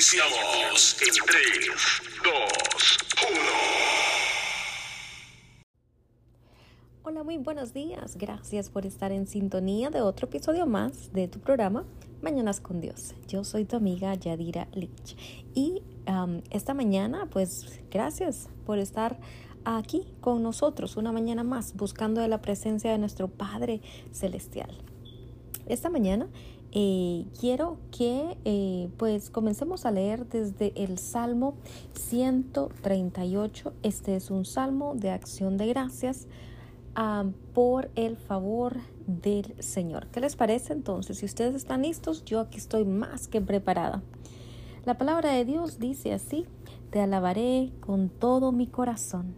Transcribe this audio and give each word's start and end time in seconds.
Iniciamos 0.00 0.96
en 1.02 1.12
3, 1.26 1.44
2, 2.24 2.32
1. 3.28 3.40
Hola, 7.02 7.22
muy 7.22 7.36
buenos 7.36 7.74
días. 7.74 8.16
Gracias 8.16 8.70
por 8.70 8.86
estar 8.86 9.12
en 9.12 9.26
sintonía 9.26 9.90
de 9.90 10.00
otro 10.00 10.26
episodio 10.26 10.64
más 10.64 11.12
de 11.12 11.28
tu 11.28 11.38
programa 11.38 11.84
Mañanas 12.22 12.60
con 12.60 12.80
Dios. 12.80 13.14
Yo 13.28 13.44
soy 13.44 13.66
tu 13.66 13.76
amiga 13.76 14.14
Yadira 14.14 14.68
Lich. 14.72 15.18
Y 15.54 15.82
esta 16.48 16.72
mañana, 16.72 17.28
pues 17.30 17.82
gracias 17.90 18.48
por 18.64 18.78
estar 18.78 19.20
aquí 19.66 20.06
con 20.22 20.42
nosotros 20.42 20.96
una 20.96 21.12
mañana 21.12 21.44
más 21.44 21.74
buscando 21.76 22.26
la 22.26 22.40
presencia 22.40 22.90
de 22.90 22.96
nuestro 22.96 23.28
Padre 23.28 23.82
Celestial. 24.12 24.78
Esta 25.66 25.90
mañana 25.90 26.26
eh, 26.72 27.26
quiero 27.38 27.78
que 27.90 28.36
eh, 28.44 28.88
pues 28.96 29.30
comencemos 29.30 29.86
a 29.86 29.90
leer 29.90 30.26
desde 30.28 30.72
el 30.76 30.98
Salmo 30.98 31.54
138. 31.94 33.72
Este 33.82 34.14
es 34.14 34.30
un 34.30 34.44
salmo 34.44 34.94
de 34.94 35.10
acción 35.10 35.56
de 35.56 35.66
gracias 35.66 36.28
ah, 36.94 37.24
por 37.54 37.90
el 37.96 38.16
favor 38.16 38.76
del 39.08 39.54
Señor. 39.58 40.06
¿Qué 40.08 40.20
les 40.20 40.36
parece 40.36 40.72
entonces? 40.72 41.18
Si 41.18 41.26
ustedes 41.26 41.56
están 41.56 41.82
listos, 41.82 42.24
yo 42.24 42.38
aquí 42.38 42.58
estoy 42.58 42.84
más 42.84 43.26
que 43.26 43.40
preparada. 43.40 44.02
La 44.84 44.96
palabra 44.96 45.32
de 45.32 45.44
Dios 45.44 45.80
dice 45.80 46.12
así, 46.12 46.46
te 46.90 47.00
alabaré 47.00 47.72
con 47.80 48.08
todo 48.08 48.52
mi 48.52 48.68
corazón. 48.68 49.34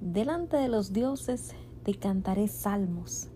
Delante 0.00 0.56
de 0.56 0.68
los 0.68 0.92
dioses 0.94 1.54
te 1.84 1.94
cantaré 1.94 2.48
salmos. 2.48 3.28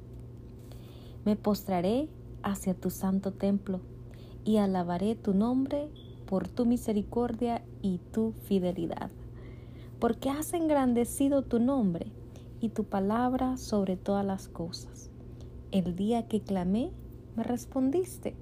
Me 1.25 1.37
postraré 1.37 2.09
hacia 2.43 2.75
tu 2.75 2.91
santo 2.91 3.33
templo 3.33 3.81
y 4.45 4.57
alabaré 4.57 5.15
tu 5.15 5.35
nombre 5.35 5.89
por 6.27 6.49
tu 6.49 6.67
misericordia 6.67 7.63
y 7.83 7.99
tu 8.13 8.33
fidelidad, 8.33 9.11
porque 9.99 10.31
has 10.31 10.53
engrandecido 10.55 11.43
tu 11.43 11.61
nombre 11.61 12.07
y 12.61 12.71
tu 12.71 12.85
palabra 12.85 13.57
sobre 13.57 13.97
todas 13.97 14.25
las 14.25 14.49
cosas. 14.49 15.11
El 15.71 15.95
día 15.97 16.29
que 16.29 16.41
clamé, 16.41 16.91
me 17.37 17.43
respondiste, 17.43 18.35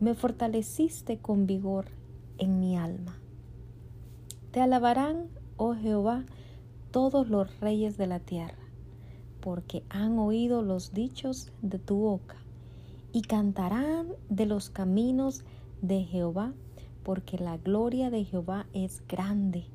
me 0.00 0.14
fortaleciste 0.14 1.18
con 1.18 1.46
vigor 1.46 1.86
en 2.38 2.60
mi 2.60 2.76
alma. 2.76 3.16
Te 4.50 4.60
alabarán, 4.60 5.28
oh 5.56 5.74
Jehová, 5.74 6.24
todos 6.90 7.28
los 7.28 7.58
reyes 7.60 7.96
de 7.96 8.06
la 8.06 8.20
tierra, 8.20 8.58
porque 9.40 9.82
han 9.88 10.18
oído 10.18 10.62
los 10.62 10.92
dichos 10.92 11.52
de 11.62 11.78
tu 11.78 11.96
boca 11.96 12.41
y 13.12 13.22
cantarán 13.22 14.08
de 14.28 14.46
los 14.46 14.70
caminos 14.70 15.44
de 15.82 16.04
Jehová, 16.04 16.54
porque 17.02 17.38
la 17.38 17.58
gloria 17.58 18.10
de 18.10 18.24
Jehová 18.24 18.66
es 18.72 19.02
grande, 19.06 19.66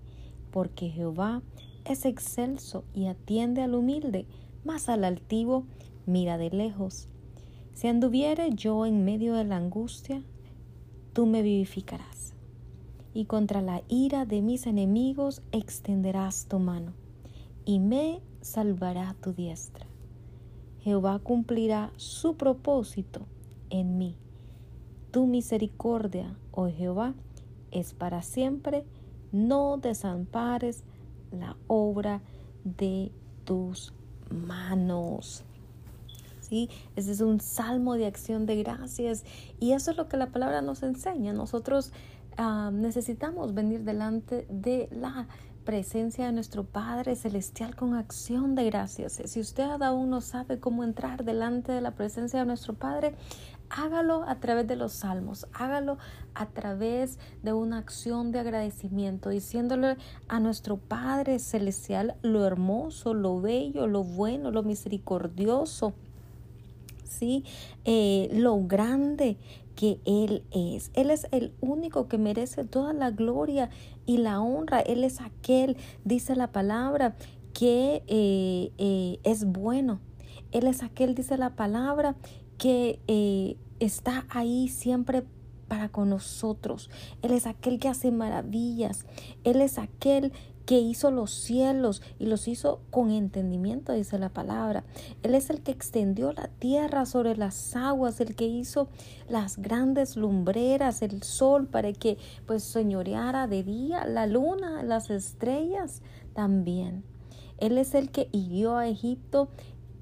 porque 0.51 0.89
Jehová 0.89 1.41
es 1.85 2.05
excelso 2.05 2.83
y 2.93 3.07
atiende 3.07 3.61
al 3.61 3.75
humilde, 3.75 4.25
mas 4.63 4.89
al 4.89 5.03
altivo 5.03 5.65
mira 6.05 6.37
de 6.37 6.49
lejos. 6.49 7.09
Si 7.73 7.87
anduviere 7.87 8.49
yo 8.55 8.85
en 8.85 9.05
medio 9.05 9.35
de 9.35 9.43
la 9.43 9.57
angustia, 9.57 10.23
tú 11.13 11.25
me 11.25 11.41
vivificarás. 11.41 12.33
Y 13.13 13.25
contra 13.25 13.61
la 13.61 13.83
ira 13.87 14.25
de 14.25 14.41
mis 14.41 14.67
enemigos 14.67 15.41
extenderás 15.51 16.47
tu 16.47 16.59
mano, 16.59 16.93
y 17.65 17.79
me 17.79 18.21
salvará 18.41 19.15
tu 19.21 19.33
diestra. 19.33 19.85
Jehová 20.87 21.19
cumplirá 21.19 21.91
su 21.97 22.37
propósito 22.37 23.25
en 23.69 23.97
mí. 23.97 24.15
Tu 25.11 25.27
misericordia, 25.27 26.37
oh 26.51 26.69
Jehová, 26.69 27.13
es 27.71 27.93
para 27.93 28.21
siempre. 28.21 28.85
No 29.33 29.75
desampares 29.75 30.85
la 31.29 31.57
obra 31.67 32.21
de 32.63 33.11
tus 33.43 33.93
manos. 34.31 35.43
¿Sí? 36.39 36.69
Ese 36.95 37.11
es 37.11 37.19
un 37.19 37.41
salmo 37.41 37.95
de 37.95 38.05
acción 38.05 38.45
de 38.45 38.55
gracias 38.55 39.25
y 39.59 39.73
eso 39.73 39.91
es 39.91 39.97
lo 39.97 40.07
que 40.07 40.15
la 40.15 40.27
palabra 40.27 40.61
nos 40.61 40.83
enseña. 40.83 41.33
Nosotros 41.33 41.91
ah, 42.37 42.71
necesitamos 42.73 43.53
venir 43.53 43.83
delante 43.83 44.47
de 44.49 44.87
la 44.93 45.27
presencia 45.67 46.27
de 46.27 46.31
nuestro 46.31 46.63
Padre 46.63 47.17
Celestial 47.17 47.75
con 47.75 47.93
acción 47.93 48.55
de 48.55 48.63
gracias. 48.63 49.21
Si 49.25 49.41
usted 49.41 49.65
aún 49.81 50.09
no 50.09 50.21
sabe 50.21 50.61
cómo 50.61 50.85
entrar 50.85 51.25
delante 51.25 51.73
de 51.73 51.81
la 51.81 51.91
presencia 51.91 52.39
de 52.39 52.45
nuestro 52.45 52.73
Padre, 52.73 53.15
hágalo 53.69 54.23
a 54.29 54.39
través 54.39 54.65
de 54.65 54.77
los 54.77 54.93
salmos, 54.93 55.45
hágalo 55.51 55.97
a 56.35 56.45
través 56.45 57.19
de 57.43 57.51
una 57.51 57.79
acción 57.79 58.31
de 58.31 58.39
agradecimiento, 58.39 59.27
diciéndole 59.27 59.97
a 60.29 60.39
nuestro 60.39 60.77
Padre 60.77 61.37
Celestial 61.37 62.15
lo 62.21 62.45
hermoso, 62.45 63.13
lo 63.13 63.41
bello, 63.41 63.87
lo 63.87 64.05
bueno, 64.05 64.51
lo 64.51 64.63
misericordioso. 64.63 65.93
¿sí? 67.03 67.43
Eh, 67.83 68.29
lo 68.31 68.57
grande 68.65 69.37
que 69.77 69.99
Él 70.05 70.43
es. 70.51 70.91
Él 70.95 71.11
es 71.11 71.27
el 71.31 71.53
único 71.61 72.07
que 72.09 72.17
merece 72.17 72.65
toda 72.65 72.91
la 72.93 73.11
gloria 73.11 73.69
y 74.05 74.17
la 74.17 74.41
honra. 74.41 74.81
Él 74.81 75.03
es 75.03 75.21
aquel, 75.21 75.77
dice 76.03 76.35
la 76.35 76.51
palabra, 76.51 77.15
que 77.53 78.03
eh, 78.07 78.71
eh, 78.77 79.19
es 79.23 79.45
bueno. 79.45 79.99
Él 80.51 80.65
es 80.65 80.81
aquel, 80.81 81.13
dice 81.13 81.37
la 81.37 81.55
palabra, 81.55 82.15
que 82.57 82.99
eh, 83.07 83.55
está 83.79 84.25
ahí 84.29 84.67
siempre 84.67 85.23
para 85.67 85.89
con 85.89 86.09
nosotros. 86.09 86.89
Él 87.21 87.31
es 87.31 87.45
aquel 87.45 87.77
que 87.77 87.87
hace 87.87 88.09
maravillas. 88.11 89.05
Él 89.43 89.61
es 89.61 89.77
aquel 89.77 90.31
que 90.67 90.81
hizo 90.81 91.11
los 91.11 91.31
cielos 91.31 92.01
y 92.19 92.25
los 92.25 92.49
hizo 92.49 92.81
con 92.91 93.09
entendimiento, 93.09 93.93
dice 93.93 94.19
la 94.19 94.27
palabra. 94.27 94.83
Él 95.23 95.33
es 95.33 95.49
el 95.49 95.61
que 95.61 95.71
extendió 95.71 96.33
la 96.33 96.49
tierra 96.49 97.05
sobre 97.05 97.37
las 97.37 97.73
aguas, 97.77 98.19
el 98.19 98.35
que 98.35 98.47
hizo 98.47 98.89
las 99.29 99.59
grandes 99.59 100.17
lumbreras, 100.17 101.01
el 101.01 101.23
sol 101.23 101.67
para 101.67 101.93
que 101.93 102.17
pues 102.45 102.63
señoreara 102.63 103.47
de 103.47 103.63
día, 103.63 104.05
la 104.05 104.27
luna, 104.27 104.83
las 104.83 105.09
estrellas 105.09 106.01
también. 106.33 107.05
Él 107.59 107.77
es 107.77 107.95
el 107.95 108.11
que 108.11 108.27
hirió 108.33 108.75
a 108.75 108.89
Egipto 108.89 109.47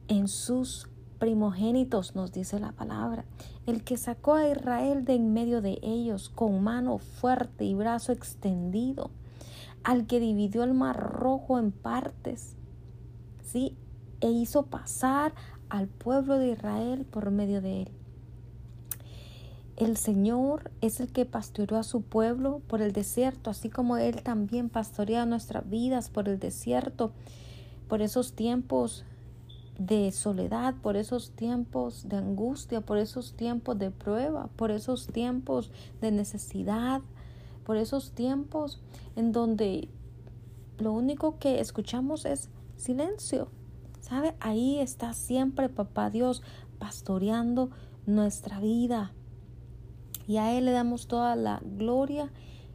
en 0.07 0.27
sus 0.27 0.89
primogénitos, 1.19 2.15
nos 2.15 2.31
dice 2.31 2.59
la 2.59 2.71
palabra, 2.71 3.25
el 3.67 3.83
que 3.83 3.97
sacó 3.97 4.33
a 4.33 4.49
Israel 4.49 5.05
de 5.05 5.13
en 5.13 5.31
medio 5.31 5.61
de 5.61 5.77
ellos 5.83 6.29
con 6.29 6.63
mano 6.63 6.97
fuerte 6.97 7.65
y 7.65 7.75
brazo 7.75 8.11
extendido 8.13 9.11
al 9.85 10.07
que 10.07 10.19
dividió 10.19 10.63
el 10.63 10.73
mar 10.73 10.97
rojo 10.97 11.59
en 11.59 11.71
partes, 11.71 12.55
¿sí? 13.43 13.77
E 14.19 14.31
hizo 14.31 14.63
pasar 14.65 15.33
al 15.69 15.87
pueblo 15.87 16.39
de 16.39 16.51
Israel 16.51 17.05
por 17.05 17.29
medio 17.29 17.61
de 17.61 17.83
él. 17.83 17.91
El 19.77 19.95
Señor 19.95 20.71
es 20.81 20.99
el 20.99 21.11
que 21.11 21.25
pastoreó 21.25 21.77
a 21.77 21.83
su 21.83 22.01
pueblo 22.01 22.61
por 22.67 22.81
el 22.81 22.93
desierto, 22.93 23.49
así 23.49 23.69
como 23.69 23.97
Él 23.97 24.23
también 24.23 24.69
pastorea 24.69 25.25
nuestras 25.25 25.69
vidas 25.69 26.09
por 26.09 26.29
el 26.29 26.39
desierto, 26.39 27.11
por 27.89 28.01
esos 28.01 28.33
tiempos 28.33 29.03
de 29.77 30.11
soledad, 30.13 30.75
por 30.81 30.95
esos 30.95 31.31
tiempos 31.31 32.07
de 32.07 32.15
angustia, 32.15 32.81
por 32.81 32.97
esos 32.97 33.33
tiempos 33.33 33.77
de 33.77 33.91
prueba, 33.91 34.47
por 34.55 34.71
esos 34.71 35.07
tiempos 35.07 35.71
de 35.99 36.11
necesidad, 36.11 37.01
por 37.65 37.77
esos 37.77 38.11
tiempos 38.11 38.79
en 39.15 39.31
donde 39.31 39.89
lo 40.77 40.93
único 40.93 41.39
que 41.39 41.59
escuchamos 41.59 42.25
es 42.25 42.49
silencio. 42.77 43.49
¿Sabe? 44.01 44.35
Ahí 44.39 44.79
está 44.79 45.13
siempre 45.13 45.67
Papá 45.67 46.09
Dios 46.11 46.43
pastoreando 46.77 47.71
nuestra 48.05 48.59
vida. 48.59 49.13
Y 50.27 50.37
a 50.37 50.55
Él 50.55 50.65
le 50.65 50.71
damos 50.71 51.07
toda 51.07 51.35
la 51.35 51.59
gloria 51.63 52.31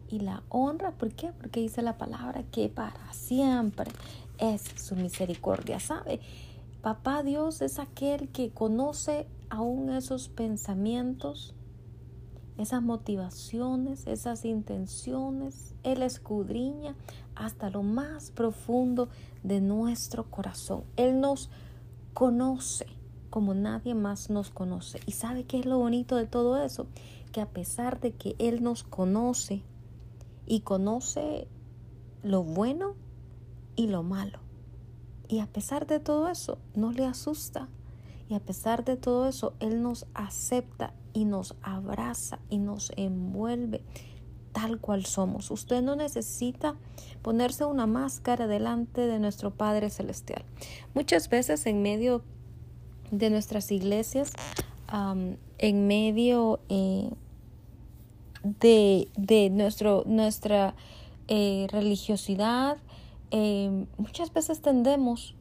y 0.08 0.20
la 0.20 0.42
honra. 0.48 0.92
¿Por 0.92 1.12
qué? 1.12 1.32
Porque 1.32 1.60
dice 1.60 1.82
la 1.82 1.98
palabra 1.98 2.42
que 2.50 2.68
para 2.68 3.12
siempre 3.12 3.90
es 4.38 4.64
su 4.76 4.96
misericordia. 4.96 5.78
¿Sabe? 5.78 6.20
Papá 6.82 7.22
Dios 7.22 7.62
es 7.62 7.78
aquel 7.78 8.28
que 8.30 8.50
conoce 8.50 9.26
aún 9.50 9.90
esos 9.90 10.28
pensamientos 10.28 11.54
esas 12.60 12.82
motivaciones, 12.82 14.06
esas 14.06 14.44
intenciones. 14.44 15.74
Él 15.82 16.02
escudriña 16.02 16.94
hasta 17.34 17.70
lo 17.70 17.82
más 17.82 18.30
profundo 18.30 19.08
de 19.42 19.60
nuestro 19.60 20.30
corazón. 20.30 20.84
Él 20.96 21.20
nos 21.20 21.50
conoce 22.14 22.86
como 23.30 23.54
nadie 23.54 23.94
más 23.94 24.28
nos 24.28 24.50
conoce. 24.50 25.00
¿Y 25.06 25.12
sabe 25.12 25.44
qué 25.44 25.60
es 25.60 25.66
lo 25.66 25.78
bonito 25.78 26.16
de 26.16 26.26
todo 26.26 26.62
eso? 26.62 26.86
Que 27.32 27.40
a 27.40 27.48
pesar 27.48 28.00
de 28.00 28.12
que 28.12 28.34
Él 28.38 28.62
nos 28.62 28.82
conoce 28.82 29.62
y 30.46 30.60
conoce 30.60 31.46
lo 32.22 32.42
bueno 32.42 32.96
y 33.76 33.86
lo 33.86 34.02
malo, 34.02 34.40
y 35.28 35.38
a 35.38 35.46
pesar 35.46 35.86
de 35.86 36.00
todo 36.00 36.28
eso, 36.28 36.58
no 36.74 36.90
le 36.90 37.06
asusta. 37.06 37.68
Y 38.28 38.34
a 38.34 38.40
pesar 38.40 38.84
de 38.84 38.96
todo 38.96 39.28
eso, 39.28 39.54
Él 39.60 39.80
nos 39.80 40.06
acepta 40.12 40.92
y 41.12 41.24
nos 41.24 41.54
abraza 41.62 42.38
y 42.48 42.58
nos 42.58 42.92
envuelve 42.96 43.82
tal 44.52 44.78
cual 44.80 45.06
somos. 45.06 45.50
Usted 45.50 45.82
no 45.82 45.96
necesita 45.96 46.76
ponerse 47.22 47.64
una 47.64 47.86
máscara 47.86 48.46
delante 48.46 49.02
de 49.02 49.18
nuestro 49.18 49.52
Padre 49.52 49.90
Celestial. 49.90 50.44
Muchas 50.94 51.28
veces 51.28 51.66
en 51.66 51.82
medio 51.82 52.22
de 53.10 53.30
nuestras 53.30 53.70
iglesias, 53.70 54.32
en 55.58 55.86
medio 55.86 56.60
eh, 56.68 57.10
de, 58.42 59.08
de 59.16 59.50
nuestro, 59.50 60.02
nuestra 60.06 60.74
eh, 61.28 61.66
religiosidad, 61.70 62.78
eh, 63.30 63.86
muchas 63.98 64.32
veces 64.32 64.60
tendemos, 64.60 65.36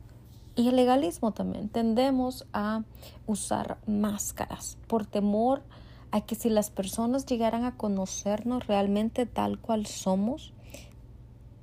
y 0.59 0.67
el 0.67 0.75
legalismo 0.75 1.31
también, 1.31 1.69
tendemos 1.69 2.45
a 2.51 2.83
usar 3.27 3.77
máscaras 3.87 4.77
por 4.87 5.05
temor 5.05 5.63
a 6.11 6.19
que 6.19 6.35
si 6.35 6.49
las 6.49 6.69
personas 6.69 7.25
llegaran 7.25 7.63
a 7.63 7.77
conocernos 7.77 8.67
realmente 8.67 9.25
tal 9.25 9.57
cual 9.57 9.85
somos, 9.85 10.51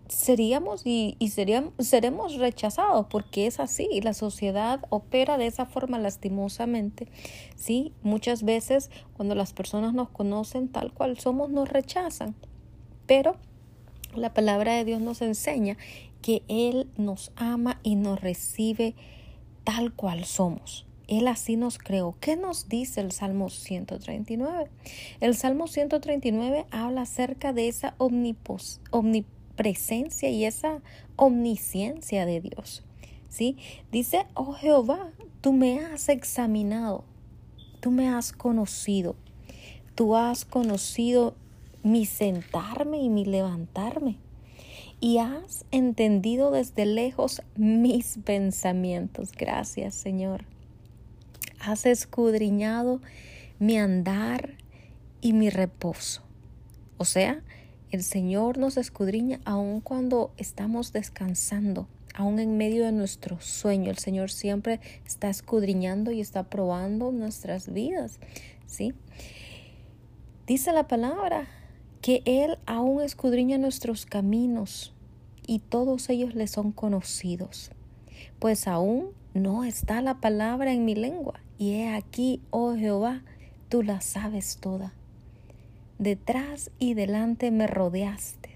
seríamos 0.08 0.87
y, 0.87 1.14
seríamos, 1.31 1.75
seremos 1.78 2.37
rechazados 2.37 3.04
porque 3.10 3.46
es 3.46 3.60
así, 3.60 4.00
la 4.00 4.14
sociedad 4.14 4.81
opera 4.88 5.37
de 5.37 5.46
esa 5.46 5.66
forma 5.66 5.99
lastimosamente. 5.99 7.06
Sí, 7.54 7.92
muchas 8.02 8.44
veces 8.44 8.90
cuando 9.14 9.34
las 9.34 9.52
personas 9.52 9.92
nos 9.92 10.08
conocen 10.08 10.69
tal 10.69 10.90
cual 10.94 11.19
somos 11.19 11.50
nos 11.50 11.69
rechazan, 11.69 12.34
pero 13.06 13.37
la 14.14 14.32
palabra 14.32 14.72
de 14.72 14.87
Dios 14.87 15.02
nos 15.02 15.20
enseña 15.20 15.76
que 16.26 16.43
Él 16.49 16.90
nos 16.96 17.31
ama 17.37 17.78
y 17.84 17.94
nos 17.94 18.20
recibe 18.20 18.96
tal 19.62 19.93
cual 19.93 20.25
somos. 20.25 20.84
Él 21.06 21.28
así 21.28 21.55
nos 21.55 21.78
creó. 21.78 22.17
¿Qué 22.19 22.34
nos 22.34 22.69
dice 22.69 23.00
el 23.00 23.12
Salmo 23.12 23.49
139? 23.49 24.69
El 25.20 25.37
Salmo 25.37 25.69
139 25.69 26.67
habla 26.73 27.02
acerca 27.02 27.52
de 27.52 27.69
esa 27.69 27.94
omnipos, 27.99 28.81
presencia 29.55 30.28
y 30.28 30.46
esa 30.46 30.82
omnisciencia 31.14 32.26
de 32.26 32.40
Dios. 32.40 32.82
¿Sí? 33.28 33.56
Dice, 33.93 34.26
oh 34.34 34.55
Jehová, 34.55 35.12
tú 35.40 35.52
me 35.52 35.78
has 35.78 36.08
examinado, 36.08 37.05
tú 37.78 37.93
me 37.93 38.08
has 38.08 38.32
conocido, 38.32 39.14
tú 39.94 40.17
has 40.17 40.44
conocido 40.44 41.37
mi 41.84 42.05
sentarme 42.05 42.99
y 42.99 43.11
mi 43.11 43.25
levantarme 43.25 44.25
y 45.00 45.19
has 45.19 45.64
entendido 45.70 46.50
desde 46.50 46.87
lejos 46.87 47.43
mis 47.56 48.19
pensamientos. 48.25 49.32
Gracias, 49.32 49.94
Señor. 49.94 50.44
Has 51.60 51.87
escudriñado 51.87 53.00
mi 53.58 53.78
andar 53.78 54.54
y 55.20 55.32
mi 55.32 55.50
reposo. 55.50 56.22
O 56.98 57.04
sea, 57.04 57.43
el 57.90 58.02
Señor 58.02 58.58
nos 58.58 58.76
escudriña 58.76 59.40
aun 59.44 59.81
cuando 59.81 60.32
estamos 60.38 60.93
descansando, 60.93 61.88
aun 62.14 62.38
en 62.38 62.56
medio 62.56 62.84
de 62.84 62.92
nuestro 62.92 63.40
sueño. 63.40 63.90
El 63.90 63.99
Señor 63.99 64.31
siempre 64.31 64.81
está 65.06 65.28
escudriñando 65.28 66.10
y 66.10 66.20
está 66.20 66.44
probando 66.44 67.12
nuestras 67.12 67.72
vidas, 67.72 68.19
¿sí? 68.66 68.94
Dice 70.46 70.72
la 70.72 70.87
palabra 70.87 71.49
que 72.06 72.23
Él 72.25 72.56
aún 72.67 73.03
escudriña 73.03 73.58
nuestros 73.58 74.06
caminos 74.06 74.94
y 75.44 75.58
todos 75.58 76.08
ellos 76.08 76.37
le 76.37 76.47
son 76.47 76.70
conocidos. 76.70 77.73
Pues 78.38 78.69
aún 78.69 79.08
no 79.35 79.64
está 79.64 80.00
la 80.03 80.20
palabra 80.20 80.73
en 80.73 80.85
mi 80.85 80.94
lengua, 80.94 81.41
y 81.58 81.73
he 81.73 81.88
aquí, 81.88 82.41
oh 82.50 82.76
Jehová, 82.76 83.25
tú 83.69 83.82
la 83.82 84.00
sabes 84.03 84.58
toda 84.58 84.94
detrás 85.99 86.70
y 86.79 86.94
delante 86.94 87.50
me 87.50 87.67
rodeaste, 87.67 88.50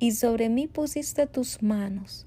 y 0.00 0.10
sobre 0.10 0.48
mí 0.48 0.66
pusiste 0.66 1.28
tus 1.28 1.62
manos. 1.62 2.26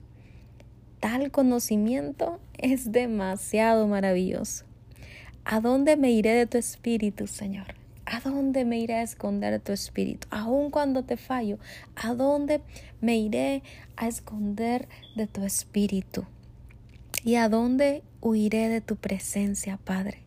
Tal 1.01 1.31
conocimiento 1.31 2.40
es 2.58 2.94
demasiado 2.94 3.90
maravilloso. 3.90 4.63
¿A 5.44 5.60
dónde 5.60 5.98
me 5.98 6.12
iré 6.12 6.31
de 6.31 6.46
tu 6.46 6.58
espíritu, 6.58 7.28
Señor? 7.28 7.75
¿A 8.06 8.19
dónde 8.19 8.66
me 8.66 8.78
iré 8.78 8.96
a 8.96 9.02
esconder 9.02 9.52
de 9.52 9.60
tu 9.60 9.72
espíritu? 9.72 10.28
Aun 10.30 10.69
cuando 10.69 11.04
te 11.04 11.18
fallo, 11.18 11.57
¿a 11.96 12.13
dónde 12.13 12.62
me 13.02 13.18
iré 13.18 13.63
a 13.98 14.07
esconder 14.07 14.88
de 15.16 15.25
tu 15.25 15.44
espíritu? 15.44 16.25
¿Y 17.24 17.36
a 17.36 17.50
dónde 17.50 18.04
huiré 18.22 18.69
de 18.69 18.81
tu 18.81 18.96
presencia, 18.96 19.78
Padre? 19.84 20.19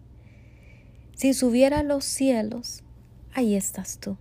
Si 1.15 1.35
subiera 1.35 1.81
a 1.81 1.83
los 1.85 2.05
cielos, 2.05 2.83
ahí 3.33 3.55
estás 3.55 3.99
tú. 3.99 4.17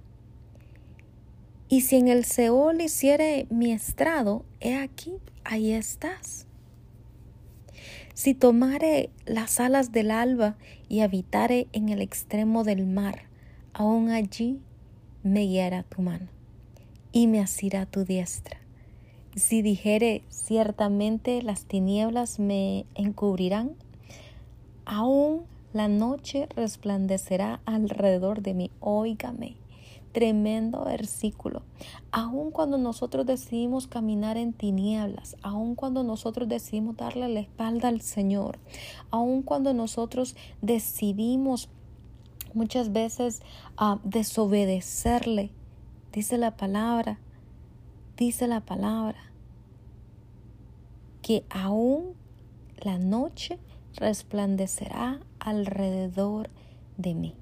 Y 1.67 1.81
si 1.81 1.95
en 1.97 2.07
el 2.07 2.25
Seol 2.25 2.79
hiciere 2.81 3.47
mi 3.49 3.71
estrado, 3.71 4.45
he 4.59 4.75
aquí, 4.75 5.13
ahí 5.43 5.73
estás. 5.73 6.45
Si 8.13 8.33
tomare 8.33 9.09
las 9.25 9.59
alas 9.59 9.91
del 9.91 10.11
alba 10.11 10.57
y 10.87 11.01
habitare 11.01 11.67
en 11.73 11.89
el 11.89 12.01
extremo 12.01 12.63
del 12.63 12.85
mar, 12.85 13.26
aún 13.77 14.09
allí 14.09 14.59
me 15.21 15.45
guiará 15.45 15.83
tu 15.83 16.01
mano 16.01 16.27
y 17.11 17.27
me 17.27 17.39
asirá 17.39 17.85
tu 17.85 18.05
diestra. 18.05 18.57
Si 19.35 19.61
dijere 19.61 20.23
ciertamente 20.29 21.43
las 21.43 21.65
tinieblas 21.65 22.39
me 22.39 22.87
encubrirán, 22.95 23.75
aún 24.85 25.43
la 25.73 25.87
noche 25.89 26.47
resplandecerá 26.55 27.61
alrededor 27.65 28.41
de 28.41 28.55
mí. 28.55 28.71
Óigame, 28.79 29.57
tremendo 30.11 30.83
versículo. 30.85 31.61
Aun 32.11 32.49
cuando 32.49 32.79
nosotros 32.79 33.27
decidimos 33.27 33.85
caminar 33.85 34.37
en 34.37 34.53
tinieblas, 34.53 35.37
aun 35.43 35.75
cuando 35.75 36.03
nosotros 36.03 36.49
decidimos 36.49 36.97
darle 36.97 37.29
la 37.29 37.41
espalda 37.41 37.89
al 37.89 38.01
Señor, 38.01 38.57
aun 39.11 39.43
cuando 39.43 39.75
nosotros 39.75 40.35
decidimos 40.63 41.69
muchas 42.57 42.91
veces 42.91 43.41
a 43.77 43.99
desobedecerle, 44.03 45.51
dice 46.11 46.37
la 46.37 46.57
palabra, 46.57 47.19
dice 48.17 48.47
la 48.47 48.61
palabra, 48.61 49.19
que 51.21 51.45
aún 51.49 52.15
la 52.79 52.97
noche 52.97 53.59
resplandecerá 53.95 55.19
alrededor 55.39 56.49
de 56.97 57.13
mí. 57.13 57.35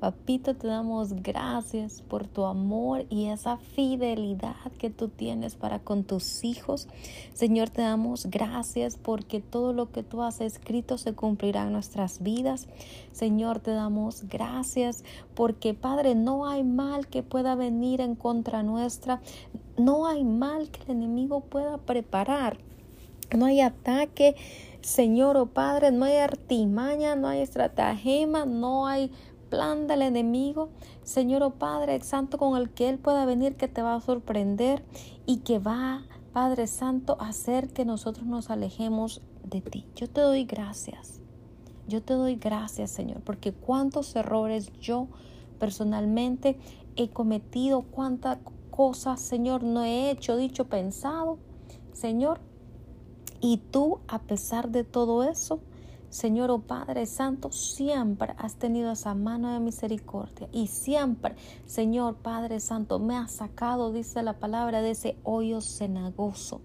Papito, 0.00 0.54
te 0.54 0.66
damos 0.66 1.12
gracias 1.22 2.00
por 2.00 2.26
tu 2.26 2.46
amor 2.46 3.04
y 3.10 3.26
esa 3.26 3.58
fidelidad 3.58 4.72
que 4.78 4.88
tú 4.88 5.08
tienes 5.08 5.56
para 5.56 5.78
con 5.78 6.04
tus 6.04 6.42
hijos. 6.42 6.88
Señor, 7.34 7.68
te 7.68 7.82
damos 7.82 8.24
gracias 8.30 8.96
porque 8.96 9.40
todo 9.40 9.74
lo 9.74 9.92
que 9.92 10.02
tú 10.02 10.22
has 10.22 10.40
escrito 10.40 10.96
se 10.96 11.12
cumplirá 11.12 11.64
en 11.64 11.72
nuestras 11.72 12.22
vidas. 12.22 12.66
Señor, 13.12 13.58
te 13.58 13.72
damos 13.72 14.26
gracias 14.26 15.04
porque, 15.34 15.74
Padre, 15.74 16.14
no 16.14 16.48
hay 16.48 16.64
mal 16.64 17.06
que 17.06 17.22
pueda 17.22 17.54
venir 17.54 18.00
en 18.00 18.14
contra 18.14 18.62
nuestra. 18.62 19.20
No 19.76 20.06
hay 20.06 20.24
mal 20.24 20.70
que 20.70 20.82
el 20.84 20.92
enemigo 20.92 21.40
pueda 21.40 21.76
preparar. 21.76 22.56
No 23.36 23.44
hay 23.44 23.60
ataque 23.60 24.34
Señor 24.82 25.36
o 25.36 25.42
oh 25.42 25.46
Padre, 25.46 25.90
no 25.90 26.06
hay 26.06 26.16
artimaña, 26.16 27.14
no 27.14 27.28
hay 27.28 27.42
estratagema, 27.42 28.46
no 28.46 28.86
hay 28.86 29.10
plan 29.50 29.86
del 29.86 30.02
enemigo, 30.02 30.70
Señor 31.02 31.42
o 31.42 31.48
oh 31.48 31.50
Padre 31.50 32.00
Santo, 32.00 32.38
con 32.38 32.56
el 32.56 32.70
que 32.70 32.88
Él 32.88 32.98
pueda 32.98 33.26
venir, 33.26 33.56
que 33.56 33.68
te 33.68 33.82
va 33.82 33.96
a 33.96 34.00
sorprender 34.00 34.82
y 35.26 35.38
que 35.38 35.58
va, 35.58 36.06
Padre 36.32 36.66
Santo, 36.66 37.16
a 37.20 37.28
hacer 37.28 37.68
que 37.68 37.84
nosotros 37.84 38.26
nos 38.26 38.48
alejemos 38.48 39.20
de 39.44 39.60
ti. 39.60 39.86
Yo 39.96 40.08
te 40.08 40.20
doy 40.20 40.44
gracias. 40.44 41.20
Yo 41.88 42.02
te 42.02 42.14
doy 42.14 42.36
gracias, 42.36 42.92
Señor, 42.92 43.20
porque 43.22 43.52
cuántos 43.52 44.14
errores 44.14 44.70
yo 44.80 45.08
personalmente 45.58 46.56
he 46.96 47.10
cometido, 47.10 47.82
cuántas 47.82 48.38
cosas, 48.70 49.20
Señor, 49.20 49.64
no 49.64 49.82
he 49.82 50.10
hecho, 50.10 50.36
dicho, 50.36 50.66
pensado. 50.66 51.38
Señor, 51.92 52.40
y 53.40 53.56
tú, 53.56 53.98
a 54.06 54.20
pesar 54.20 54.70
de 54.70 54.84
todo 54.84 55.24
eso, 55.24 55.60
Señor, 56.10 56.50
oh 56.50 56.58
Padre 56.58 57.06
Santo, 57.06 57.52
siempre 57.52 58.34
has 58.36 58.56
tenido 58.56 58.90
esa 58.90 59.14
mano 59.14 59.52
de 59.52 59.60
misericordia 59.60 60.48
y 60.52 60.66
siempre, 60.66 61.36
Señor 61.66 62.16
Padre 62.16 62.58
Santo, 62.58 62.98
me 62.98 63.16
has 63.16 63.30
sacado, 63.30 63.92
dice 63.92 64.22
la 64.24 64.34
palabra, 64.34 64.82
de 64.82 64.90
ese 64.90 65.16
hoyo 65.22 65.60
cenagoso. 65.60 66.60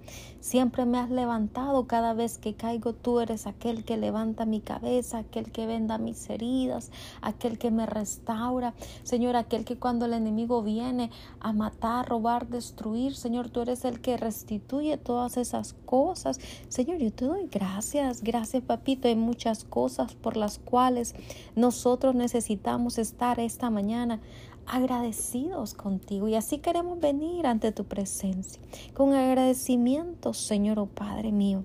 Siempre 0.46 0.86
me 0.86 1.00
has 1.00 1.10
levantado 1.10 1.88
cada 1.88 2.14
vez 2.14 2.38
que 2.38 2.54
caigo. 2.54 2.94
Tú 2.94 3.20
eres 3.20 3.48
aquel 3.48 3.84
que 3.84 3.98
levanta 3.98 4.46
mi 4.46 4.62
cabeza, 4.62 5.18
aquel 5.18 5.52
que 5.52 5.66
venda 5.66 5.98
mis 5.98 6.30
heridas, 6.30 6.92
aquel 7.24 7.58
que 7.58 7.72
me 7.72 7.88
restaura. 7.88 8.76
Señor, 9.02 9.38
aquel 9.38 9.66
que 9.66 9.80
cuando 9.80 10.06
el 10.06 10.14
enemigo 10.14 10.62
viene 10.62 11.10
a 11.40 11.52
matar, 11.52 12.08
robar, 12.08 12.48
destruir, 12.48 13.16
Señor, 13.16 13.50
tú 13.50 13.62
eres 13.62 13.86
el 13.86 14.02
que 14.02 14.18
restituye 14.18 14.98
todas 14.98 15.38
esas 15.38 15.74
cosas. 15.88 16.40
Señor, 16.70 17.00
yo 17.00 17.12
te 17.12 17.26
doy 17.26 17.48
gracias. 17.52 18.22
Gracias, 18.22 18.62
papito. 18.62 19.08
Hay 19.08 19.16
muchas 19.16 19.64
cosas 19.64 20.14
por 20.14 20.38
las 20.38 20.60
cuales 20.60 21.16
nosotros 21.56 22.14
necesitamos 22.14 23.00
estar 23.00 23.40
esta 23.40 23.72
mañana 23.72 24.20
agradecidos 24.68 25.74
contigo. 25.74 26.28
Y 26.28 26.36
así 26.36 26.60
queremos 26.60 27.00
venir 27.00 27.48
ante 27.48 27.72
tu 27.72 27.86
presencia. 27.86 28.62
Con 28.94 29.14
agradecimiento, 29.14 30.34
Señor, 30.34 30.80
oh 30.80 30.88
Padre 30.88 31.32
mío. 31.32 31.64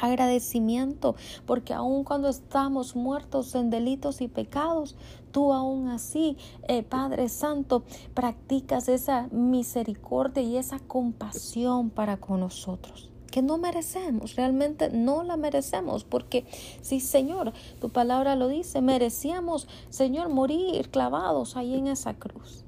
Agradecimiento, 0.00 1.16
porque 1.44 1.74
aun 1.74 2.04
cuando 2.04 2.28
estamos 2.28 2.94
muertos 2.94 3.54
en 3.56 3.68
delitos 3.68 4.20
y 4.20 4.28
pecados, 4.28 4.94
tú 5.32 5.52
aún 5.52 5.88
así, 5.88 6.36
eh, 6.68 6.84
Padre 6.84 7.28
Santo, 7.28 7.82
practicas 8.14 8.88
esa 8.88 9.26
misericordia 9.32 10.42
y 10.42 10.56
esa 10.56 10.78
compasión 10.78 11.90
para 11.90 12.16
con 12.16 12.38
nosotros 12.38 13.07
que 13.30 13.42
no 13.42 13.58
merecemos, 13.58 14.36
realmente 14.36 14.90
no 14.90 15.22
la 15.22 15.36
merecemos, 15.36 16.04
porque 16.04 16.46
si 16.80 17.00
Señor, 17.00 17.52
tu 17.80 17.90
palabra 17.90 18.36
lo 18.36 18.48
dice, 18.48 18.80
merecíamos, 18.80 19.68
Señor, 19.90 20.28
morir 20.28 20.90
clavados 20.90 21.56
ahí 21.56 21.74
en 21.74 21.88
esa 21.88 22.14
cruz. 22.14 22.64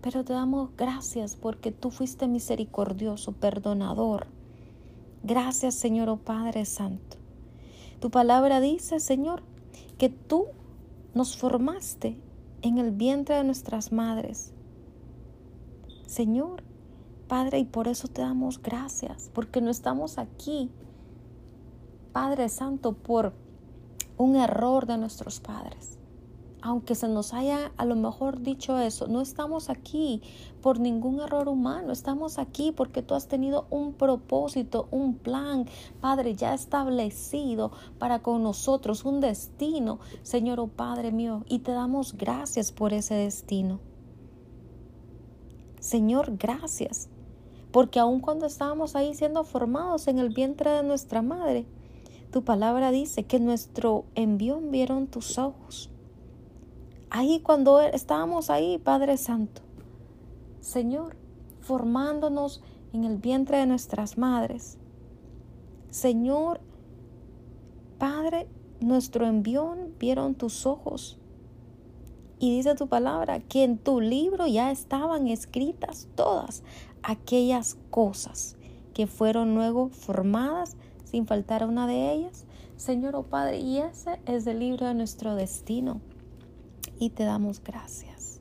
Pero 0.00 0.24
te 0.24 0.32
damos 0.32 0.70
gracias 0.76 1.36
porque 1.36 1.72
tú 1.72 1.90
fuiste 1.90 2.26
misericordioso, 2.26 3.32
perdonador, 3.32 4.26
Gracias, 5.22 5.74
Señor, 5.74 6.08
oh 6.08 6.16
Padre 6.16 6.64
Santo. 6.64 7.18
Tu 8.00 8.10
palabra 8.10 8.60
dice, 8.60 9.00
Señor, 9.00 9.42
que 9.98 10.08
tú 10.08 10.46
nos 11.14 11.36
formaste 11.36 12.16
en 12.62 12.78
el 12.78 12.90
vientre 12.90 13.34
de 13.34 13.44
nuestras 13.44 13.92
madres. 13.92 14.52
Señor, 16.06 16.62
Padre, 17.30 17.60
y 17.60 17.64
por 17.64 17.86
eso 17.86 18.08
te 18.08 18.22
damos 18.22 18.60
gracias, 18.60 19.30
porque 19.32 19.60
no 19.60 19.70
estamos 19.70 20.18
aquí, 20.18 20.68
Padre 22.12 22.48
Santo, 22.48 22.92
por 22.92 23.34
un 24.16 24.34
error 24.34 24.84
de 24.86 24.98
nuestros 24.98 25.38
padres. 25.38 25.96
Aunque 26.60 26.96
se 26.96 27.06
nos 27.06 27.32
haya 27.32 27.70
a 27.76 27.84
lo 27.84 27.94
mejor 27.94 28.42
dicho 28.42 28.80
eso, 28.80 29.06
no 29.06 29.20
estamos 29.20 29.70
aquí 29.70 30.22
por 30.60 30.80
ningún 30.80 31.20
error 31.20 31.48
humano, 31.48 31.92
estamos 31.92 32.40
aquí 32.40 32.72
porque 32.72 33.00
tú 33.00 33.14
has 33.14 33.28
tenido 33.28 33.68
un 33.70 33.92
propósito, 33.92 34.88
un 34.90 35.14
plan, 35.14 35.66
Padre, 36.00 36.34
ya 36.34 36.52
establecido 36.52 37.70
para 38.00 38.22
con 38.22 38.42
nosotros, 38.42 39.04
un 39.04 39.20
destino, 39.20 40.00
Señor, 40.24 40.58
oh 40.58 40.66
Padre 40.66 41.12
mío, 41.12 41.44
y 41.48 41.60
te 41.60 41.70
damos 41.70 42.16
gracias 42.16 42.72
por 42.72 42.92
ese 42.92 43.14
destino. 43.14 43.78
Señor, 45.78 46.36
gracias, 46.36 47.08
porque 47.72 47.98
aun 47.98 48.20
cuando 48.20 48.46
estábamos 48.46 48.96
ahí 48.96 49.14
siendo 49.14 49.44
formados 49.44 50.08
en 50.08 50.18
el 50.18 50.30
vientre 50.30 50.70
de 50.70 50.82
nuestra 50.82 51.22
madre, 51.22 51.66
tu 52.30 52.44
palabra 52.44 52.90
dice 52.90 53.24
que 53.24 53.40
nuestro 53.40 54.04
envión 54.14 54.70
vieron 54.70 55.06
tus 55.06 55.38
ojos 55.38 55.90
ahí 57.10 57.40
cuando 57.40 57.80
estábamos 57.80 58.50
ahí, 58.50 58.78
Padre 58.78 59.16
Santo, 59.16 59.62
Señor, 60.60 61.16
formándonos 61.60 62.62
en 62.92 63.04
el 63.04 63.18
vientre 63.18 63.58
de 63.58 63.66
nuestras 63.66 64.16
madres. 64.16 64.78
Señor, 65.90 66.60
Padre, 67.98 68.48
nuestro 68.80 69.26
envión 69.26 69.94
vieron 69.98 70.34
tus 70.34 70.64
ojos. 70.64 71.18
Y 72.38 72.56
dice 72.56 72.74
tu 72.74 72.86
palabra 72.86 73.40
que 73.40 73.64
en 73.64 73.76
tu 73.76 74.00
libro 74.00 74.46
ya 74.46 74.70
estaban 74.70 75.26
escritas 75.26 76.08
todas 76.14 76.62
aquellas 77.02 77.76
cosas 77.90 78.56
que 78.94 79.06
fueron 79.06 79.54
luego 79.54 79.88
formadas 79.88 80.76
sin 81.04 81.26
faltar 81.26 81.66
una 81.66 81.86
de 81.86 82.12
ellas. 82.12 82.44
Señor, 82.76 83.16
oh 83.16 83.24
Padre, 83.24 83.58
y 83.58 83.78
ese 83.78 84.20
es 84.26 84.46
el 84.46 84.60
libro 84.60 84.86
de 84.86 84.94
nuestro 84.94 85.34
destino 85.34 86.00
y 86.98 87.10
te 87.10 87.24
damos 87.24 87.62
gracias. 87.62 88.40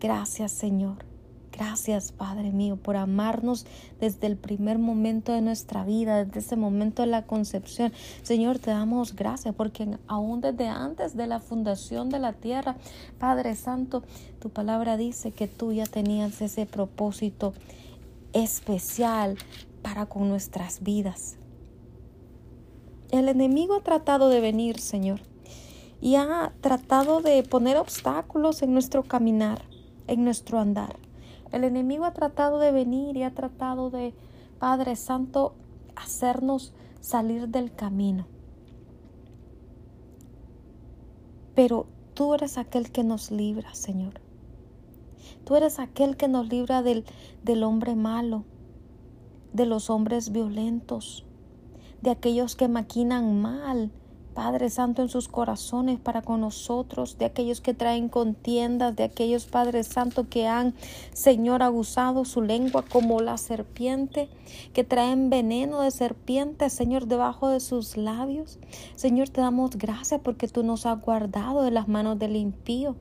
Gracias 0.00 0.52
Señor. 0.52 1.07
Gracias, 1.58 2.12
Padre 2.12 2.52
mío, 2.52 2.76
por 2.76 2.96
amarnos 2.96 3.66
desde 3.98 4.28
el 4.28 4.36
primer 4.36 4.78
momento 4.78 5.32
de 5.32 5.40
nuestra 5.40 5.82
vida, 5.82 6.24
desde 6.24 6.38
ese 6.38 6.54
momento 6.54 7.02
de 7.02 7.08
la 7.08 7.26
concepción. 7.26 7.92
Señor, 8.22 8.60
te 8.60 8.70
damos 8.70 9.16
gracias 9.16 9.56
porque 9.56 9.98
aún 10.06 10.40
desde 10.40 10.68
antes 10.68 11.16
de 11.16 11.26
la 11.26 11.40
fundación 11.40 12.10
de 12.10 12.20
la 12.20 12.32
tierra, 12.32 12.76
Padre 13.18 13.56
Santo, 13.56 14.04
tu 14.38 14.50
palabra 14.50 14.96
dice 14.96 15.32
que 15.32 15.48
tú 15.48 15.72
ya 15.72 15.86
tenías 15.86 16.40
ese 16.40 16.64
propósito 16.64 17.54
especial 18.32 19.36
para 19.82 20.06
con 20.06 20.28
nuestras 20.28 20.84
vidas. 20.84 21.38
El 23.10 23.28
enemigo 23.28 23.74
ha 23.74 23.82
tratado 23.82 24.28
de 24.28 24.40
venir, 24.40 24.78
Señor, 24.78 25.22
y 26.00 26.14
ha 26.14 26.52
tratado 26.60 27.20
de 27.20 27.42
poner 27.42 27.78
obstáculos 27.78 28.62
en 28.62 28.74
nuestro 28.74 29.02
caminar, 29.02 29.64
en 30.06 30.22
nuestro 30.22 30.60
andar. 30.60 31.07
El 31.52 31.64
enemigo 31.64 32.04
ha 32.04 32.12
tratado 32.12 32.58
de 32.58 32.72
venir 32.72 33.16
y 33.16 33.22
ha 33.22 33.34
tratado 33.34 33.90
de, 33.90 34.14
Padre 34.58 34.96
Santo, 34.96 35.54
hacernos 35.94 36.74
salir 37.00 37.48
del 37.48 37.72
camino. 37.72 38.26
Pero 41.54 41.86
tú 42.14 42.34
eres 42.34 42.58
aquel 42.58 42.90
que 42.90 43.04
nos 43.04 43.30
libra, 43.30 43.74
Señor. 43.74 44.20
Tú 45.44 45.56
eres 45.56 45.78
aquel 45.78 46.16
que 46.16 46.28
nos 46.28 46.48
libra 46.48 46.82
del, 46.82 47.04
del 47.42 47.62
hombre 47.62 47.94
malo, 47.94 48.44
de 49.52 49.66
los 49.66 49.90
hombres 49.90 50.30
violentos, 50.30 51.24
de 52.02 52.10
aquellos 52.10 52.54
que 52.56 52.68
maquinan 52.68 53.40
mal 53.40 53.90
Padre 54.38 54.70
Santo, 54.70 55.02
en 55.02 55.08
sus 55.08 55.26
corazones 55.26 55.98
para 55.98 56.22
con 56.22 56.42
nosotros, 56.42 57.18
de 57.18 57.24
aquellos 57.24 57.60
que 57.60 57.74
traen 57.74 58.08
contiendas, 58.08 58.94
de 58.94 59.02
aquellos, 59.02 59.46
Padre 59.46 59.82
Santo, 59.82 60.28
que 60.28 60.46
han, 60.46 60.74
Señor, 61.12 61.60
abusado 61.64 62.24
su 62.24 62.40
lengua 62.40 62.84
como 62.88 63.20
la 63.20 63.36
serpiente, 63.36 64.28
que 64.72 64.84
traen 64.84 65.28
veneno 65.28 65.80
de 65.80 65.90
serpiente, 65.90 66.70
Señor, 66.70 67.06
debajo 67.06 67.48
de 67.48 67.58
sus 67.58 67.96
labios. 67.96 68.60
Señor, 68.94 69.28
te 69.28 69.40
damos 69.40 69.76
gracias 69.76 70.20
porque 70.22 70.46
tú 70.46 70.62
nos 70.62 70.86
has 70.86 71.00
guardado 71.00 71.62
de 71.62 71.72
las 71.72 71.88
manos 71.88 72.16
del 72.20 72.36
impío. 72.36 72.94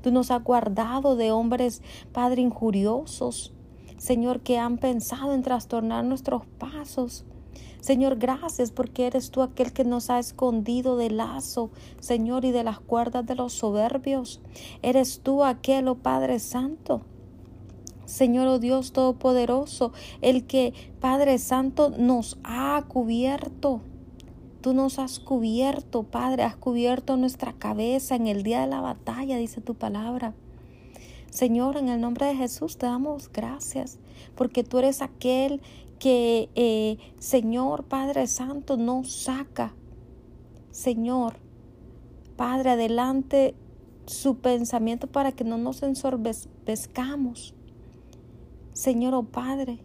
Tú 0.00 0.12
nos 0.12 0.30
has 0.30 0.44
guardado 0.44 1.16
de 1.16 1.32
hombres, 1.32 1.82
Padre, 2.12 2.42
injuriosos. 2.42 3.52
Señor, 3.96 4.42
que 4.42 4.58
han 4.58 4.78
pensado 4.78 5.34
en 5.34 5.42
trastornar 5.42 6.04
nuestros 6.04 6.46
pasos. 6.46 7.24
Señor, 7.84 8.16
gracias 8.16 8.70
porque 8.70 9.06
eres 9.06 9.30
tú 9.30 9.42
aquel 9.42 9.74
que 9.74 9.84
nos 9.84 10.08
ha 10.08 10.18
escondido 10.18 10.96
del 10.96 11.18
lazo, 11.18 11.70
Señor, 12.00 12.46
y 12.46 12.50
de 12.50 12.64
las 12.64 12.80
cuerdas 12.80 13.26
de 13.26 13.34
los 13.34 13.52
soberbios. 13.52 14.40
Eres 14.80 15.20
tú 15.22 15.44
aquel, 15.44 15.88
oh 15.88 15.96
Padre 15.96 16.38
Santo. 16.38 17.02
Señor, 18.06 18.46
oh 18.46 18.58
Dios 18.58 18.92
Todopoderoso, 18.92 19.92
el 20.22 20.46
que, 20.46 20.72
Padre 20.98 21.36
Santo, 21.36 21.90
nos 21.90 22.38
ha 22.42 22.82
cubierto. 22.88 23.82
Tú 24.62 24.72
nos 24.72 24.98
has 24.98 25.20
cubierto, 25.20 26.04
Padre, 26.04 26.44
has 26.44 26.56
cubierto 26.56 27.18
nuestra 27.18 27.52
cabeza 27.52 28.14
en 28.14 28.28
el 28.28 28.44
día 28.44 28.62
de 28.62 28.66
la 28.66 28.80
batalla, 28.80 29.36
dice 29.36 29.60
tu 29.60 29.74
palabra. 29.74 30.32
Señor, 31.34 31.76
en 31.76 31.88
el 31.88 32.00
nombre 32.00 32.26
de 32.26 32.36
Jesús 32.36 32.78
te 32.78 32.86
damos 32.86 33.28
gracias, 33.32 33.98
porque 34.36 34.62
tú 34.62 34.78
eres 34.78 35.02
aquel 35.02 35.60
que 35.98 36.48
eh, 36.54 36.96
Señor 37.18 37.82
Padre 37.86 38.28
Santo 38.28 38.76
nos 38.76 39.10
saca. 39.10 39.74
Señor, 40.70 41.34
Padre, 42.36 42.70
adelante 42.70 43.56
su 44.06 44.36
pensamiento 44.36 45.08
para 45.08 45.32
que 45.32 45.42
no 45.42 45.58
nos 45.58 45.82
ensorbezcamos. 45.82 47.52
Señor, 48.72 49.14
oh 49.14 49.24
Padre, 49.24 49.80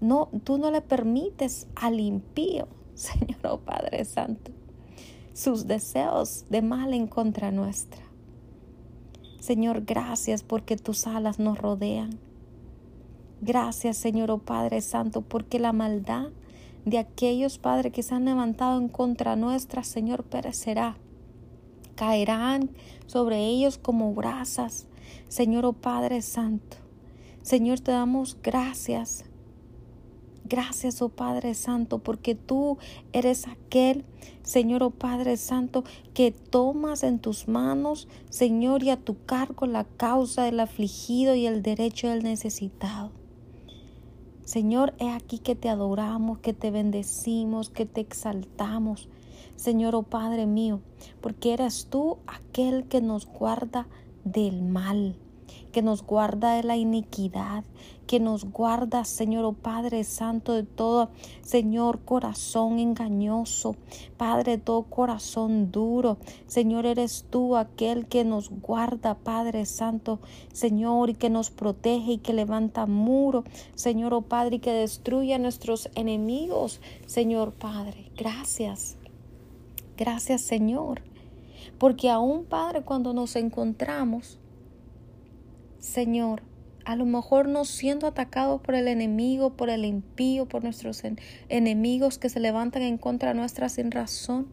no, 0.00 0.30
tú 0.42 0.58
no 0.58 0.72
le 0.72 0.80
permites 0.80 1.68
al 1.76 2.00
impío, 2.00 2.66
Señor, 2.94 3.38
oh 3.48 3.60
Padre 3.60 4.04
Santo, 4.04 4.50
sus 5.32 5.68
deseos 5.68 6.44
de 6.50 6.60
mal 6.60 6.92
en 6.92 7.06
contra 7.06 7.52
nuestra. 7.52 8.07
Señor, 9.48 9.86
gracias 9.86 10.42
porque 10.42 10.76
tus 10.76 11.06
alas 11.06 11.38
nos 11.38 11.56
rodean. 11.56 12.18
Gracias, 13.40 13.96
Señor, 13.96 14.30
oh 14.30 14.40
Padre 14.40 14.82
Santo, 14.82 15.22
porque 15.22 15.58
la 15.58 15.72
maldad 15.72 16.26
de 16.84 16.98
aquellos, 16.98 17.56
Padre, 17.56 17.90
que 17.90 18.02
se 18.02 18.14
han 18.14 18.26
levantado 18.26 18.78
en 18.78 18.90
contra 18.90 19.36
nuestra, 19.36 19.84
Señor, 19.84 20.24
perecerá. 20.24 20.98
Caerán 21.94 22.68
sobre 23.06 23.46
ellos 23.46 23.78
como 23.78 24.12
brasas. 24.12 24.86
Señor, 25.28 25.64
oh 25.64 25.72
Padre 25.72 26.20
Santo. 26.20 26.76
Señor, 27.40 27.80
te 27.80 27.92
damos 27.92 28.36
gracias. 28.42 29.24
Gracias, 30.48 31.02
oh 31.02 31.10
Padre 31.10 31.52
Santo, 31.52 31.98
porque 31.98 32.34
tú 32.34 32.78
eres 33.12 33.46
aquel, 33.46 34.06
Señor, 34.42 34.82
oh 34.82 34.90
Padre 34.90 35.36
Santo, 35.36 35.84
que 36.14 36.30
tomas 36.30 37.02
en 37.02 37.18
tus 37.18 37.48
manos, 37.48 38.08
Señor, 38.30 38.82
y 38.82 38.88
a 38.88 38.96
tu 38.96 39.22
cargo 39.26 39.66
la 39.66 39.84
causa 39.84 40.44
del 40.44 40.60
afligido 40.60 41.34
y 41.34 41.46
el 41.46 41.62
derecho 41.62 42.08
del 42.08 42.22
necesitado. 42.22 43.10
Señor, 44.44 44.94
he 44.98 45.10
aquí 45.10 45.38
que 45.38 45.54
te 45.54 45.68
adoramos, 45.68 46.38
que 46.38 46.54
te 46.54 46.70
bendecimos, 46.70 47.68
que 47.68 47.84
te 47.84 48.00
exaltamos. 48.00 49.10
Señor, 49.56 49.94
oh 49.94 50.04
Padre 50.04 50.46
mío, 50.46 50.80
porque 51.20 51.52
eres 51.52 51.88
tú 51.90 52.16
aquel 52.26 52.88
que 52.88 53.02
nos 53.02 53.26
guarda 53.26 53.86
del 54.24 54.62
mal 54.62 55.16
que 55.72 55.82
nos 55.82 56.02
guarda 56.02 56.54
de 56.54 56.62
la 56.62 56.76
iniquidad, 56.76 57.64
que 58.06 58.20
nos 58.20 58.44
guarda, 58.44 59.04
Señor, 59.04 59.44
oh 59.44 59.52
Padre 59.52 60.02
Santo, 60.02 60.54
de 60.54 60.62
todo, 60.62 61.10
Señor, 61.42 62.00
corazón 62.04 62.78
engañoso, 62.78 63.76
Padre, 64.16 64.52
de 64.52 64.58
todo 64.58 64.82
corazón 64.84 65.70
duro. 65.70 66.16
Señor, 66.46 66.86
eres 66.86 67.26
tú 67.28 67.56
aquel 67.56 68.06
que 68.06 68.24
nos 68.24 68.48
guarda, 68.48 69.14
Padre 69.14 69.66
Santo, 69.66 70.20
Señor, 70.52 71.10
y 71.10 71.14
que 71.14 71.28
nos 71.28 71.50
protege 71.50 72.12
y 72.12 72.18
que 72.18 72.32
levanta 72.32 72.86
muro, 72.86 73.44
Señor, 73.74 74.14
oh 74.14 74.22
Padre, 74.22 74.56
y 74.56 74.60
que 74.60 74.72
destruye 74.72 75.34
a 75.34 75.38
nuestros 75.38 75.90
enemigos, 75.94 76.80
Señor 77.06 77.52
Padre. 77.52 78.10
Gracias. 78.16 78.96
Gracias, 79.98 80.40
Señor. 80.40 81.02
Porque 81.78 82.08
aún, 82.08 82.44
Padre, 82.44 82.82
cuando 82.82 83.12
nos 83.12 83.36
encontramos, 83.36 84.37
Señor, 85.78 86.42
a 86.84 86.96
lo 86.96 87.04
mejor 87.04 87.48
no 87.48 87.64
siendo 87.64 88.06
atacados 88.06 88.60
por 88.60 88.74
el 88.74 88.88
enemigo, 88.88 89.56
por 89.56 89.70
el 89.70 89.84
impío, 89.84 90.46
por 90.46 90.64
nuestros 90.64 91.02
enemigos 91.48 92.18
que 92.18 92.28
se 92.28 92.40
levantan 92.40 92.82
en 92.82 92.98
contra 92.98 93.34
nuestra 93.34 93.68
sin 93.68 93.90
razón. 93.90 94.48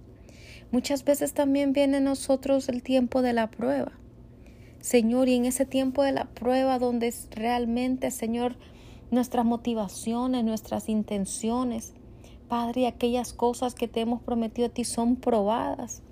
Muchas 0.72 1.06
veces 1.06 1.34
también 1.34 1.74
viene 1.74 1.98
a 1.98 2.02
nosotros 2.02 2.70
el 2.70 2.84
tiempo 2.84 3.22
de 3.22 3.34
la 3.34 3.50
prueba. 3.50 3.94
Señor, 4.82 5.30
y 5.30 5.36
en 5.36 5.46
ese 5.46 5.66
tiempo 5.66 6.04
de 6.04 6.12
la 6.12 6.26
prueba 6.26 6.78
donde 6.78 7.14
realmente, 7.32 8.12
Señor, 8.12 8.56
nuestras 9.12 9.46
motivaciones, 9.46 10.44
nuestras 10.44 10.90
intenciones, 10.90 11.94
Padre, 12.48 12.86
aquellas 12.86 13.34
cosas 13.34 13.74
que 13.74 13.88
te 13.88 14.02
hemos 14.02 14.22
prometido 14.22 14.68
a 14.68 14.72
ti 14.72 14.84
son 14.84 15.16
probadas. 15.16 16.04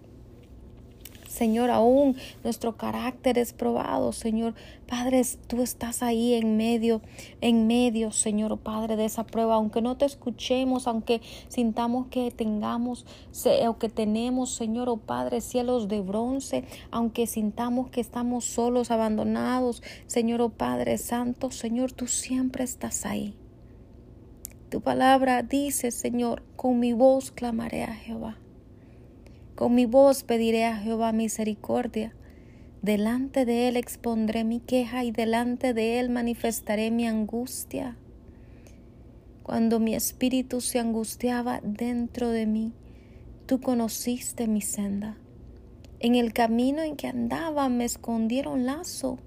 Señor, 1.34 1.72
aún 1.72 2.16
nuestro 2.44 2.78
carácter 2.78 3.40
es 3.40 3.54
probado, 3.54 4.12
Señor. 4.12 4.54
Padre, 4.88 5.24
tú 5.48 5.64
estás 5.64 6.04
ahí 6.04 6.36
en 6.36 6.58
medio, 6.58 7.02
en 7.42 7.66
medio, 7.66 8.12
Señor, 8.12 8.56
Padre, 8.60 8.98
de 8.98 9.06
esa 9.06 9.24
prueba. 9.24 9.56
Aunque 9.56 9.82
no 9.82 9.98
te 9.98 10.06
escuchemos, 10.06 10.88
aunque 10.88 11.22
sintamos 11.48 12.06
que 12.12 12.30
tengamos 12.30 13.08
o 13.68 13.78
que 13.80 13.90
tenemos, 13.90 14.54
Señor, 14.54 14.90
oh 14.90 14.98
Padre, 14.98 15.42
cielos 15.42 15.88
de 15.88 16.02
bronce, 16.02 16.66
aunque 16.92 17.26
sintamos 17.26 17.90
que 17.90 18.00
estamos 18.00 18.46
solos, 18.46 18.92
abandonados, 18.92 19.82
Señor, 20.06 20.40
oh 20.42 20.50
Padre 20.50 21.00
Santo, 21.00 21.50
Señor, 21.50 21.94
tú 21.94 22.06
siempre 22.06 22.64
estás 22.64 23.08
ahí. 23.08 23.34
Tu 24.70 24.82
palabra 24.82 25.42
dice, 25.42 25.90
Señor, 25.90 26.44
con 26.56 26.80
mi 26.80 26.94
voz 26.94 27.32
clamaré 27.32 27.84
a 27.86 27.96
Jehová. 27.96 28.38
Con 29.64 29.76
mi 29.76 29.86
voz 29.86 30.24
pediré 30.24 30.66
a 30.66 30.76
Jehová 30.76 31.14
misericordia. 31.14 32.14
Delante 32.82 33.46
de 33.46 33.70
él 33.70 33.78
expondré 33.78 34.44
mi 34.44 34.60
queja 34.60 35.06
y 35.06 35.12
delante 35.12 35.74
de 35.74 36.02
él 36.02 36.10
manifestaré 36.10 36.92
mi 36.92 37.08
angustia. 37.08 37.96
Cuando 39.42 39.80
mi 39.80 39.96
espíritu 39.96 40.60
se 40.60 40.80
angustiaba 40.80 41.62
dentro 41.64 42.28
de 42.28 42.46
mí, 42.46 42.74
tú 43.46 43.62
conociste 43.62 44.50
mi 44.50 44.60
senda. 44.60 45.18
En 46.02 46.16
el 46.16 46.34
camino 46.34 46.82
en 46.82 46.98
que 46.98 47.08
andaba 47.08 47.70
me 47.70 47.86
escondieron 47.86 48.66
lazo. 48.66 49.18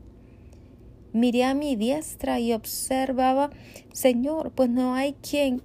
Miré 1.14 1.44
a 1.44 1.54
mi 1.54 1.76
diestra 1.76 2.40
y 2.40 2.52
observaba, 2.52 3.48
Señor, 3.94 4.52
pues 4.54 4.68
no 4.68 4.94
hay 4.94 5.14
quien, 5.14 5.62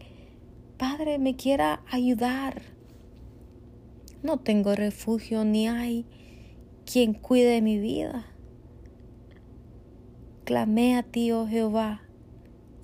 Padre, 0.78 1.20
me 1.20 1.36
quiera 1.36 1.84
ayudar. 1.92 2.71
No 4.24 4.38
tengo 4.38 4.76
refugio 4.76 5.46
ni 5.46 5.68
hay 5.68 6.06
quien 6.86 7.14
cuide 7.14 7.62
mi 7.62 7.80
vida. 7.80 8.28
Clamé 10.44 10.96
a 10.98 11.04
ti, 11.04 11.32
oh 11.32 11.48
Jehová, 11.48 12.04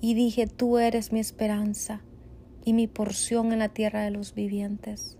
y 0.00 0.14
dije, 0.14 0.46
tú 0.46 0.78
eres 0.78 1.12
mi 1.12 1.20
esperanza 1.20 2.02
y 2.64 2.72
mi 2.72 2.86
porción 2.86 3.52
en 3.52 3.60
la 3.60 3.68
tierra 3.68 4.02
de 4.02 4.10
los 4.10 4.34
vivientes. 4.34 5.16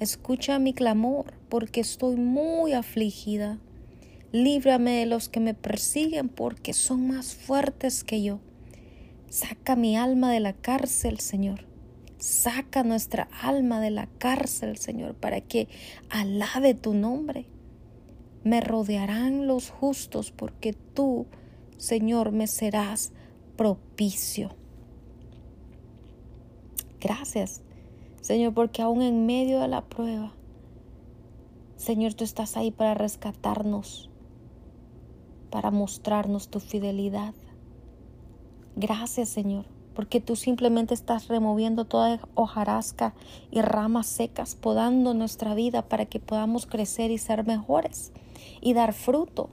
Escucha 0.00 0.58
mi 0.58 0.74
clamor, 0.74 1.34
porque 1.48 1.80
estoy 1.80 2.16
muy 2.16 2.72
afligida. 2.72 3.58
Líbrame 4.30 4.92
de 4.92 5.06
los 5.06 5.28
que 5.28 5.40
me 5.40 5.54
persiguen, 5.54 6.28
porque 6.28 6.72
son 6.72 7.08
más 7.08 7.34
fuertes 7.34 8.04
que 8.04 8.22
yo. 8.22 8.40
Saca 9.28 9.74
mi 9.74 9.96
alma 9.96 10.32
de 10.32 10.40
la 10.40 10.52
cárcel, 10.52 11.18
Señor, 11.18 11.67
Saca 12.18 12.82
nuestra 12.82 13.28
alma 13.40 13.80
de 13.80 13.90
la 13.90 14.06
cárcel, 14.06 14.76
Señor, 14.76 15.14
para 15.14 15.40
que 15.40 15.68
alabe 16.10 16.74
tu 16.74 16.92
nombre. 16.92 17.46
Me 18.42 18.60
rodearán 18.60 19.46
los 19.46 19.70
justos 19.70 20.32
porque 20.32 20.72
tú, 20.72 21.26
Señor, 21.76 22.32
me 22.32 22.48
serás 22.48 23.12
propicio. 23.56 24.50
Gracias, 27.00 27.62
Señor, 28.20 28.52
porque 28.52 28.82
aún 28.82 29.02
en 29.02 29.24
medio 29.24 29.60
de 29.60 29.68
la 29.68 29.84
prueba, 29.88 30.32
Señor, 31.76 32.14
tú 32.14 32.24
estás 32.24 32.56
ahí 32.56 32.72
para 32.72 32.94
rescatarnos, 32.94 34.10
para 35.50 35.70
mostrarnos 35.70 36.48
tu 36.48 36.58
fidelidad. 36.58 37.34
Gracias, 38.74 39.28
Señor 39.28 39.77
porque 39.98 40.20
tú 40.20 40.36
simplemente 40.36 40.94
estás 40.94 41.26
removiendo 41.26 41.84
toda 41.84 42.20
hojarasca 42.36 43.14
y 43.50 43.62
ramas 43.62 44.06
secas, 44.06 44.54
podando 44.54 45.12
nuestra 45.12 45.56
vida 45.56 45.82
para 45.82 46.06
que 46.06 46.20
podamos 46.20 46.66
crecer 46.66 47.10
y 47.10 47.18
ser 47.18 47.44
mejores 47.44 48.12
y 48.60 48.74
dar 48.74 48.92
fruto. 48.92 49.50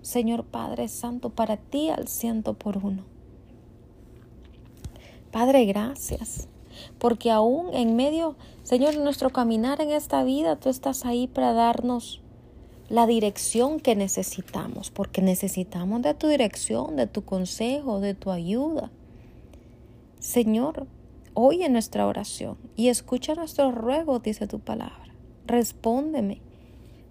Señor 0.00 0.44
Padre 0.44 0.86
Santo, 0.86 1.30
para 1.30 1.56
ti 1.56 1.88
al 1.88 2.06
ciento 2.06 2.54
por 2.54 2.76
uno. 2.76 3.02
Padre, 5.32 5.64
gracias, 5.64 6.46
porque 7.00 7.32
aún 7.32 7.74
en 7.74 7.96
medio, 7.96 8.36
Señor, 8.62 8.96
nuestro 8.96 9.30
caminar 9.30 9.80
en 9.80 9.90
esta 9.90 10.22
vida, 10.22 10.54
tú 10.54 10.68
estás 10.68 11.04
ahí 11.04 11.26
para 11.26 11.52
darnos 11.52 12.22
la 12.88 13.08
dirección 13.08 13.80
que 13.80 13.96
necesitamos, 13.96 14.92
porque 14.92 15.20
necesitamos 15.20 16.00
de 16.02 16.14
tu 16.14 16.28
dirección, 16.28 16.94
de 16.94 17.08
tu 17.08 17.24
consejo, 17.24 17.98
de 17.98 18.14
tu 18.14 18.30
ayuda. 18.30 18.92
Señor, 20.20 20.86
oye 21.32 21.66
nuestra 21.70 22.06
oración 22.06 22.58
y 22.76 22.88
escucha 22.88 23.34
nuestro 23.34 23.72
ruego, 23.72 24.18
dice 24.18 24.46
tu 24.46 24.60
palabra. 24.60 25.14
Respóndeme 25.46 26.42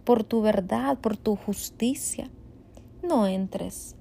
por 0.04 0.24
tu 0.24 0.42
verdad, 0.42 1.00
por 1.00 1.18
tu 1.18 1.36
justicia. 1.36 2.30
No 3.02 3.26
entres 3.26 3.96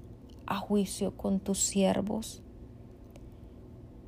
a 0.45 0.57
juicio 0.57 1.17
con 1.17 1.39
tus 1.39 1.57
siervos, 1.57 2.43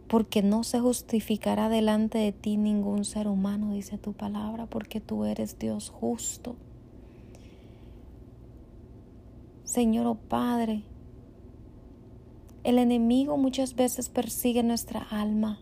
porque 0.08 0.44
no 0.44 0.64
se 0.64 0.80
justificará 0.80 1.68
delante 1.68 2.20
de 2.20 2.32
ti 2.32 2.58
ningún 2.58 3.04
ser 3.04 3.28
humano, 3.28 3.74
dice 3.74 3.98
tu 3.98 4.14
palabra, 4.14 4.68
porque 4.68 5.02
tú 5.02 5.26
eres 5.26 5.58
Dios 5.58 5.90
justo. 5.90 6.58
Señor 9.64 10.06
oh 10.06 10.16
Padre, 10.16 10.84
el 12.63 12.78
enemigo 12.78 13.38
muchas 13.38 13.76
veces 13.76 14.10
persigue 14.10 14.63
nuestra 14.63 15.02
alma. 15.02 15.60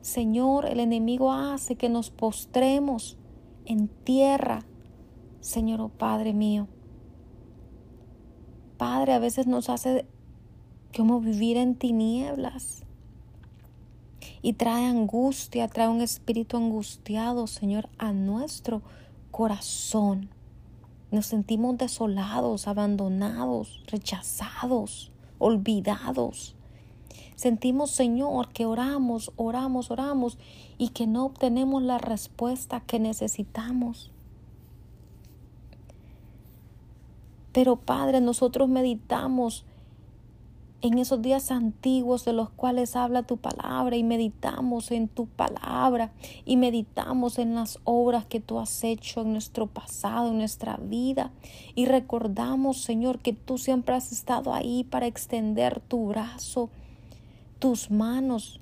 Señor, 0.00 0.66
el 0.66 0.80
enemigo 0.80 1.32
hace 1.32 1.76
que 1.76 1.88
nos 1.88 2.10
postremos 2.10 3.16
en 3.64 3.88
tierra. 3.88 4.66
Señor, 5.40 5.80
oh 5.80 5.88
Padre 5.88 6.34
mío. 6.34 6.68
Padre, 8.76 9.14
a 9.14 9.18
veces 9.18 9.46
nos 9.46 9.70
hace 9.70 10.06
como 10.94 11.20
vivir 11.20 11.56
en 11.56 11.74
tinieblas. 11.74 12.82
Y 14.42 14.54
trae 14.54 14.84
angustia, 14.84 15.68
trae 15.68 15.88
un 15.88 16.02
espíritu 16.02 16.58
angustiado, 16.58 17.46
Señor, 17.46 17.88
a 17.96 18.12
nuestro 18.12 18.82
corazón. 19.30 20.28
Nos 21.14 21.26
sentimos 21.26 21.78
desolados, 21.78 22.66
abandonados, 22.66 23.84
rechazados, 23.86 25.12
olvidados. 25.38 26.56
Sentimos, 27.36 27.92
Señor, 27.92 28.48
que 28.48 28.66
oramos, 28.66 29.30
oramos, 29.36 29.92
oramos 29.92 30.38
y 30.76 30.88
que 30.88 31.06
no 31.06 31.24
obtenemos 31.26 31.84
la 31.84 31.98
respuesta 31.98 32.80
que 32.80 32.98
necesitamos. 32.98 34.10
Pero 37.52 37.76
Padre, 37.76 38.20
nosotros 38.20 38.68
meditamos 38.68 39.64
en 40.84 40.98
esos 40.98 41.22
días 41.22 41.50
antiguos 41.50 42.26
de 42.26 42.34
los 42.34 42.50
cuales 42.50 42.94
habla 42.94 43.22
tu 43.22 43.38
palabra 43.38 43.96
y 43.96 44.02
meditamos 44.02 44.90
en 44.90 45.08
tu 45.08 45.24
palabra 45.24 46.12
y 46.44 46.58
meditamos 46.58 47.38
en 47.38 47.54
las 47.54 47.78
obras 47.84 48.26
que 48.26 48.38
tú 48.38 48.60
has 48.60 48.84
hecho 48.84 49.22
en 49.22 49.32
nuestro 49.32 49.66
pasado, 49.66 50.28
en 50.28 50.36
nuestra 50.36 50.76
vida 50.76 51.30
y 51.74 51.86
recordamos, 51.86 52.82
Señor, 52.82 53.20
que 53.20 53.32
tú 53.32 53.56
siempre 53.56 53.94
has 53.94 54.12
estado 54.12 54.52
ahí 54.52 54.84
para 54.84 55.06
extender 55.06 55.80
tu 55.80 56.08
brazo, 56.08 56.68
tus 57.60 57.90
manos, 57.90 58.60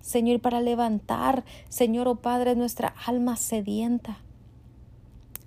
Señor, 0.00 0.40
para 0.40 0.60
levantar, 0.60 1.44
Señor, 1.68 2.08
oh 2.08 2.16
Padre, 2.16 2.56
nuestra 2.56 2.92
alma 3.06 3.36
sedienta. 3.36 4.18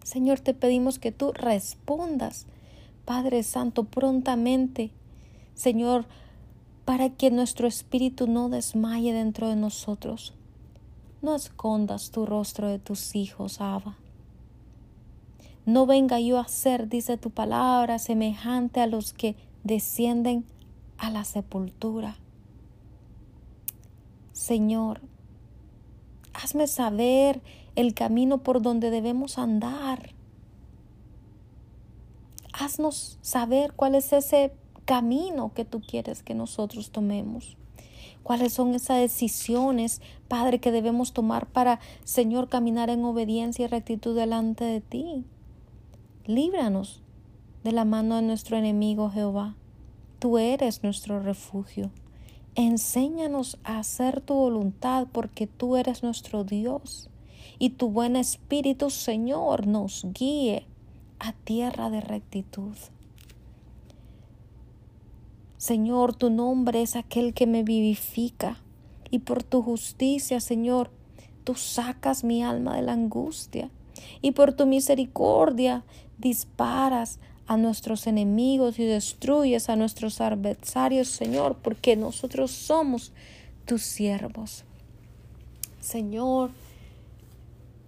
Señor, 0.05 0.39
te 0.39 0.53
pedimos 0.53 0.97
que 0.97 1.11
tú 1.11 1.33
respondas, 1.33 2.45
Padre 3.03 3.43
Santo, 3.43 3.83
prontamente, 3.83 4.91
Señor, 5.59 6.05
para 6.85 7.09
que 7.09 7.31
nuestro 7.31 7.67
espíritu 7.67 8.27
no 8.27 8.47
desmaye 8.47 9.11
dentro 9.11 9.49
de 9.49 9.57
nosotros. 9.57 10.33
No 11.21 11.35
escondas 11.35 12.11
tu 12.11 12.25
rostro 12.25 12.69
de 12.69 12.79
tus 12.79 13.13
hijos, 13.13 13.59
Abba. 13.59 13.97
No 15.65 15.85
venga 15.85 16.17
yo 16.21 16.39
a 16.39 16.47
ser, 16.47 16.87
dice 16.87 17.17
tu 17.17 17.31
palabra, 17.31 17.99
semejante 17.99 18.79
a 18.79 18.87
los 18.87 19.11
que 19.11 19.35
descienden 19.65 20.45
a 20.97 21.11
la 21.11 21.25
sepultura. 21.25 22.15
Señor, 24.31 25.01
hazme 26.33 26.67
saber 26.67 27.41
el 27.75 27.93
camino 27.93 28.43
por 28.43 28.61
donde 28.61 28.91
debemos 28.91 29.37
andar. 29.37 30.11
Haznos 32.53 33.19
saber 33.21 33.73
cuál 33.73 33.95
es 33.95 34.13
ese 34.13 34.53
camino 34.89 35.53
que 35.53 35.65
tú 35.65 35.81
quieres 35.81 36.23
que 36.23 36.33
nosotros 36.33 36.89
tomemos. 36.89 37.57
¿Cuáles 38.23 38.53
son 38.53 38.73
esas 38.73 38.97
decisiones, 38.97 40.01
Padre, 40.27 40.57
que 40.57 40.71
debemos 40.71 41.13
tomar 41.13 41.45
para, 41.45 41.79
Señor, 42.03 42.49
caminar 42.49 42.89
en 42.89 43.05
obediencia 43.05 43.65
y 43.65 43.67
rectitud 43.67 44.15
delante 44.15 44.63
de 44.63 44.81
ti? 44.81 45.25
Líbranos 46.25 47.03
de 47.63 47.71
la 47.71 47.85
mano 47.85 48.15
de 48.15 48.23
nuestro 48.23 48.57
enemigo 48.57 49.11
Jehová. 49.11 49.55
Tú 50.17 50.39
eres 50.39 50.81
nuestro 50.81 51.19
refugio. 51.19 51.91
Enséñanos 52.55 53.59
a 53.63 53.77
hacer 53.77 54.21
tu 54.21 54.33
voluntad 54.33 55.05
porque 55.11 55.45
tú 55.45 55.77
eres 55.77 56.01
nuestro 56.01 56.43
Dios 56.43 57.11
y 57.59 57.69
tu 57.69 57.91
buen 57.91 58.15
espíritu, 58.15 58.89
Señor, 58.89 59.67
nos 59.67 60.03
guíe 60.15 60.65
a 61.19 61.33
tierra 61.33 61.91
de 61.91 62.01
rectitud. 62.01 62.73
Señor, 65.59 66.15
tu 66.15 66.29
nombre 66.29 66.81
es 66.81 66.95
aquel 66.95 67.33
que 67.33 67.45
me 67.45 67.63
vivifica. 67.63 68.61
Y 69.11 69.19
por 69.19 69.43
tu 69.43 69.61
justicia, 69.61 70.39
Señor, 70.39 70.89
tú 71.43 71.55
sacas 71.55 72.23
mi 72.23 72.41
alma 72.41 72.77
de 72.77 72.81
la 72.81 72.93
angustia. 72.93 73.69
Y 74.21 74.31
por 74.31 74.53
tu 74.53 74.65
misericordia 74.65 75.83
disparas 76.17 77.19
a 77.45 77.57
nuestros 77.57 78.07
enemigos 78.07 78.79
y 78.79 78.85
destruyes 78.85 79.67
a 79.67 79.75
nuestros 79.75 80.21
adversarios, 80.21 81.09
Señor, 81.09 81.57
porque 81.61 81.97
nosotros 81.97 82.51
somos 82.51 83.11
tus 83.65 83.81
siervos. 83.81 84.63
Señor, 85.81 86.51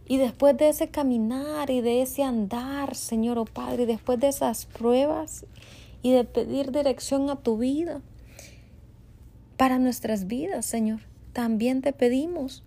y 0.10 0.18
después 0.18 0.58
de 0.58 0.68
ese 0.68 0.90
caminar 0.90 1.70
y 1.70 1.80
de 1.80 2.02
ese 2.02 2.24
andar, 2.24 2.96
Señor, 2.96 3.38
oh 3.38 3.46
Padre, 3.46 3.84
y 3.84 3.86
después 3.86 4.20
de 4.20 4.28
esas 4.28 4.66
pruebas 4.66 5.46
y 6.02 6.12
de 6.12 6.24
pedir 6.24 6.72
dirección 6.72 7.30
a 7.30 7.38
tu 7.38 7.58
vida, 7.58 8.02
para 9.58 9.78
nuestras 9.78 10.26
vidas, 10.26 10.66
Señor. 10.66 11.02
También 11.34 11.82
te 11.82 11.94
pedimos 11.94 12.64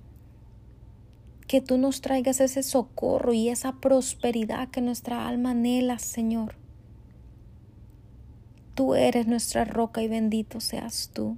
que 1.49 1.61
tú 1.61 1.77
nos 1.77 2.01
traigas 2.01 2.41
ese 2.41 2.63
socorro 2.63 3.33
y 3.33 3.49
esa 3.49 3.73
prosperidad 3.81 4.69
que 4.69 4.81
nuestra 4.81 5.27
alma 5.27 5.51
anhela, 5.51 5.99
Señor. 5.99 6.55
Tú 8.75 8.95
eres 8.95 9.27
nuestra 9.27 9.65
roca 9.65 10.03
y 10.03 10.09
bendito 10.09 10.61
seas 10.61 11.11
tú, 11.13 11.37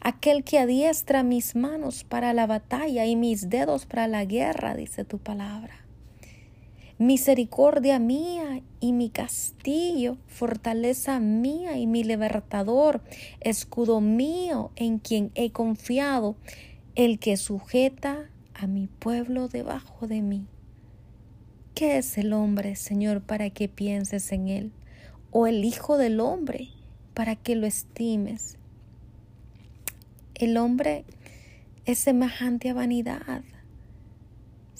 aquel 0.00 0.44
que 0.44 0.58
adiestra 0.58 1.22
mis 1.22 1.56
manos 1.56 2.04
para 2.04 2.32
la 2.32 2.46
batalla 2.46 3.06
y 3.06 3.16
mis 3.16 3.48
dedos 3.48 3.86
para 3.86 4.08
la 4.08 4.24
guerra, 4.24 4.74
dice 4.74 5.04
tu 5.04 5.18
palabra 5.18 5.79
misericordia 7.00 7.98
mía 7.98 8.60
y 8.78 8.92
mi 8.92 9.08
castillo, 9.08 10.18
fortaleza 10.26 11.18
mía 11.18 11.78
y 11.78 11.86
mi 11.86 12.04
libertador, 12.04 13.00
escudo 13.40 14.02
mío 14.02 14.70
en 14.76 14.98
quien 14.98 15.30
he 15.34 15.50
confiado, 15.50 16.36
el 16.96 17.18
que 17.18 17.38
sujeta 17.38 18.28
a 18.52 18.66
mi 18.66 18.86
pueblo 18.86 19.48
debajo 19.48 20.06
de 20.08 20.20
mí. 20.20 20.44
¿Qué 21.74 21.96
es 21.96 22.18
el 22.18 22.34
hombre, 22.34 22.76
Señor, 22.76 23.22
para 23.22 23.48
que 23.48 23.66
pienses 23.66 24.30
en 24.30 24.48
él? 24.48 24.72
¿O 25.30 25.46
el 25.46 25.64
Hijo 25.64 25.96
del 25.96 26.20
hombre 26.20 26.68
para 27.14 27.34
que 27.34 27.56
lo 27.56 27.66
estimes? 27.66 28.58
El 30.34 30.58
hombre 30.58 31.06
es 31.86 31.98
semejante 31.98 32.68
a 32.68 32.74
vanidad 32.74 33.42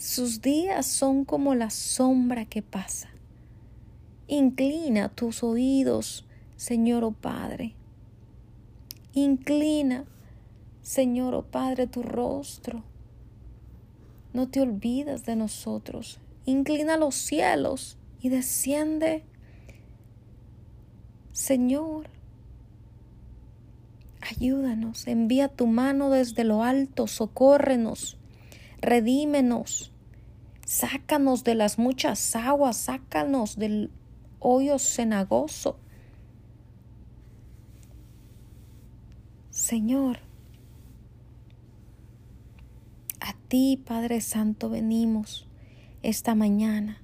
sus 0.00 0.40
días 0.40 0.86
son 0.86 1.26
como 1.26 1.54
la 1.54 1.68
sombra 1.68 2.46
que 2.46 2.62
pasa. 2.62 3.10
Inclina 4.28 5.10
tus 5.10 5.42
oídos, 5.42 6.24
Señor 6.56 7.04
o 7.04 7.08
oh 7.08 7.12
Padre. 7.12 7.74
Inclina, 9.12 10.06
Señor 10.80 11.34
o 11.34 11.40
oh 11.40 11.42
Padre, 11.42 11.86
tu 11.86 12.02
rostro. 12.02 12.82
No 14.32 14.48
te 14.48 14.62
olvides 14.62 15.26
de 15.26 15.36
nosotros. 15.36 16.18
Inclina 16.46 16.96
los 16.96 17.14
cielos 17.14 17.98
y 18.22 18.30
desciende. 18.30 19.22
Señor, 21.32 22.08
ayúdanos, 24.22 25.06
envía 25.06 25.48
tu 25.48 25.66
mano 25.66 26.08
desde 26.08 26.44
lo 26.44 26.64
alto, 26.64 27.06
socórrenos 27.06 28.16
redímenos, 28.80 29.92
sácanos 30.64 31.44
de 31.44 31.54
las 31.54 31.78
muchas 31.78 32.34
aguas, 32.36 32.76
sácanos 32.76 33.56
del 33.56 33.90
hoyo 34.38 34.78
cenagoso. 34.78 35.78
Señor, 39.50 40.20
a 43.20 43.34
ti, 43.48 43.82
Padre 43.84 44.20
Santo, 44.20 44.70
venimos 44.70 45.46
esta 46.02 46.34
mañana 46.34 47.02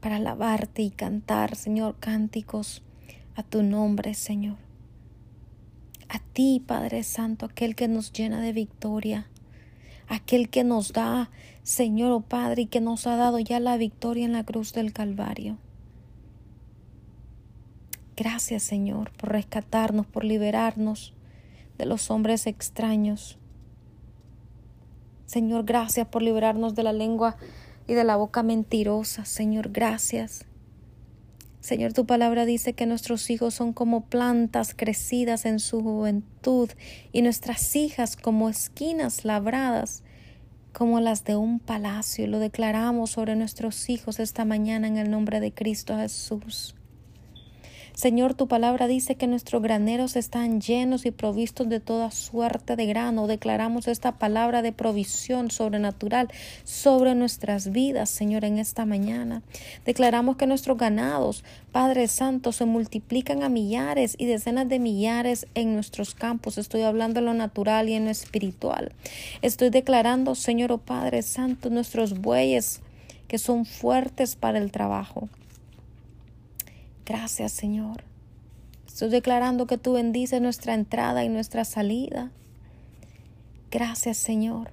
para 0.00 0.16
alabarte 0.16 0.82
y 0.82 0.90
cantar, 0.90 1.56
Señor, 1.56 1.96
cánticos 2.00 2.82
a 3.36 3.42
tu 3.42 3.62
nombre, 3.62 4.14
Señor. 4.14 4.56
A 6.08 6.18
ti, 6.18 6.62
Padre 6.66 7.04
Santo, 7.04 7.46
aquel 7.46 7.76
que 7.76 7.86
nos 7.86 8.12
llena 8.12 8.40
de 8.40 8.52
victoria, 8.52 9.28
aquel 10.08 10.48
que 10.48 10.64
nos 10.64 10.92
da, 10.92 11.30
Señor 11.62 12.12
o 12.12 12.16
oh 12.16 12.20
Padre, 12.22 12.62
y 12.62 12.66
que 12.66 12.80
nos 12.80 13.06
ha 13.06 13.16
dado 13.16 13.38
ya 13.38 13.60
la 13.60 13.76
victoria 13.76 14.24
en 14.24 14.32
la 14.32 14.44
cruz 14.44 14.72
del 14.72 14.92
Calvario. 14.92 15.58
Gracias, 18.16 18.64
Señor, 18.64 19.12
por 19.12 19.30
rescatarnos, 19.30 20.06
por 20.06 20.24
liberarnos 20.24 21.14
de 21.78 21.86
los 21.86 22.10
hombres 22.10 22.48
extraños. 22.48 23.38
Señor, 25.26 25.64
gracias 25.64 26.08
por 26.08 26.22
liberarnos 26.22 26.74
de 26.74 26.82
la 26.82 26.92
lengua 26.92 27.36
y 27.86 27.94
de 27.94 28.02
la 28.02 28.16
boca 28.16 28.42
mentirosa. 28.42 29.24
Señor, 29.24 29.68
gracias. 29.70 30.47
Señor, 31.68 31.92
tu 31.92 32.06
palabra 32.06 32.46
dice 32.46 32.72
que 32.72 32.86
nuestros 32.86 33.28
hijos 33.28 33.52
son 33.52 33.74
como 33.74 34.06
plantas 34.06 34.72
crecidas 34.74 35.44
en 35.44 35.60
su 35.60 35.82
juventud 35.82 36.70
y 37.12 37.20
nuestras 37.20 37.76
hijas 37.76 38.16
como 38.16 38.48
esquinas 38.48 39.26
labradas 39.26 40.02
como 40.72 40.98
las 41.00 41.24
de 41.24 41.36
un 41.36 41.60
palacio. 41.60 42.26
Lo 42.26 42.38
declaramos 42.38 43.10
sobre 43.10 43.36
nuestros 43.36 43.90
hijos 43.90 44.18
esta 44.18 44.46
mañana 44.46 44.88
en 44.88 44.96
el 44.96 45.10
nombre 45.10 45.40
de 45.40 45.52
Cristo 45.52 45.94
Jesús. 45.98 46.74
Señor, 47.98 48.34
tu 48.34 48.46
palabra 48.46 48.86
dice 48.86 49.16
que 49.16 49.26
nuestros 49.26 49.60
graneros 49.60 50.14
están 50.14 50.60
llenos 50.60 51.04
y 51.04 51.10
provistos 51.10 51.68
de 51.68 51.80
toda 51.80 52.12
suerte 52.12 52.76
de 52.76 52.86
grano. 52.86 53.26
Declaramos 53.26 53.88
esta 53.88 54.20
palabra 54.20 54.62
de 54.62 54.70
provisión 54.70 55.50
sobrenatural 55.50 56.28
sobre 56.62 57.16
nuestras 57.16 57.72
vidas, 57.72 58.08
Señor, 58.08 58.44
en 58.44 58.58
esta 58.58 58.86
mañana. 58.86 59.42
Declaramos 59.84 60.36
que 60.36 60.46
nuestros 60.46 60.78
ganados, 60.78 61.42
Padre 61.72 62.06
Santo, 62.06 62.52
se 62.52 62.66
multiplican 62.66 63.42
a 63.42 63.48
millares 63.48 64.14
y 64.16 64.26
decenas 64.26 64.68
de 64.68 64.78
millares 64.78 65.48
en 65.56 65.74
nuestros 65.74 66.14
campos. 66.14 66.56
Estoy 66.56 66.82
hablando 66.82 67.18
en 67.18 67.26
lo 67.26 67.34
natural 67.34 67.88
y 67.88 67.94
en 67.94 68.04
lo 68.04 68.12
espiritual. 68.12 68.92
Estoy 69.42 69.70
declarando, 69.70 70.36
Señor, 70.36 70.70
oh 70.70 70.78
Padre 70.78 71.22
Santo, 71.22 71.68
nuestros 71.68 72.20
bueyes 72.20 72.80
que 73.26 73.38
son 73.38 73.66
fuertes 73.66 74.36
para 74.36 74.58
el 74.58 74.70
trabajo. 74.70 75.28
Gracias, 77.08 77.52
Señor. 77.52 78.04
Estoy 78.86 79.08
declarando 79.08 79.66
que 79.66 79.78
tú 79.78 79.94
bendices 79.94 80.42
nuestra 80.42 80.74
entrada 80.74 81.24
y 81.24 81.30
nuestra 81.30 81.64
salida. 81.64 82.30
Gracias, 83.70 84.18
Señor. 84.18 84.72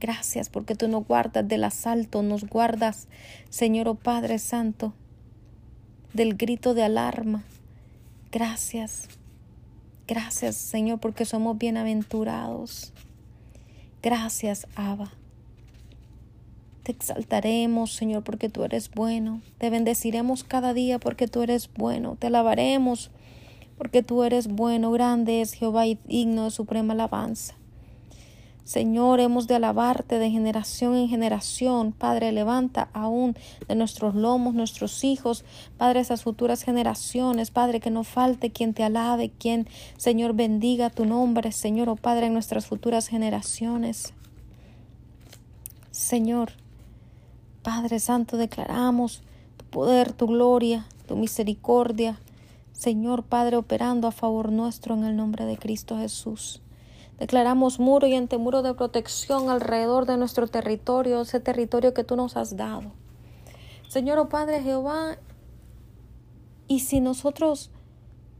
Gracias 0.00 0.50
porque 0.50 0.74
tú 0.74 0.88
nos 0.88 1.06
guardas 1.06 1.46
del 1.46 1.62
asalto, 1.62 2.24
nos 2.24 2.48
guardas, 2.48 3.06
Señor 3.48 3.86
o 3.86 3.92
oh 3.92 3.94
Padre 3.94 4.40
Santo, 4.40 4.92
del 6.14 6.34
grito 6.34 6.74
de 6.74 6.82
alarma. 6.82 7.44
Gracias. 8.32 9.06
Gracias, 10.08 10.56
Señor, 10.56 10.98
porque 10.98 11.26
somos 11.26 11.58
bienaventurados. 11.58 12.92
Gracias, 14.02 14.66
Abba. 14.74 15.12
Te 16.88 16.92
exaltaremos, 16.92 17.92
Señor, 17.92 18.24
porque 18.24 18.48
tú 18.48 18.64
eres 18.64 18.90
bueno. 18.90 19.42
Te 19.58 19.68
bendeciremos 19.68 20.42
cada 20.42 20.72
día 20.72 20.98
porque 20.98 21.28
tú 21.28 21.42
eres 21.42 21.68
bueno. 21.76 22.16
Te 22.18 22.28
alabaremos 22.28 23.10
porque 23.76 24.02
tú 24.02 24.24
eres 24.24 24.48
bueno. 24.48 24.90
Grande 24.90 25.42
es 25.42 25.52
Jehová 25.52 25.86
y 25.86 25.98
digno 26.06 26.44
de 26.44 26.50
suprema 26.50 26.94
alabanza. 26.94 27.56
Señor, 28.64 29.20
hemos 29.20 29.46
de 29.46 29.56
alabarte 29.56 30.18
de 30.18 30.30
generación 30.30 30.96
en 30.96 31.10
generación. 31.10 31.92
Padre, 31.92 32.32
levanta 32.32 32.88
aún 32.94 33.36
de 33.68 33.74
nuestros 33.74 34.14
lomos 34.14 34.54
nuestros 34.54 35.04
hijos, 35.04 35.44
Padre, 35.76 36.00
esas 36.00 36.22
futuras 36.22 36.62
generaciones. 36.62 37.50
Padre, 37.50 37.80
que 37.80 37.90
no 37.90 38.02
falte 38.02 38.50
quien 38.50 38.72
te 38.72 38.82
alabe, 38.82 39.30
quien, 39.38 39.68
Señor, 39.98 40.32
bendiga 40.32 40.88
tu 40.88 41.04
nombre, 41.04 41.52
Señor, 41.52 41.90
oh 41.90 41.96
Padre, 41.96 42.28
en 42.28 42.32
nuestras 42.32 42.66
futuras 42.66 43.08
generaciones. 43.08 44.14
Señor, 45.90 46.52
Padre 47.62 48.00
Santo, 48.00 48.36
declaramos 48.36 49.22
tu 49.56 49.64
poder, 49.66 50.12
tu 50.12 50.26
gloria, 50.26 50.86
tu 51.06 51.16
misericordia. 51.16 52.18
Señor 52.72 53.24
Padre, 53.24 53.56
operando 53.56 54.06
a 54.06 54.12
favor 54.12 54.52
nuestro 54.52 54.94
en 54.94 55.04
el 55.04 55.16
nombre 55.16 55.44
de 55.44 55.58
Cristo 55.58 55.98
Jesús. 55.98 56.62
Declaramos 57.18 57.80
muro 57.80 58.06
y 58.06 58.14
antemuro 58.14 58.62
de 58.62 58.74
protección 58.74 59.50
alrededor 59.50 60.06
de 60.06 60.16
nuestro 60.16 60.46
territorio, 60.46 61.20
ese 61.20 61.40
territorio 61.40 61.92
que 61.92 62.04
tú 62.04 62.14
nos 62.14 62.36
has 62.36 62.56
dado. 62.56 62.92
Señor, 63.88 64.18
oh 64.18 64.28
Padre 64.28 64.62
Jehová, 64.62 65.18
y 66.68 66.80
si 66.80 67.00
nosotros, 67.00 67.70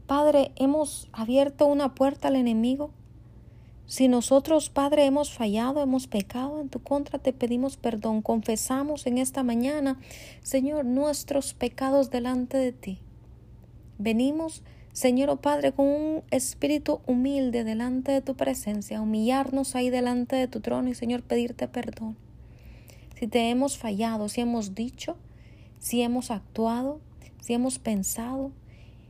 Padre, 0.07 0.53
hemos 0.55 1.09
abierto 1.11 1.65
una 1.65 1.95
puerta 1.95 2.29
al 2.29 2.35
enemigo, 2.35 2.91
si 3.89 4.07
nosotros, 4.07 4.69
Padre, 4.69 5.05
hemos 5.05 5.33
fallado, 5.33 5.81
hemos 5.81 6.05
pecado 6.05 6.61
en 6.61 6.69
tu 6.69 6.79
contra, 6.79 7.17
te 7.17 7.33
pedimos 7.33 7.75
perdón. 7.75 8.21
Confesamos 8.21 9.07
en 9.07 9.17
esta 9.17 9.41
mañana, 9.41 9.99
Señor, 10.43 10.85
nuestros 10.85 11.55
pecados 11.55 12.11
delante 12.11 12.57
de 12.57 12.71
ti. 12.71 12.99
Venimos 13.97 14.61
Señor, 14.93 15.31
oh 15.31 15.37
Padre, 15.37 15.71
con 15.71 15.87
un 15.87 16.23
espíritu 16.29 17.01
humilde 17.07 17.63
delante 17.63 18.11
de 18.11 18.21
tu 18.21 18.35
presencia, 18.35 19.01
humillarnos 19.01 19.75
ahí 19.75 19.89
delante 19.89 20.35
de 20.35 20.47
tu 20.47 20.59
trono 20.59 20.89
y, 20.89 20.93
Señor, 20.93 21.23
pedirte 21.23 21.67
perdón. 21.67 22.15
Si 23.17 23.25
te 23.27 23.49
hemos 23.49 23.77
fallado, 23.77 24.29
si 24.29 24.41
hemos 24.41 24.75
dicho, 24.75 25.17
si 25.79 26.03
hemos 26.03 26.29
actuado, 26.29 26.99
si 27.41 27.53
hemos 27.53 27.79
pensado, 27.79 28.51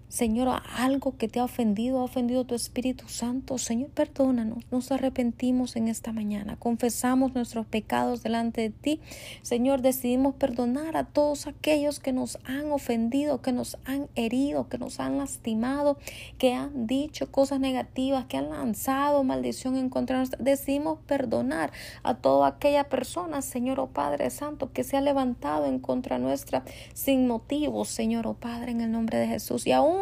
Señor, 0.10 0.64
algo 0.76 1.16
que 1.18 1.28
te 1.28 1.40
ha 1.40 1.44
ofendido, 1.44 2.00
ha 2.00 2.04
ofendido 2.04 2.44
tu 2.44 2.56
Espíritu 2.56 3.08
Santo, 3.08 3.60
Señor, 3.60 3.92
perdónanos. 3.92 4.64
Nos 4.72 4.92
arrepentimos 4.92 5.76
en 5.76 5.88
esta 5.88 6.12
mañana, 6.12 6.56
confesamos 6.58 7.36
nuestros 7.36 7.68
pecados 7.68 8.24
delante 8.24 8.62
de 8.62 8.70
ti. 8.72 9.02
Señor, 9.44 9.84
decidimos 9.84 10.34
perdonar 10.34 10.98
a 10.98 11.04
todos 11.04 11.46
aquellos 11.46 12.00
que 12.00 12.12
nos 12.12 12.40
han 12.46 12.72
ofendido, 12.72 13.44
que 13.44 13.52
nos 13.52 13.78
han 13.86 14.08
herido, 14.16 14.68
que 14.68 14.80
nos 14.80 15.00
han 15.00 15.20
lastimado, 15.20 16.00
que 16.40 16.56
han 16.56 16.88
dicho 16.88 17.32
cosas 17.32 17.60
negativas, 17.60 18.26
que 18.26 18.38
han 18.38 18.50
lanzado 18.50 19.24
maldición 19.24 19.78
en 19.78 19.90
contra 19.90 20.16
de 20.16 20.22
nosotros. 20.22 20.44
Decidimos 20.44 20.98
perdonar 21.06 21.72
a 22.02 22.16
toda 22.16 22.48
aquella 22.48 22.90
persona, 22.90 23.44
Señor, 23.44 23.80
oh 23.80 23.90
Padre 23.90 24.32
Santo, 24.32 24.72
que 24.74 24.84
se 24.84 24.98
ha 24.98 25.02
levantado 25.02 25.68
en 25.68 25.78
contra 25.78 26.18
nuestra 26.18 26.64
sin 26.96 27.28
motivo, 27.28 27.86
Señor, 27.86 28.26
oh 28.26 28.34
Padre, 28.34 28.72
en 28.72 28.82
el 28.82 28.92
nombre 28.92 29.20
de 29.20 29.28
Jesús. 29.28 29.68
Y 29.68 29.72
aún 29.72 29.99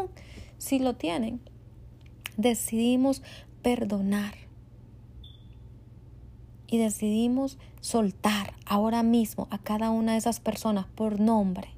si 0.58 0.80
lo 0.80 0.96
tienen, 0.96 1.40
decidimos 2.38 3.22
perdonar. 3.62 4.36
Y 6.70 6.78
decidimos 6.78 7.58
soltar 7.80 8.54
ahora 8.66 9.04
mismo 9.04 9.48
a 9.52 9.58
cada 9.58 9.90
una 9.90 10.14
de 10.14 10.18
esas 10.18 10.40
personas 10.40 10.86
por 10.86 11.20
nombre. 11.20 11.70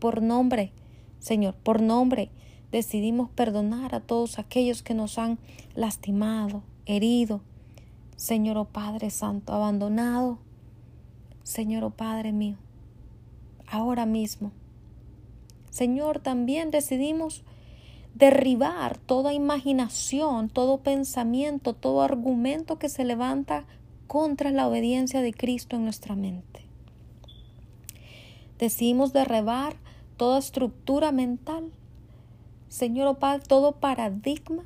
Por 0.00 0.20
nombre, 0.20 0.72
Señor, 1.20 1.54
por 1.54 1.80
nombre. 1.80 2.30
Decidimos 2.72 3.30
perdonar 3.30 3.94
a 3.94 4.00
todos 4.00 4.38
aquellos 4.38 4.82
que 4.82 4.94
nos 4.94 5.18
han 5.18 5.38
lastimado, 5.74 6.62
herido. 6.84 7.40
Señor, 8.16 8.58
oh 8.58 8.64
Padre 8.64 9.10
Santo, 9.10 9.52
abandonado. 9.52 10.38
Señor, 11.44 11.84
oh 11.84 11.90
Padre 11.90 12.32
mío, 12.32 12.56
ahora 13.68 14.06
mismo. 14.06 14.50
Señor, 15.76 16.20
también 16.20 16.70
decidimos 16.70 17.42
derribar 18.14 18.96
toda 18.96 19.34
imaginación, 19.34 20.48
todo 20.48 20.78
pensamiento, 20.78 21.74
todo 21.74 22.00
argumento 22.00 22.78
que 22.78 22.88
se 22.88 23.04
levanta 23.04 23.66
contra 24.06 24.50
la 24.52 24.66
obediencia 24.66 25.20
de 25.20 25.34
Cristo 25.34 25.76
en 25.76 25.84
nuestra 25.84 26.16
mente. 26.16 26.64
Decidimos 28.58 29.12
derribar 29.12 29.76
toda 30.16 30.38
estructura 30.38 31.12
mental, 31.12 31.70
Señor, 32.68 33.08
oh 33.08 33.18
Padre, 33.18 33.44
todo 33.46 33.72
paradigma. 33.72 34.64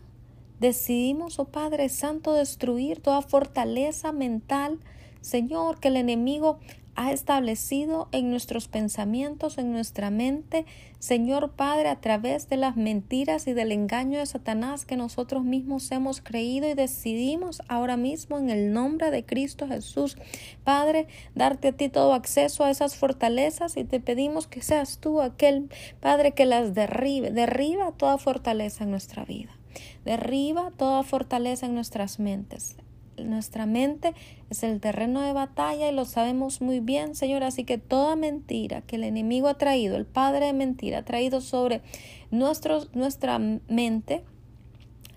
Decidimos, 0.61 1.41
oh 1.41 1.47
Padre 1.47 1.89
Santo, 1.89 2.35
destruir 2.35 3.01
toda 3.03 3.21
fortaleza 3.21 4.13
mental, 4.13 4.79
Señor, 5.23 5.81
que 5.81 5.89
el 5.89 5.97
enemigo 5.97 6.61
ha 7.01 7.13
establecido 7.13 8.09
en 8.13 8.29
nuestros 8.29 8.69
pensamientos, 8.69 9.57
en 9.57 9.73
nuestra 9.73 10.11
mente, 10.11 10.67
Señor 10.99 11.53
Padre, 11.53 11.89
a 11.89 11.99
través 11.99 12.51
de 12.51 12.59
las 12.59 12.77
mentiras 12.77 13.47
y 13.47 13.55
del 13.55 13.73
engaño 13.73 14.19
de 14.19 14.27
Satanás 14.27 14.85
que 14.85 14.99
nosotros 14.99 15.43
mismos 15.43 15.91
hemos 15.93 16.21
creído 16.21 16.69
y 16.69 16.75
decidimos 16.75 17.63
ahora 17.69 17.97
mismo 17.97 18.37
en 18.37 18.51
el 18.51 18.75
nombre 18.75 19.11
de 19.11 19.25
Cristo 19.25 19.67
Jesús, 19.67 20.19
Padre, 20.63 21.07
darte 21.35 21.69
a 21.69 21.73
ti 21.73 21.89
todo 21.89 22.13
acceso 22.13 22.65
a 22.65 22.71
esas 22.71 22.97
fortalezas 22.97 23.79
y 23.79 23.85
te 23.85 23.99
pedimos 24.01 24.47
que 24.47 24.61
seas 24.61 24.99
tú 24.99 25.23
aquel 25.23 25.71
Padre 26.01 26.33
que 26.33 26.45
las 26.45 26.75
derribe, 26.75 27.31
derriba 27.31 27.93
toda 27.93 28.19
fortaleza 28.19 28.85
en 28.85 28.91
nuestra 28.91 29.25
vida. 29.25 29.57
Derriba 30.05 30.71
toda 30.77 31.03
fortaleza 31.03 31.65
en 31.65 31.75
nuestras 31.75 32.19
mentes 32.19 32.77
nuestra 33.25 33.67
mente 33.67 34.15
es 34.51 34.63
el 34.63 34.81
terreno 34.81 35.21
de 35.21 35.33
batalla 35.33 35.91
y 35.91 35.95
lo 35.95 36.05
sabemos 36.05 36.61
muy 36.61 36.81
bien, 36.81 37.15
Señor. 37.15 37.43
Así 37.45 37.65
que 37.65 37.79
toda 37.79 38.17
mentira 38.17 38.83
que 38.83 38.97
el 38.97 39.05
enemigo 39.05 39.49
ha 39.49 39.59
traído, 39.59 39.97
el 39.97 40.07
padre 40.07 40.47
de 40.47 40.53
mentira, 40.53 40.99
ha 40.99 41.05
traído 41.05 41.41
sobre 41.41 41.83
nuestra 42.31 43.39
mente, 43.69 44.25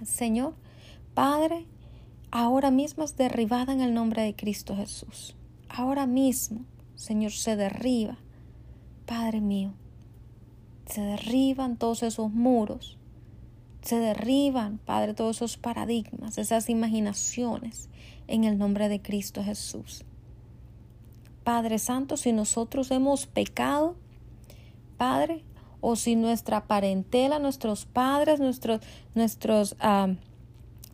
Señor, 0.03 0.55
Padre, 1.13 1.67
ahora 2.31 2.71
mismo 2.71 3.03
es 3.03 3.15
derribada 3.15 3.71
en 3.71 3.81
el 3.81 3.93
nombre 3.93 4.23
de 4.23 4.35
Cristo 4.35 4.75
Jesús. 4.75 5.35
Ahora 5.69 6.07
mismo, 6.07 6.65
Señor, 6.95 7.31
se 7.31 7.55
derriba, 7.55 8.17
Padre 9.05 9.41
mío, 9.41 9.73
se 10.87 11.01
derriban 11.01 11.77
todos 11.77 12.01
esos 12.01 12.31
muros 12.31 12.97
se 13.83 13.97
derriban, 13.99 14.79
Padre, 14.79 15.13
todos 15.13 15.37
esos 15.37 15.57
paradigmas, 15.57 16.37
esas 16.37 16.69
imaginaciones, 16.69 17.89
en 18.27 18.43
el 18.43 18.57
nombre 18.57 18.89
de 18.89 19.01
Cristo 19.01 19.43
Jesús. 19.43 20.03
Padre 21.43 21.79
Santo, 21.79 22.17
si 22.17 22.31
nosotros 22.31 22.91
hemos 22.91 23.25
pecado, 23.25 23.95
Padre, 24.97 25.43
o 25.81 25.97
si 25.97 26.15
nuestra 26.15 26.65
parentela, 26.65 27.39
nuestros 27.39 27.85
padres, 27.85 28.39
nuestros, 28.39 28.79
nuestros, 29.15 29.75
ah, 29.81 30.13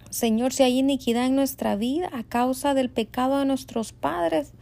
Señor, 0.10 0.52
si 0.52 0.64
hay 0.64 0.80
iniquidad 0.80 1.28
en 1.28 1.36
nuestra 1.36 1.76
vida 1.76 2.10
a 2.12 2.24
causa 2.24 2.74
del 2.74 2.90
pecado 2.90 3.38
de 3.38 3.46
nuestros 3.46 3.94
padres, 3.94 4.54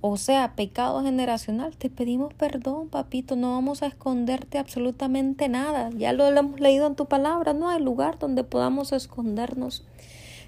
o 0.00 0.16
sea, 0.16 0.56
pecado 0.56 1.02
generacional, 1.02 1.76
te 1.76 1.90
pedimos 1.90 2.34
perdón, 2.34 2.88
papito, 2.88 3.36
no 3.36 3.52
vamos 3.52 3.82
a 3.82 3.86
esconderte 3.86 4.58
absolutamente 4.58 5.48
nada. 5.48 5.90
Ya 5.96 6.12
lo 6.14 6.26
hemos 6.26 6.58
leído 6.58 6.86
en 6.86 6.96
tu 6.96 7.06
palabra, 7.06 7.52
no 7.52 7.68
hay 7.68 7.82
lugar 7.82 8.18
donde 8.18 8.42
podamos 8.42 8.92
escondernos. 8.92 9.84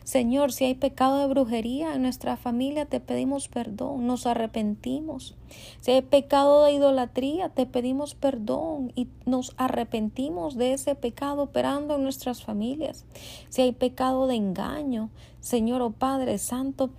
Señor, 0.05 0.53
si 0.53 0.65
hay 0.65 0.75
pecado 0.75 1.19
de 1.19 1.27
brujería 1.27 1.95
en 1.95 2.03
nuestra 2.03 2.37
familia, 2.37 2.87
te 2.87 3.01
pedimos 3.01 3.49
perdón, 3.49 4.07
nos 4.07 4.27
arrepentimos. 4.27 5.37
Si 5.81 5.93
hay 5.93 6.03
pecado 6.03 6.65
de 6.65 6.73
idolatría, 6.73 7.51
te 7.51 7.67
pedimos 7.67 8.15
perdón 8.15 8.93
y 8.97 9.09
nos 9.27 9.55
arrepentimos 9.57 10.57
de 10.57 10.73
ese 10.73 10.95
pecado 10.95 11.43
operando 11.43 11.95
en 11.95 12.03
nuestras 12.03 12.43
familias. 12.43 13.05
Si 13.49 13.63
hay 13.63 13.73
pecado 13.73 14.27
de 14.27 14.35
engaño, 14.35 15.11
Señor 15.41 15.83
o 15.83 15.87
oh 15.87 15.93
Padre 15.93 16.39
Santo, 16.39 16.91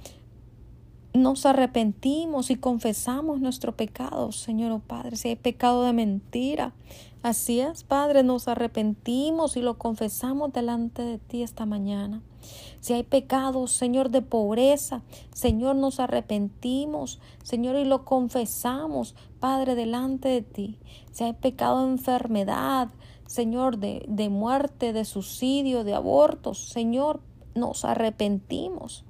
nos 1.14 1.46
arrepentimos 1.46 2.50
y 2.50 2.56
confesamos 2.56 3.40
nuestro 3.40 3.76
pecado, 3.76 4.32
Señor 4.32 4.72
o 4.72 4.76
oh 4.76 4.80
Padre. 4.80 5.16
Si 5.16 5.30
hay 5.30 5.36
pecado 5.36 5.84
de 5.84 5.94
mentira, 5.94 6.74
así 7.24 7.60
es, 7.60 7.84
Padre, 7.84 8.22
nos 8.22 8.48
arrepentimos 8.48 9.58
y 9.58 9.62
lo 9.62 9.78
confesamos 9.78 10.54
delante 10.54 11.02
de 11.02 11.18
ti 11.18 11.42
esta 11.42 11.66
mañana. 11.66 12.22
Si 12.82 12.94
hay 12.94 13.04
pecado, 13.04 13.66
Señor, 13.68 14.10
de 14.10 14.22
pobreza, 14.22 15.02
Señor, 15.34 15.76
nos 15.76 16.00
arrepentimos, 16.00 17.20
Señor, 17.42 17.78
y 17.78 17.86
lo 17.86 18.06
confesamos, 18.06 19.16
Padre, 19.40 19.74
delante 19.76 20.30
de 20.30 20.42
ti. 20.42 20.78
Si 21.12 21.24
hay 21.24 21.34
pecado 21.34 21.86
de 21.86 21.94
enfermedad, 21.94 22.90
Señor, 23.26 23.78
de, 23.78 24.06
de 24.08 24.30
muerte, 24.30 24.94
de 24.94 25.06
suicidio, 25.06 25.84
de 25.84 25.96
abortos, 25.96 26.70
Señor, 26.70 27.22
nos 27.56 27.86
arrepentimos 27.86 29.06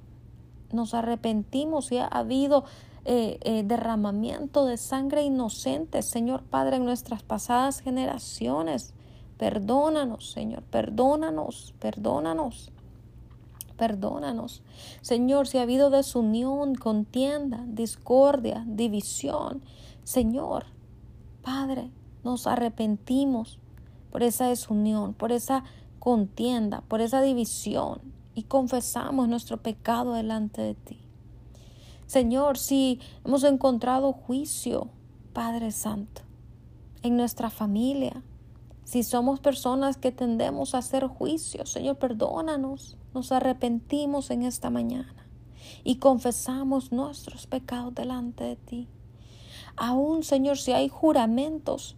nos 0.74 0.92
arrepentimos 0.92 1.90
y 1.92 1.98
ha 1.98 2.06
habido 2.06 2.64
eh, 3.04 3.38
eh, 3.42 3.62
derramamiento 3.64 4.64
de 4.64 4.76
sangre 4.76 5.22
inocente, 5.22 6.02
Señor 6.02 6.42
Padre, 6.42 6.76
en 6.76 6.84
nuestras 6.84 7.22
pasadas 7.22 7.80
generaciones. 7.80 8.94
Perdónanos, 9.36 10.30
Señor, 10.30 10.62
perdónanos, 10.62 11.74
perdónanos. 11.80 12.70
Perdónanos. 13.76 14.62
Señor, 15.00 15.48
si 15.48 15.58
ha 15.58 15.62
habido 15.62 15.90
desunión, 15.90 16.76
contienda, 16.76 17.64
discordia, 17.66 18.64
división, 18.66 19.62
Señor, 20.04 20.66
Padre, 21.42 21.90
nos 22.22 22.46
arrepentimos 22.46 23.58
por 24.12 24.22
esa 24.22 24.48
desunión, 24.48 25.12
por 25.12 25.32
esa 25.32 25.64
contienda, 25.98 26.82
por 26.82 27.00
esa 27.00 27.20
división 27.20 28.00
y 28.34 28.44
confesamos 28.44 29.28
nuestro 29.28 29.58
pecado 29.58 30.14
delante 30.14 30.62
de 30.62 30.74
ti. 30.74 31.03
Señor, 32.06 32.58
si 32.58 33.00
hemos 33.24 33.44
encontrado 33.44 34.12
juicio, 34.12 34.88
Padre 35.32 35.72
Santo, 35.72 36.22
en 37.02 37.16
nuestra 37.16 37.50
familia, 37.50 38.22
si 38.84 39.02
somos 39.02 39.40
personas 39.40 39.96
que 39.96 40.12
tendemos 40.12 40.74
a 40.74 40.78
hacer 40.78 41.06
juicio, 41.06 41.64
Señor, 41.66 41.96
perdónanos. 41.96 42.96
Nos 43.14 43.32
arrepentimos 43.32 44.30
en 44.30 44.42
esta 44.42 44.70
mañana 44.70 45.26
y 45.84 45.96
confesamos 45.96 46.92
nuestros 46.92 47.46
pecados 47.46 47.94
delante 47.94 48.44
de 48.44 48.56
ti. 48.56 48.88
Aún, 49.76 50.22
Señor, 50.22 50.58
si 50.58 50.72
hay 50.72 50.88
juramentos, 50.88 51.96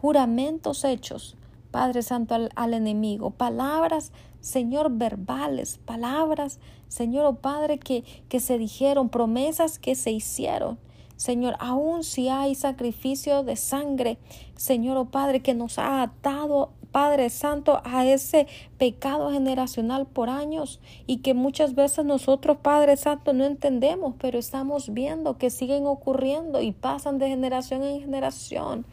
juramentos 0.00 0.84
hechos, 0.84 1.36
Padre 1.70 2.02
Santo, 2.02 2.34
al, 2.54 2.74
enemigo, 2.74 3.30
palabras, 3.30 4.12
Señor, 4.40 4.90
verbales, 4.90 5.78
palabras, 5.84 6.58
Señor, 6.88 7.26
oh 7.26 7.34
Padre, 7.36 7.78
que, 7.78 8.04
que 8.28 8.40
se 8.40 8.58
dijeron, 8.58 9.08
promesas 9.08 9.78
que 9.78 9.94
se 9.94 10.10
hicieron. 10.10 10.78
Señor, 11.16 11.56
aun 11.58 12.02
si 12.02 12.28
hay 12.28 12.54
sacrificio 12.54 13.42
de 13.42 13.56
sangre, 13.56 14.18
Señor, 14.56 14.96
oh 14.96 15.04
Padre, 15.06 15.40
que 15.40 15.52
nos 15.54 15.78
ha 15.78 16.02
atado 16.02 16.72
Padre 16.92 17.30
Santo, 17.30 17.80
a 17.84 18.04
ese 18.04 18.46
pecado 18.78 19.30
generacional 19.30 20.06
por 20.06 20.28
años 20.28 20.80
y 21.06 21.18
que 21.18 21.34
muchas 21.34 21.74
veces 21.74 22.04
nosotros, 22.04 22.58
Padre 22.58 22.96
Santo, 22.96 23.32
no 23.32 23.44
entendemos, 23.44 24.14
pero 24.18 24.38
estamos 24.38 24.92
viendo 24.92 25.38
que 25.38 25.50
siguen 25.50 25.86
ocurriendo 25.86 26.60
y 26.60 26.72
pasan 26.72 27.18
de 27.18 27.28
generación 27.28 27.84
en 27.84 28.00
generación. 28.00 28.86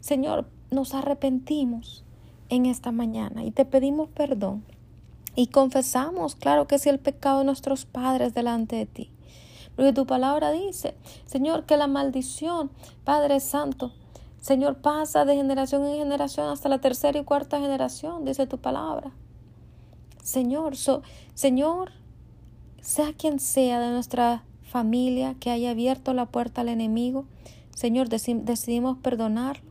Señor, 0.00 0.48
nos 0.70 0.94
arrepentimos 0.94 2.04
en 2.48 2.66
esta 2.66 2.92
mañana 2.92 3.44
y 3.44 3.50
te 3.50 3.64
pedimos 3.64 4.08
perdón 4.10 4.64
y 5.36 5.48
confesamos, 5.48 6.34
claro 6.34 6.66
que 6.66 6.78
sí, 6.78 6.88
el 6.88 6.98
pecado 6.98 7.40
de 7.40 7.44
nuestros 7.44 7.84
padres 7.84 8.34
delante 8.34 8.76
de 8.76 8.86
ti. 8.86 9.10
Porque 9.76 9.92
tu 9.92 10.06
palabra 10.06 10.50
dice, 10.50 10.94
Señor, 11.26 11.64
que 11.64 11.76
la 11.76 11.86
maldición, 11.86 12.70
Padre 13.04 13.40
Santo, 13.40 13.92
Señor, 14.40 14.76
pasa 14.78 15.24
de 15.24 15.36
generación 15.36 15.84
en 15.86 15.98
generación 15.98 16.48
hasta 16.48 16.68
la 16.68 16.80
tercera 16.80 17.18
y 17.18 17.24
cuarta 17.24 17.60
generación, 17.60 18.24
dice 18.24 18.46
tu 18.46 18.58
palabra. 18.58 19.12
Señor, 20.22 20.74
Señor, 21.34 21.92
sea 22.80 23.12
quien 23.12 23.38
sea 23.38 23.80
de 23.80 23.90
nuestra 23.90 24.44
familia 24.62 25.34
que 25.38 25.50
haya 25.50 25.70
abierto 25.70 26.14
la 26.14 26.26
puerta 26.26 26.62
al 26.62 26.68
enemigo, 26.68 27.24
Señor, 27.74 28.08
decidimos 28.08 28.98
perdonarlo 28.98 29.70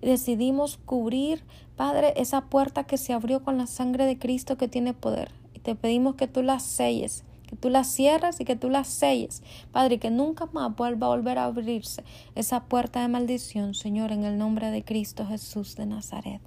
y 0.00 0.06
decidimos 0.06 0.78
cubrir, 0.84 1.44
Padre, 1.76 2.14
esa 2.16 2.42
puerta 2.42 2.84
que 2.84 2.96
se 2.96 3.12
abrió 3.12 3.42
con 3.42 3.58
la 3.58 3.66
sangre 3.66 4.06
de 4.06 4.18
Cristo 4.18 4.56
que 4.56 4.68
tiene 4.68 4.94
poder. 4.94 5.30
Y 5.54 5.60
te 5.60 5.74
pedimos 5.74 6.14
que 6.14 6.26
tú 6.26 6.42
la 6.42 6.58
selles 6.58 7.24
que 7.46 7.56
tú 7.56 7.70
las 7.70 7.86
cierres 7.86 8.40
y 8.40 8.44
que 8.44 8.56
tú 8.56 8.70
las 8.70 8.88
selles, 8.88 9.42
Padre, 9.72 9.98
que 9.98 10.10
nunca 10.10 10.46
más 10.52 10.74
vuelva 10.74 11.06
a 11.06 11.10
volver 11.10 11.38
a 11.38 11.44
abrirse 11.44 12.04
esa 12.34 12.64
puerta 12.64 13.00
de 13.00 13.08
maldición, 13.08 13.74
Señor, 13.74 14.12
en 14.12 14.24
el 14.24 14.36
nombre 14.36 14.70
de 14.70 14.84
Cristo 14.84 15.24
Jesús 15.26 15.76
de 15.76 15.86
Nazaret. 15.86 16.40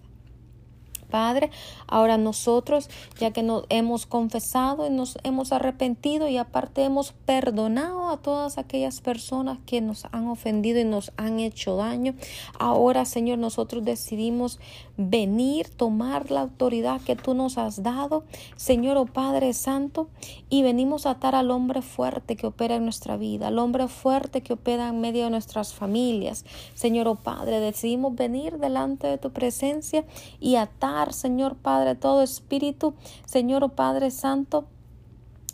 Padre, 1.09 1.49
ahora 1.87 2.17
nosotros, 2.17 2.89
ya 3.19 3.31
que 3.31 3.41
nos 3.41 3.63
hemos 3.69 4.05
confesado 4.05 4.85
y 4.85 4.91
nos 4.91 5.17
hemos 5.23 5.51
arrepentido 5.51 6.27
y 6.27 6.37
aparte 6.37 6.83
hemos 6.83 7.13
perdonado 7.13 8.09
a 8.09 8.17
todas 8.17 8.57
aquellas 8.57 9.01
personas 9.01 9.57
que 9.65 9.81
nos 9.81 10.05
han 10.11 10.27
ofendido 10.27 10.79
y 10.79 10.85
nos 10.85 11.11
han 11.17 11.39
hecho 11.39 11.75
daño, 11.77 12.13
ahora, 12.59 13.05
Señor, 13.05 13.39
nosotros 13.39 13.83
decidimos 13.83 14.59
venir, 14.99 15.69
tomar 15.69 16.29
la 16.29 16.41
autoridad 16.41 16.99
que 16.99 17.15
tú 17.15 17.33
nos 17.33 17.57
has 17.57 17.81
dado, 17.83 18.25
Señor, 18.57 18.97
oh 18.97 19.05
Padre 19.05 19.53
Santo, 19.53 20.09
y 20.49 20.61
venimos 20.61 21.05
a 21.05 21.11
atar 21.11 21.35
al 21.35 21.51
hombre 21.51 21.81
fuerte 21.81 22.35
que 22.35 22.47
opera 22.47 22.75
en 22.75 22.83
nuestra 22.83 23.15
vida, 23.15 23.47
al 23.47 23.59
hombre 23.59 23.87
fuerte 23.87 24.41
que 24.41 24.51
opera 24.51 24.89
en 24.89 24.99
medio 24.99 25.23
de 25.23 25.29
nuestras 25.29 25.73
familias. 25.73 26.43
Señor, 26.73 27.07
oh 27.07 27.15
Padre, 27.15 27.61
decidimos 27.61 28.13
venir 28.13 28.57
delante 28.57 29.07
de 29.07 29.17
tu 29.17 29.31
presencia 29.31 30.03
y 30.41 30.57
atar 30.57 31.13
Señor 31.13 31.55
Padre, 31.55 31.95
todo 31.95 32.21
espíritu, 32.21 32.93
Señor 33.25 33.63
oh 33.63 33.69
Padre 33.69 34.11
Santo, 34.11 34.65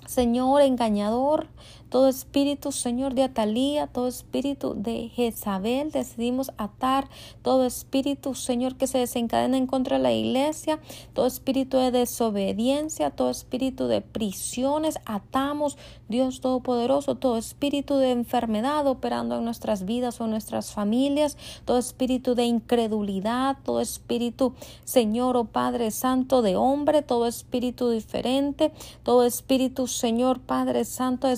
Señor 0.07 0.61
engañador, 0.63 1.47
todo 1.89 2.07
espíritu, 2.07 2.71
Señor, 2.71 3.13
de 3.13 3.23
Atalía, 3.23 3.87
todo 3.87 4.07
espíritu 4.07 4.73
de 4.75 5.09
Jezabel, 5.09 5.91
decidimos 5.91 6.51
atar 6.57 7.07
todo 7.41 7.65
espíritu, 7.65 8.35
Señor, 8.35 8.75
que 8.75 8.87
se 8.87 8.97
desencadena 8.97 9.57
en 9.57 9.67
contra 9.67 9.97
de 9.97 10.03
la 10.03 10.11
iglesia, 10.11 10.79
todo 11.13 11.25
espíritu 11.25 11.77
de 11.77 11.91
desobediencia, 11.91 13.11
todo 13.11 13.29
espíritu 13.29 13.87
de 13.87 14.01
prisiones, 14.01 14.99
atamos, 15.05 15.77
Dios 16.07 16.41
Todopoderoso, 16.41 17.15
todo 17.15 17.37
espíritu 17.37 17.95
de 17.95 18.11
enfermedad 18.11 18.85
operando 18.87 19.37
en 19.37 19.45
nuestras 19.45 19.85
vidas 19.85 20.21
o 20.21 20.25
en 20.25 20.31
nuestras 20.31 20.71
familias, 20.71 21.37
todo 21.65 21.77
espíritu 21.77 22.35
de 22.35 22.45
incredulidad, 22.45 23.57
todo 23.63 23.81
espíritu, 23.81 24.53
Señor, 24.83 25.37
oh 25.37 25.45
Padre 25.45 25.91
Santo, 25.91 26.41
de 26.41 26.55
hombre, 26.55 27.01
todo 27.01 27.25
espíritu 27.25 27.89
diferente, 27.89 28.71
todo 29.03 29.23
espíritu, 29.23 29.87
Señor, 29.87 30.39
Padre 30.39 30.85
Santo, 30.85 31.27
de 31.27 31.37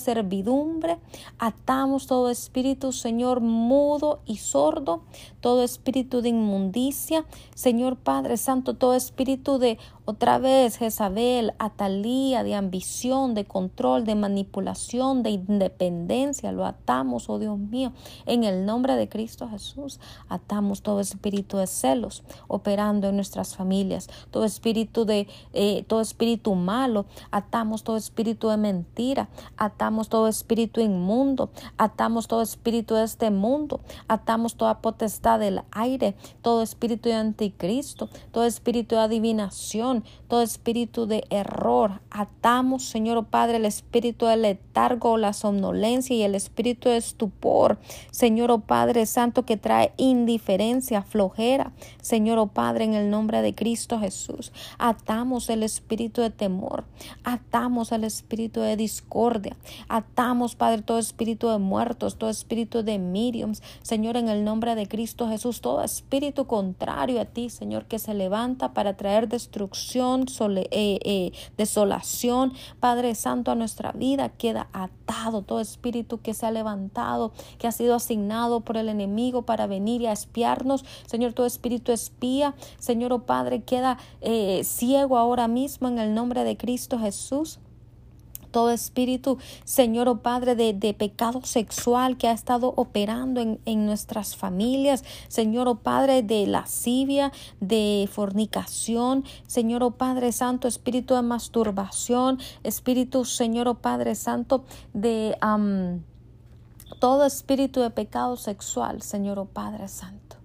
Atamos 1.39 2.07
todo 2.07 2.29
espíritu, 2.29 2.91
Señor, 2.91 3.41
mudo 3.41 4.21
y 4.25 4.37
sordo, 4.37 5.03
todo 5.47 5.63
espíritu 5.63 6.21
de 6.21 6.27
inmundicia, 6.27 7.23
Señor 7.55 7.95
Padre 7.95 8.35
Santo, 8.35 8.73
todo 8.73 8.95
espíritu 8.95 9.59
de 9.59 9.79
otra 10.03 10.39
vez 10.39 10.77
Jezabel, 10.77 11.53
Atalía, 11.59 12.41
de 12.41 12.55
ambición, 12.55 13.33
de 13.33 13.43
control, 13.43 14.05
de 14.05 14.15
manipulación, 14.15 15.21
de 15.21 15.31
independencia, 15.31 16.53
lo 16.53 16.65
atamos, 16.65 17.29
oh 17.29 17.39
Dios 17.39 17.57
mío, 17.57 17.91
en 18.25 18.45
el 18.45 18.65
nombre 18.65 18.95
de 18.95 19.09
Cristo 19.09 19.49
Jesús. 19.49 19.99
Atamos 20.29 20.81
todo 20.81 21.01
espíritu 21.01 21.57
de 21.57 21.67
celos 21.67 22.23
operando 22.47 23.09
en 23.09 23.15
nuestras 23.15 23.57
familias, 23.57 24.09
todo 24.31 24.45
espíritu 24.45 25.03
de 25.03 25.27
eh, 25.51 25.83
todo 25.87 25.99
espíritu 25.99 26.55
malo, 26.55 27.05
atamos 27.31 27.83
todo 27.83 27.97
espíritu 27.97 28.47
de 28.47 28.55
mentira, 28.55 29.27
atamos 29.57 30.07
todo 30.07 30.29
espíritu 30.29 30.79
inmundo, 30.79 31.49
atamos 31.77 32.29
todo 32.29 32.41
espíritu 32.41 32.95
de 32.95 33.03
este 33.03 33.29
mundo, 33.29 33.81
atamos 34.07 34.55
toda 34.55 34.81
potestad 34.81 35.36
del 35.37 35.61
aire, 35.71 36.15
todo 36.41 36.61
espíritu 36.61 37.09
de 37.09 37.15
anticristo, 37.15 38.09
todo 38.31 38.45
espíritu 38.45 38.95
de 38.95 39.01
adivinación 39.01 40.03
todo 40.27 40.41
espíritu 40.41 41.07
de 41.07 41.23
error. 41.29 42.01
Atamos, 42.11 42.83
Señor 42.83 43.17
oh 43.17 43.23
Padre, 43.23 43.57
el 43.57 43.65
espíritu 43.65 44.25
de 44.25 44.37
letargo, 44.37 45.17
la 45.17 45.33
somnolencia 45.33 46.15
y 46.15 46.23
el 46.23 46.35
espíritu 46.35 46.89
de 46.89 46.97
estupor. 46.97 47.79
Señor 48.11 48.51
oh 48.51 48.59
Padre 48.59 49.05
Santo, 49.05 49.45
que 49.45 49.57
trae 49.57 49.93
indiferencia, 49.97 51.01
flojera. 51.01 51.71
Señor 52.01 52.39
oh 52.39 52.47
Padre, 52.47 52.83
en 52.85 52.93
el 52.93 53.09
nombre 53.09 53.41
de 53.41 53.55
Cristo 53.55 53.99
Jesús. 53.99 54.51
Atamos 54.77 55.49
el 55.49 55.63
espíritu 55.63 56.21
de 56.21 56.29
temor. 56.29 56.83
Atamos 57.23 57.91
el 57.91 58.03
espíritu 58.03 58.59
de 58.59 58.75
discordia. 58.75 59.55
Atamos, 59.87 60.55
Padre, 60.55 60.81
todo 60.81 60.99
espíritu 60.99 61.47
de 61.49 61.57
muertos, 61.57 62.17
todo 62.17 62.29
espíritu 62.29 62.83
de 62.83 62.99
mediums. 62.99 63.63
Señor, 63.81 64.17
en 64.17 64.27
el 64.27 64.43
nombre 64.43 64.75
de 64.75 64.87
Cristo 64.87 65.16
Jesús, 65.25 65.61
todo 65.61 65.81
espíritu 65.81 66.45
contrario 66.45 67.21
a 67.21 67.25
ti, 67.25 67.49
Señor, 67.49 67.85
que 67.85 67.97
se 67.97 68.13
levanta 68.13 68.73
para 68.73 68.97
traer 68.97 69.29
destrucción 69.29 70.25
eh, 70.39 70.67
eh, 70.71 71.31
desolación, 71.57 72.53
Padre 72.79 73.15
Santo, 73.15 73.51
a 73.51 73.55
nuestra 73.55 73.93
vida 73.93 74.29
queda 74.29 74.67
atado 74.73 75.41
todo 75.41 75.61
espíritu 75.61 76.19
que 76.21 76.33
se 76.33 76.45
ha 76.45 76.51
levantado, 76.51 77.31
que 77.57 77.67
ha 77.67 77.71
sido 77.71 77.95
asignado 77.95 78.61
por 78.61 78.77
el 78.77 78.89
enemigo 78.89 79.43
para 79.43 79.65
venir 79.65 80.01
y 80.01 80.07
a 80.07 80.11
espiarnos. 80.11 80.85
Señor, 81.05 81.33
todo 81.33 81.45
espíritu 81.45 81.91
espía, 81.91 82.53
Señor, 82.77 83.13
oh 83.13 83.19
Padre, 83.25 83.63
queda 83.63 83.97
eh, 84.21 84.61
ciego 84.63 85.17
ahora 85.17 85.47
mismo 85.47 85.87
en 85.87 85.97
el 85.97 86.13
nombre 86.13 86.43
de 86.43 86.57
Cristo 86.57 86.99
Jesús 86.99 87.59
todo 88.57 88.71
espíritu, 88.71 89.37
Señor, 89.65 90.07
oh 90.09 90.23
Padre, 90.23 90.55
de, 90.55 90.93
pecado 90.95 91.41
sexual 91.43 92.17
que 92.17 92.27
ha 92.27 92.31
estado 92.31 92.73
operando 92.75 93.39
en, 93.39 93.59
en, 93.65 93.85
nuestras 93.85 94.35
familias, 94.35 95.03
Señor, 95.27 95.67
oh 95.67 95.75
Padre, 95.75 96.23
de 96.23 96.47
lascivia, 96.47 97.31
de 97.59 98.09
fornicación, 98.11 99.25
Señor, 99.45 99.83
oh 99.83 99.91
Padre 99.91 100.31
Santo, 100.31 100.67
espíritu 100.67 101.13
de 101.13 101.21
masturbación, 101.21 102.39
espíritu, 102.63 103.25
Señor, 103.25 103.67
oh 103.67 103.75
Padre 103.75 104.15
Santo, 104.15 104.63
de... 104.91 105.37
Todo 106.99 107.25
espíritu 107.25 107.81
de 107.81 107.91
pecado 107.91 108.37
sexual, 108.37 109.03
Señor, 109.03 109.37
oh 109.37 109.45
Padre 109.45 109.87
Santo. 109.87 110.36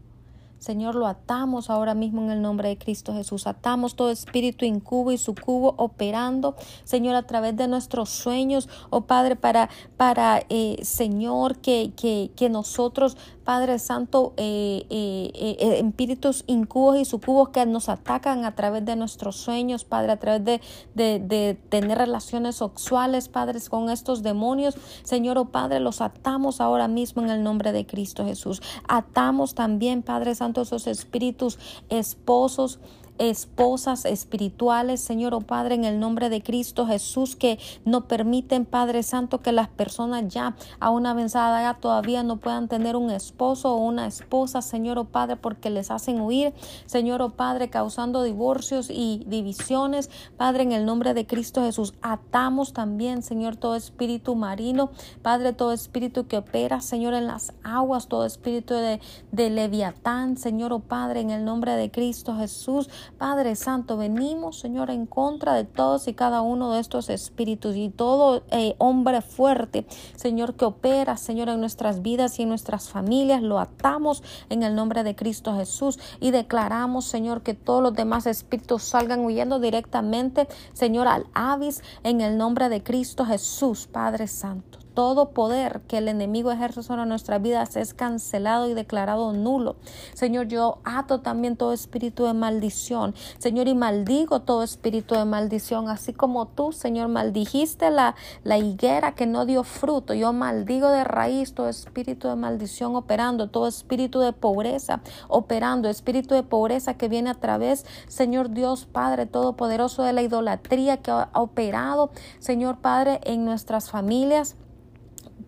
Señor, 0.62 0.94
lo 0.94 1.08
atamos 1.08 1.70
ahora 1.70 1.92
mismo 1.94 2.22
en 2.22 2.30
el 2.30 2.40
nombre 2.40 2.68
de 2.68 2.78
Cristo 2.78 3.12
Jesús. 3.12 3.48
Atamos 3.48 3.96
todo 3.96 4.10
espíritu 4.10 4.64
incubo 4.64 5.10
y 5.10 5.18
sucubo 5.18 5.74
operando, 5.76 6.54
Señor, 6.84 7.16
a 7.16 7.26
través 7.26 7.56
de 7.56 7.66
nuestros 7.66 8.10
sueños, 8.10 8.68
oh 8.90 9.00
Padre, 9.00 9.34
para, 9.34 9.68
para 9.96 10.44
eh, 10.50 10.78
Señor, 10.82 11.56
que, 11.56 11.90
que, 11.96 12.30
que 12.36 12.48
nosotros 12.48 13.16
Padre 13.44 13.78
Santo, 13.78 14.34
eh, 14.36 14.86
eh, 14.88 15.80
espíritus 15.84 16.44
incubos 16.46 16.98
y 16.98 17.04
sucubos 17.04 17.48
que 17.48 17.66
nos 17.66 17.88
atacan 17.88 18.44
a 18.44 18.54
través 18.54 18.84
de 18.84 18.96
nuestros 18.96 19.36
sueños, 19.36 19.84
Padre, 19.84 20.12
a 20.12 20.16
través 20.18 20.44
de, 20.44 20.60
de, 20.94 21.58
tener 21.68 21.98
relaciones 21.98 22.56
sexuales, 22.56 23.28
Padres, 23.28 23.68
con 23.68 23.90
estos 23.90 24.22
demonios. 24.22 24.76
Señor, 25.02 25.38
oh 25.38 25.46
Padre, 25.46 25.80
los 25.80 26.00
atamos 26.00 26.60
ahora 26.60 26.88
mismo 26.88 27.22
en 27.22 27.30
el 27.30 27.42
nombre 27.42 27.72
de 27.72 27.86
Cristo 27.86 28.24
Jesús. 28.24 28.62
Atamos 28.88 29.54
también, 29.54 30.02
Padre 30.02 30.34
Santo, 30.34 30.51
esos 30.60 30.86
espíritus 30.86 31.58
esposos 31.88 32.78
esposas 33.18 34.04
espirituales, 34.04 35.00
Señor, 35.00 35.34
oh 35.34 35.40
Padre, 35.40 35.74
en 35.74 35.84
el 35.84 36.00
nombre 36.00 36.28
de 36.28 36.42
Cristo 36.42 36.86
Jesús, 36.86 37.36
que 37.36 37.58
no 37.84 38.08
permiten, 38.08 38.64
Padre 38.64 39.02
Santo, 39.02 39.40
que 39.40 39.52
las 39.52 39.68
personas 39.68 40.28
ya 40.28 40.56
a 40.80 40.90
una 40.90 41.10
avanzada 41.10 41.62
ya 41.62 41.80
todavía 41.80 42.22
no 42.22 42.38
puedan 42.38 42.68
tener 42.68 42.96
un 42.96 43.10
esposo 43.10 43.74
o 43.74 43.76
una 43.76 44.06
esposa, 44.06 44.62
Señor, 44.62 44.98
oh 44.98 45.04
Padre, 45.04 45.36
porque 45.36 45.70
les 45.70 45.90
hacen 45.90 46.20
huir, 46.20 46.52
Señor, 46.86 47.22
oh 47.22 47.30
Padre, 47.30 47.70
causando 47.70 48.22
divorcios 48.22 48.88
y 48.90 49.22
divisiones, 49.26 50.10
Padre, 50.36 50.62
en 50.64 50.72
el 50.72 50.84
nombre 50.84 51.14
de 51.14 51.26
Cristo 51.26 51.62
Jesús, 51.62 51.94
atamos 52.02 52.72
también, 52.72 53.22
Señor, 53.22 53.56
todo 53.56 53.76
espíritu 53.76 54.34
marino, 54.34 54.90
Padre, 55.22 55.52
todo 55.52 55.72
espíritu 55.72 56.26
que 56.26 56.38
opera, 56.38 56.80
Señor, 56.80 57.14
en 57.14 57.26
las 57.26 57.52
aguas, 57.62 58.08
todo 58.08 58.26
espíritu 58.26 58.74
de, 58.74 59.00
de 59.30 59.50
leviatán, 59.50 60.36
Señor, 60.36 60.72
oh 60.72 60.80
Padre, 60.80 61.20
en 61.20 61.30
el 61.30 61.44
nombre 61.44 61.72
de 61.72 61.90
Cristo 61.90 62.36
Jesús, 62.36 62.88
Padre 63.18 63.56
Santo, 63.56 63.96
venimos, 63.96 64.58
Señor, 64.58 64.90
en 64.90 65.06
contra 65.06 65.54
de 65.54 65.64
todos 65.64 66.08
y 66.08 66.14
cada 66.14 66.40
uno 66.40 66.72
de 66.72 66.80
estos 66.80 67.08
espíritus 67.08 67.76
y 67.76 67.88
todo 67.88 68.42
eh, 68.50 68.74
hombre 68.78 69.22
fuerte, 69.22 69.86
Señor, 70.16 70.54
que 70.54 70.64
opera, 70.64 71.16
Señor, 71.16 71.48
en 71.48 71.60
nuestras 71.60 72.02
vidas 72.02 72.38
y 72.38 72.42
en 72.42 72.48
nuestras 72.48 72.88
familias, 72.88 73.42
lo 73.42 73.58
atamos 73.58 74.22
en 74.48 74.62
el 74.62 74.74
nombre 74.74 75.02
de 75.04 75.14
Cristo 75.14 75.54
Jesús 75.56 75.98
y 76.20 76.30
declaramos, 76.30 77.04
Señor, 77.04 77.42
que 77.42 77.54
todos 77.54 77.82
los 77.82 77.94
demás 77.94 78.26
espíritus 78.26 78.82
salgan 78.82 79.20
huyendo 79.20 79.60
directamente, 79.60 80.48
Señor, 80.72 81.08
al 81.08 81.26
avis 81.34 81.82
en 82.02 82.20
el 82.20 82.36
nombre 82.36 82.68
de 82.68 82.82
Cristo 82.82 83.24
Jesús, 83.24 83.88
Padre 83.90 84.26
Santo. 84.28 84.81
Todo 84.94 85.30
poder 85.30 85.80
que 85.88 85.98
el 85.98 86.08
enemigo 86.08 86.50
ejerce 86.50 86.82
sobre 86.82 87.06
nuestras 87.06 87.40
vidas 87.40 87.76
es 87.76 87.94
cancelado 87.94 88.68
y 88.68 88.74
declarado 88.74 89.32
nulo. 89.32 89.76
Señor, 90.14 90.48
yo 90.48 90.78
ato 90.84 91.20
también 91.20 91.56
todo 91.56 91.72
espíritu 91.72 92.24
de 92.24 92.34
maldición. 92.34 93.14
Señor, 93.38 93.68
y 93.68 93.74
maldigo 93.74 94.40
todo 94.40 94.62
espíritu 94.62 95.14
de 95.14 95.24
maldición. 95.24 95.88
Así 95.88 96.12
como 96.12 96.46
tú, 96.46 96.72
Señor, 96.72 97.08
maldijiste 97.08 97.90
la, 97.90 98.14
la 98.44 98.58
higuera 98.58 99.14
que 99.14 99.26
no 99.26 99.46
dio 99.46 99.64
fruto. 99.64 100.14
Yo 100.14 100.32
maldigo 100.32 100.88
de 100.88 101.04
raíz 101.04 101.54
todo 101.54 101.68
espíritu 101.68 102.28
de 102.28 102.36
maldición 102.36 102.96
operando, 102.96 103.48
todo 103.48 103.66
espíritu 103.66 104.20
de 104.20 104.32
pobreza 104.32 105.00
operando, 105.28 105.88
espíritu 105.88 106.34
de 106.34 106.42
pobreza 106.42 106.94
que 106.94 107.08
viene 107.08 107.30
a 107.30 107.34
través, 107.34 107.86
Señor 108.08 108.50
Dios 108.50 108.86
Padre 108.86 109.26
Todopoderoso, 109.26 110.02
de 110.02 110.12
la 110.12 110.22
idolatría 110.22 110.98
que 110.98 111.10
ha 111.10 111.30
operado, 111.34 112.10
Señor 112.38 112.78
Padre, 112.78 113.20
en 113.24 113.44
nuestras 113.44 113.90
familias 113.90 114.56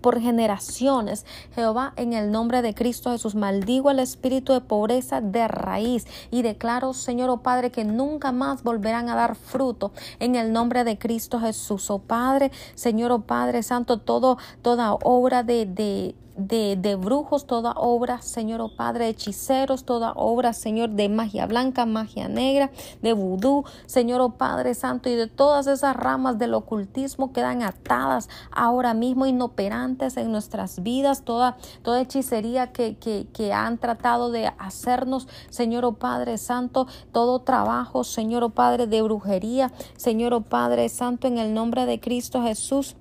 por 0.04 0.20
generaciones. 0.20 1.24
Jehová, 1.54 1.94
en 1.96 2.12
el 2.12 2.30
nombre 2.30 2.60
de 2.60 2.74
Cristo 2.74 3.10
Jesús, 3.10 3.34
maldigo 3.34 3.90
el 3.90 4.00
espíritu 4.00 4.52
de 4.52 4.60
pobreza 4.60 5.22
de 5.22 5.48
raíz 5.48 6.06
y 6.30 6.42
declaro, 6.42 6.92
Señor, 6.92 7.30
oh 7.30 7.38
Padre, 7.38 7.70
que 7.70 7.86
nunca 7.86 8.30
más 8.30 8.62
volverán 8.62 9.08
a 9.08 9.16
dar 9.16 9.34
fruto 9.34 9.92
en 10.18 10.34
el 10.34 10.52
nombre 10.52 10.84
de 10.84 10.98
Cristo 10.98 11.40
Jesús. 11.40 11.90
Oh 11.90 12.00
Padre, 12.00 12.52
Señor, 12.74 13.12
oh 13.12 13.22
Padre 13.22 13.62
Santo, 13.62 13.96
todo, 13.96 14.36
toda 14.60 14.92
obra 14.92 15.42
de, 15.42 15.64
de 15.64 16.14
de, 16.36 16.76
de, 16.76 16.96
brujos, 16.96 17.46
toda 17.46 17.72
obra, 17.72 18.20
Señor, 18.22 18.60
oh 18.60 18.74
Padre, 18.74 19.08
hechiceros, 19.08 19.84
toda 19.84 20.12
obra, 20.12 20.52
Señor, 20.52 20.90
de 20.90 21.08
magia 21.08 21.46
blanca, 21.46 21.86
magia 21.86 22.28
negra, 22.28 22.70
de 23.02 23.12
vudú, 23.12 23.64
Señor, 23.86 24.20
oh 24.20 24.30
Padre 24.30 24.74
Santo, 24.74 25.08
y 25.08 25.14
de 25.14 25.26
todas 25.26 25.66
esas 25.66 25.96
ramas 25.96 26.38
del 26.38 26.54
ocultismo 26.54 27.32
quedan 27.32 27.62
atadas 27.62 28.28
ahora 28.50 28.94
mismo, 28.94 29.26
inoperantes 29.26 30.16
en 30.16 30.32
nuestras 30.32 30.82
vidas, 30.82 31.22
toda, 31.22 31.56
toda 31.82 32.00
hechicería 32.00 32.72
que, 32.72 32.96
que, 32.96 33.26
que 33.32 33.52
han 33.52 33.78
tratado 33.78 34.30
de 34.30 34.52
hacernos, 34.58 35.28
Señor, 35.50 35.84
oh 35.84 35.94
Padre 35.94 36.38
Santo, 36.38 36.86
todo 37.12 37.40
trabajo, 37.40 38.04
Señor, 38.04 38.42
oh 38.42 38.50
Padre, 38.50 38.86
de 38.86 39.02
brujería, 39.02 39.72
Señor, 39.96 40.34
oh 40.34 40.40
Padre 40.40 40.88
Santo, 40.88 41.28
en 41.28 41.38
el 41.38 41.54
nombre 41.54 41.86
de 41.86 42.00
Cristo 42.00 42.42
Jesús 42.42 42.96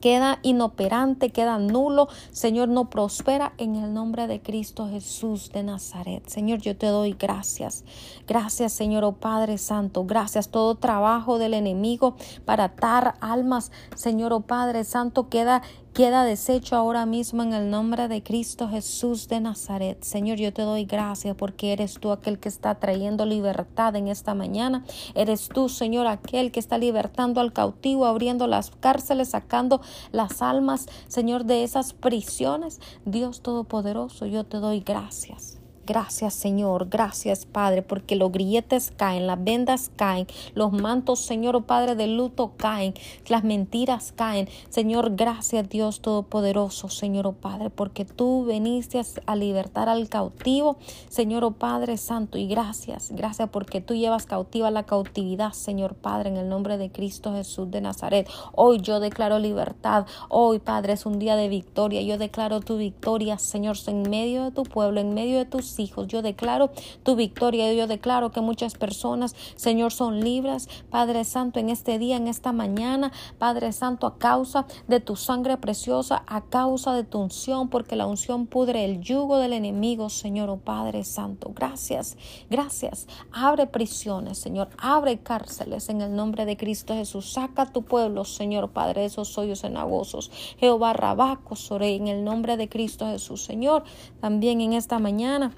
queda 0.00 0.38
inoperante, 0.42 1.30
queda 1.30 1.58
nulo. 1.58 2.08
Señor, 2.30 2.68
no 2.68 2.90
prospera 2.90 3.52
en 3.58 3.76
el 3.76 3.92
nombre 3.92 4.26
de 4.26 4.40
Cristo 4.40 4.88
Jesús 4.88 5.50
de 5.52 5.62
Nazaret. 5.62 6.26
Señor, 6.28 6.60
yo 6.60 6.76
te 6.76 6.86
doy 6.86 7.16
gracias. 7.18 7.84
Gracias, 8.26 8.72
Señor, 8.72 9.04
oh 9.04 9.12
Padre 9.12 9.58
Santo. 9.58 10.04
Gracias. 10.04 10.48
Todo 10.48 10.74
trabajo 10.74 11.38
del 11.38 11.54
enemigo 11.54 12.16
para 12.44 12.64
atar 12.64 13.14
almas, 13.20 13.72
Señor, 13.94 14.32
oh 14.32 14.40
Padre 14.40 14.84
Santo, 14.84 15.28
queda 15.28 15.62
queda 15.96 16.24
deshecho 16.24 16.76
ahora 16.76 17.06
mismo 17.06 17.42
en 17.42 17.54
el 17.54 17.70
nombre 17.70 18.06
de 18.06 18.22
Cristo 18.22 18.68
Jesús 18.68 19.28
de 19.28 19.40
Nazaret. 19.40 20.04
Señor, 20.04 20.36
yo 20.36 20.52
te 20.52 20.60
doy 20.60 20.84
gracias 20.84 21.34
porque 21.34 21.72
eres 21.72 21.94
tú 21.94 22.12
aquel 22.12 22.38
que 22.38 22.50
está 22.50 22.74
trayendo 22.74 23.24
libertad 23.24 23.96
en 23.96 24.08
esta 24.08 24.34
mañana. 24.34 24.84
Eres 25.14 25.48
tú, 25.48 25.70
Señor, 25.70 26.06
aquel 26.06 26.52
que 26.52 26.60
está 26.60 26.76
libertando 26.76 27.40
al 27.40 27.54
cautivo, 27.54 28.04
abriendo 28.04 28.46
las 28.46 28.72
cárceles, 28.72 29.30
sacando 29.30 29.80
las 30.12 30.42
almas, 30.42 30.86
Señor, 31.08 31.46
de 31.46 31.64
esas 31.64 31.94
prisiones. 31.94 32.78
Dios 33.06 33.40
Todopoderoso, 33.40 34.26
yo 34.26 34.44
te 34.44 34.58
doy 34.58 34.80
gracias. 34.80 35.56
Gracias 35.86 36.34
Señor, 36.34 36.88
gracias 36.88 37.46
Padre, 37.46 37.82
porque 37.82 38.16
los 38.16 38.32
grilletes 38.32 38.92
caen, 38.96 39.28
las 39.28 39.42
vendas 39.42 39.92
caen, 39.94 40.26
los 40.54 40.72
mantos, 40.72 41.20
Señor 41.20 41.54
oh 41.54 41.60
Padre, 41.60 41.94
de 41.94 42.08
luto 42.08 42.54
caen, 42.56 42.94
las 43.28 43.44
mentiras 43.44 44.12
caen. 44.16 44.48
Señor, 44.68 45.14
gracias 45.14 45.68
Dios 45.68 46.00
Todopoderoso, 46.00 46.88
Señor 46.88 47.28
oh 47.28 47.34
Padre, 47.34 47.70
porque 47.70 48.04
tú 48.04 48.44
veniste 48.44 49.00
a 49.26 49.36
libertar 49.36 49.88
al 49.88 50.08
cautivo, 50.08 50.76
Señor 51.08 51.44
oh 51.44 51.52
Padre 51.52 51.98
Santo, 51.98 52.36
y 52.36 52.48
gracias, 52.48 53.12
gracias 53.12 53.48
porque 53.50 53.80
tú 53.80 53.94
llevas 53.94 54.26
cautiva 54.26 54.72
la 54.72 54.82
cautividad, 54.82 55.52
Señor 55.52 55.94
Padre, 55.94 56.30
en 56.30 56.36
el 56.36 56.48
nombre 56.48 56.78
de 56.78 56.90
Cristo 56.90 57.32
Jesús 57.32 57.70
de 57.70 57.80
Nazaret. 57.80 58.28
Hoy 58.56 58.80
yo 58.80 58.98
declaro 58.98 59.38
libertad, 59.38 60.06
hoy 60.30 60.58
Padre 60.58 60.94
es 60.94 61.06
un 61.06 61.20
día 61.20 61.36
de 61.36 61.48
victoria, 61.48 62.02
yo 62.02 62.18
declaro 62.18 62.58
tu 62.58 62.76
victoria, 62.76 63.38
Señor, 63.38 63.76
en 63.86 64.08
medio 64.10 64.44
de 64.44 64.50
tu 64.50 64.64
pueblo, 64.64 65.00
en 65.00 65.14
medio 65.14 65.38
de 65.38 65.44
tus 65.44 65.75
hijos. 65.78 66.08
Yo 66.08 66.22
declaro 66.22 66.70
tu 67.02 67.16
victoria. 67.16 67.72
Yo 67.72 67.86
declaro 67.86 68.30
que 68.30 68.40
muchas 68.40 68.74
personas, 68.74 69.34
Señor, 69.56 69.92
son 69.92 70.20
libres, 70.20 70.68
Padre 70.90 71.24
Santo, 71.24 71.60
en 71.60 71.70
este 71.70 71.98
día, 71.98 72.16
en 72.16 72.28
esta 72.28 72.52
mañana, 72.52 73.12
Padre 73.38 73.72
Santo, 73.72 74.06
a 74.06 74.18
causa 74.18 74.66
de 74.88 75.00
tu 75.00 75.16
sangre 75.16 75.56
preciosa, 75.56 76.22
a 76.26 76.42
causa 76.42 76.94
de 76.94 77.04
tu 77.04 77.18
unción, 77.18 77.68
porque 77.68 77.96
la 77.96 78.06
unción 78.06 78.46
pudre 78.46 78.84
el 78.84 79.00
yugo 79.00 79.38
del 79.38 79.52
enemigo, 79.52 80.08
Señor, 80.10 80.50
oh 80.50 80.58
Padre 80.58 81.04
Santo. 81.04 81.52
Gracias, 81.54 82.16
gracias. 82.50 83.06
Abre 83.32 83.66
prisiones, 83.66 84.38
Señor, 84.38 84.68
abre 84.78 85.18
cárceles 85.18 85.88
en 85.88 86.00
el 86.00 86.14
nombre 86.14 86.46
de 86.46 86.56
Cristo 86.56 86.94
Jesús. 86.94 87.32
Saca 87.32 87.66
tu 87.66 87.82
pueblo, 87.82 88.24
Señor, 88.24 88.70
Padre, 88.70 89.04
esos 89.04 89.36
hoyos 89.38 89.60
cenagosos. 89.60 90.30
Jehová 90.58 90.92
Rabaco, 90.92 91.56
Sore, 91.56 91.94
en 91.94 92.08
el 92.08 92.24
nombre 92.24 92.56
de 92.56 92.68
Cristo 92.68 93.06
Jesús, 93.06 93.44
Señor. 93.44 93.84
También 94.20 94.60
en 94.60 94.72
esta 94.72 94.98
mañana. 94.98 95.52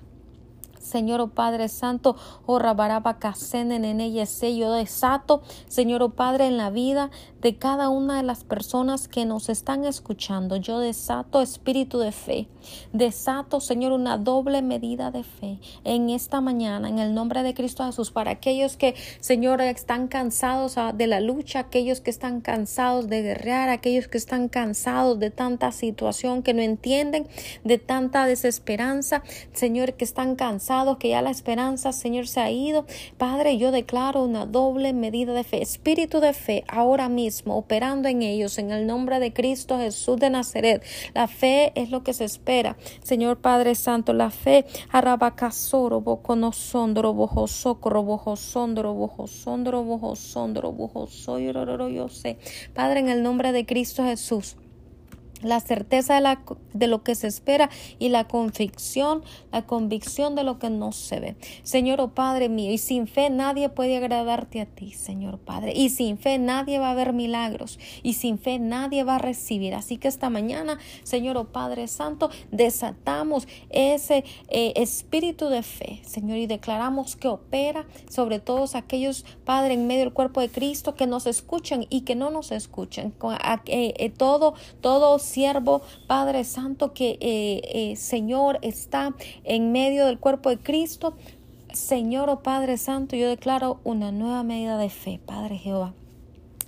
Señor 0.89 1.21
oh 1.21 1.29
Padre 1.29 1.69
Santo, 1.69 2.17
oh 2.47 2.59
Rabaraba 2.59 3.19
en 3.53 4.01
ella 4.01 4.25
yo 4.57 4.73
desato, 4.73 5.43
Señor 5.67 6.03
oh 6.03 6.11
Padre, 6.11 6.47
en 6.47 6.57
la 6.57 6.71
vida 6.71 7.11
de 7.41 7.57
cada 7.57 7.89
una 7.89 8.17
de 8.17 8.23
las 8.23 8.43
personas 8.45 9.07
que 9.07 9.25
nos 9.25 9.49
están 9.49 9.85
escuchando. 9.85 10.57
Yo 10.57 10.79
desato 10.79 11.41
espíritu 11.41 11.99
de 11.99 12.13
fe, 12.13 12.49
desato, 12.93 13.61
Señor, 13.61 13.93
una 13.93 14.19
doble 14.19 14.63
medida 14.63 15.11
de 15.11 15.23
fe 15.23 15.61
en 15.85 16.11
esta 16.11 16.41
mañana, 16.41 16.89
en 16.89 16.99
el 16.99 17.15
nombre 17.15 17.43
de 17.43 17.55
Cristo 17.55 17.85
Jesús, 17.85 18.11
para 18.11 18.33
aquellos 18.33 18.77
que, 18.77 18.95
Señor, 19.21 19.61
están 19.61 20.09
cansados 20.09 20.79
ah, 20.79 20.93
de 20.93 21.07
la 21.07 21.21
lucha, 21.21 21.61
aquellos 21.61 22.01
que 22.01 22.11
están 22.11 22.41
cansados 22.41 23.09
de 23.09 23.23
guerrear, 23.23 23.69
aquellos 23.69 24.09
que 24.09 24.19
están 24.19 24.49
cansados 24.49 25.19
de 25.19 25.31
tanta 25.31 25.71
situación 25.71 26.43
que 26.43 26.55
no 26.55 26.63
entienden, 26.63 27.29
de 27.65 27.79
tanta 27.79 28.27
desesperanza, 28.27 29.23
Señor, 29.53 29.95
que 29.95 30.05
están 30.05 30.35
cansados 30.35 30.78
que 30.99 31.09
ya 31.11 31.23
la 31.23 31.31
esperanza, 31.31 31.93
Señor, 31.93 32.29
se 32.29 32.41
ha 32.41 32.51
ido. 32.51 32.87
Padre, 33.17 33.59
yo 33.59 33.73
declaro 33.73 34.23
una 34.23 34.47
doble 34.47 34.93
medida 34.93 35.33
de 35.33 35.45
fe, 35.45 35.61
espíritu 35.61 36.21
de 36.21 36.33
fe, 36.33 36.65
ahora 36.69 37.09
mismo, 37.09 37.57
operando 37.57 38.09
en 38.09 38.23
ellos, 38.23 38.59
en 38.59 38.71
el 38.71 38.87
nombre 38.87 39.19
de 39.19 39.33
Cristo 39.33 39.79
Jesús 39.79 40.19
de 40.19 40.31
Nazaret. 40.31 40.83
La 41.15 41.27
fe 41.27 41.73
es 41.75 41.91
lo 41.91 42.03
que 42.03 42.13
se 42.13 42.25
espera. 42.25 42.77
Señor 43.03 43.39
Padre 43.39 43.75
Santo, 43.75 44.13
la 44.13 44.31
fe, 44.31 44.65
arabacasoro, 44.91 46.01
boconosondro, 46.01 47.13
bojosocro, 47.13 48.03
bojosondro, 48.03 48.95
bojosondro, 48.95 49.83
bojosondro, 49.83 50.73
bojosoy, 50.73 51.53
yo 51.95 52.09
sé. 52.09 52.39
Padre, 52.75 53.01
en 53.01 53.09
el 53.09 53.23
nombre 53.23 53.53
de 53.53 53.67
Cristo 53.67 54.05
Jesús 54.05 54.57
la 55.43 55.61
certeza 55.61 56.15
de, 56.15 56.21
la, 56.21 56.41
de, 56.73 56.87
lo 56.87 57.03
que 57.03 57.15
se 57.15 57.27
espera 57.27 57.71
y 57.99 58.09
la 58.09 58.27
convicción, 58.27 59.23
la 59.53 59.67
convicción 59.67 60.35
de 60.35 60.45
lo 60.45 60.59
que 60.59 60.71
no 60.71 60.93
se 60.93 61.21
ve. 61.21 61.37
Señor, 61.63 62.01
oh 62.01 62.15
Padre 62.15 62.49
mío, 62.49 62.73
y 62.73 62.79
sin 62.79 63.07
fe 63.07 63.31
nadie 63.31 63.69
puede 63.69 63.97
agradarte 63.97 64.61
a 64.61 64.67
ti, 64.67 64.93
Señor 64.93 65.39
Padre. 65.39 65.73
Y 65.75 65.91
sin 65.91 66.19
fe 66.19 66.39
nadie 66.39 66.79
va 66.79 66.91
a 66.91 66.95
ver 66.95 67.13
milagros. 67.13 67.79
Y 68.03 68.15
sin 68.15 68.39
fe 68.39 68.59
nadie 68.59 69.05
va 69.05 69.17
a 69.17 69.19
recibir. 69.19 69.75
Así 69.75 69.99
que 69.99 70.09
esta 70.09 70.31
mañana, 70.31 70.79
Señor, 71.03 71.37
oh 71.37 71.53
Padre 71.53 71.89
Santo, 71.89 72.31
desatamos 72.51 73.47
ese 73.71 74.25
eh, 74.49 74.73
espíritu 74.77 75.49
de 75.49 75.63
fe, 75.63 76.01
Señor, 76.05 76.39
y 76.39 76.47
declaramos 76.47 77.17
que 77.17 77.29
opera 77.29 77.87
sobre 78.09 78.41
todos 78.41 78.75
aquellos, 78.75 79.25
Padre, 79.45 79.75
en 79.75 79.87
medio 79.87 80.05
del 80.05 80.13
cuerpo 80.13 80.41
de 80.41 80.49
Cristo, 80.49 80.95
que 80.95 81.07
nos 81.07 81.27
escuchan 81.27 81.87
y 81.89 82.03
que 82.03 82.15
no 82.15 82.31
nos 82.31 82.53
escuchan. 82.53 83.15
Eh, 83.67 83.95
eh, 83.97 84.11
todo, 84.11 84.55
todo 84.81 85.19
siervo, 85.29 85.83
Padre 86.07 86.45
Santo, 86.45 86.93
que 86.93 87.19
eh, 87.21 87.61
eh, 87.93 87.97
Señor 87.97 88.59
está 88.63 89.15
en 89.45 89.73
medio 89.73 90.07
del 90.07 90.19
cuerpo 90.19 90.51
de 90.51 90.59
Cristo. 90.59 91.15
Señor, 91.73 92.31
oh 92.31 92.43
Padre 92.43 92.79
Santo, 92.79 93.15
yo 93.15 93.29
declaro 93.29 93.81
una 93.85 94.11
nueva 94.11 94.43
medida 94.43 94.79
de 94.79 94.89
fe, 94.89 95.21
Padre 95.25 95.59
Jehová. 95.59 95.93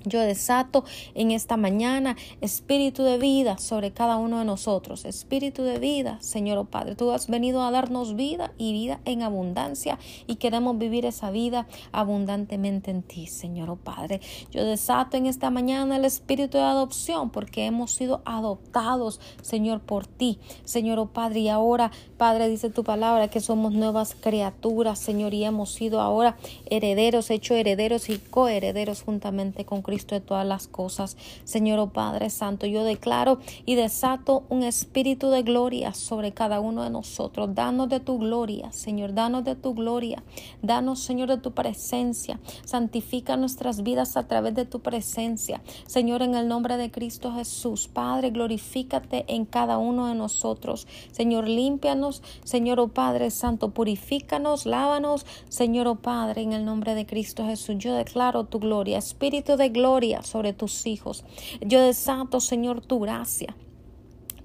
Yo 0.04 0.20
desato 0.20 0.84
en 1.14 1.30
esta 1.30 1.58
mañana 1.58 2.16
espíritu 2.40 3.02
de 3.02 3.18
vida 3.18 3.58
sobre 3.58 3.90
cada 3.90 4.16
uno 4.16 4.38
de 4.38 4.46
nosotros. 4.46 5.04
Espíritu 5.04 5.62
de 5.62 5.78
vida, 5.78 6.16
Señor 6.22 6.56
oh 6.56 6.64
Padre. 6.64 6.94
Tú 6.94 7.10
has 7.10 7.28
venido 7.28 7.62
a 7.62 7.70
darnos 7.70 8.16
vida 8.16 8.52
y 8.56 8.72
vida 8.72 9.00
en 9.04 9.22
abundancia 9.22 9.98
y 10.26 10.36
queremos 10.36 10.78
vivir 10.78 11.04
esa 11.04 11.30
vida 11.30 11.66
abundantemente 11.92 12.90
en 12.90 13.02
ti, 13.02 13.26
Señor 13.26 13.68
oh 13.68 13.76
Padre. 13.76 14.22
Yo 14.50 14.64
desato 14.64 15.18
en 15.18 15.26
esta 15.26 15.50
mañana 15.50 15.96
el 15.96 16.06
espíritu 16.06 16.56
de 16.56 16.64
adopción 16.64 17.28
porque 17.28 17.66
hemos 17.66 17.92
sido 17.92 18.22
adoptados, 18.24 19.20
Señor, 19.42 19.80
por 19.80 20.06
ti, 20.06 20.38
Señor 20.64 20.98
oh 20.98 21.06
Padre. 21.06 21.40
Y 21.40 21.48
ahora, 21.50 21.90
Padre, 22.16 22.48
dice 22.48 22.70
tu 22.70 22.84
palabra 22.84 23.28
que 23.28 23.40
somos 23.40 23.74
nuevas 23.74 24.16
criaturas, 24.18 24.98
Señor, 24.98 25.34
y 25.34 25.44
hemos 25.44 25.72
sido 25.72 26.00
ahora 26.00 26.38
herederos, 26.70 27.30
hechos 27.30 27.58
herederos 27.58 28.08
y 28.08 28.16
coherederos 28.16 29.02
juntamente 29.02 29.66
con 29.66 29.82
Cristo 29.82 29.89
Cristo 29.90 30.14
de 30.14 30.20
todas 30.20 30.46
las 30.46 30.68
cosas. 30.68 31.16
Señor 31.42 31.80
oh 31.80 31.88
Padre 31.88 32.30
Santo, 32.30 32.64
yo 32.64 32.84
declaro 32.84 33.40
y 33.66 33.74
desato 33.74 34.44
un 34.48 34.62
espíritu 34.62 35.30
de 35.30 35.42
gloria 35.42 35.94
sobre 35.94 36.30
cada 36.30 36.60
uno 36.60 36.84
de 36.84 36.90
nosotros. 36.90 37.56
Danos 37.56 37.88
de 37.88 37.98
tu 37.98 38.20
gloria, 38.20 38.70
Señor, 38.70 39.14
danos 39.14 39.42
de 39.42 39.56
tu 39.56 39.74
gloria. 39.74 40.22
Danos, 40.62 41.00
Señor, 41.00 41.28
de 41.28 41.38
tu 41.38 41.50
presencia. 41.50 42.38
Santifica 42.64 43.36
nuestras 43.36 43.82
vidas 43.82 44.16
a 44.16 44.28
través 44.28 44.54
de 44.54 44.64
tu 44.64 44.78
presencia. 44.78 45.60
Señor, 45.88 46.22
en 46.22 46.36
el 46.36 46.46
nombre 46.46 46.76
de 46.76 46.92
Cristo 46.92 47.32
Jesús, 47.34 47.88
Padre, 47.88 48.30
glorifícate 48.30 49.24
en 49.26 49.44
cada 49.44 49.76
uno 49.78 50.06
de 50.06 50.14
nosotros. 50.14 50.86
Señor, 51.10 51.48
límpianos. 51.48 52.22
Señor, 52.44 52.78
oh 52.78 52.86
Padre 52.86 53.32
Santo, 53.32 53.70
purifícanos, 53.70 54.66
lávanos. 54.66 55.26
Señor, 55.48 55.88
oh 55.88 55.96
Padre, 55.96 56.42
en 56.42 56.52
el 56.52 56.64
nombre 56.64 56.94
de 56.94 57.06
Cristo 57.06 57.44
Jesús, 57.44 57.74
yo 57.78 57.94
declaro 57.94 58.44
tu 58.44 58.60
gloria. 58.60 58.98
Espíritu 58.98 59.56
de 59.56 59.70
gloria 59.70 59.79
gloria 59.80 60.22
sobre 60.22 60.52
tus 60.52 60.86
hijos. 60.86 61.24
Yo 61.60 61.80
desato, 61.82 62.40
Señor, 62.40 62.82
tu 62.82 63.00
gracia 63.00 63.54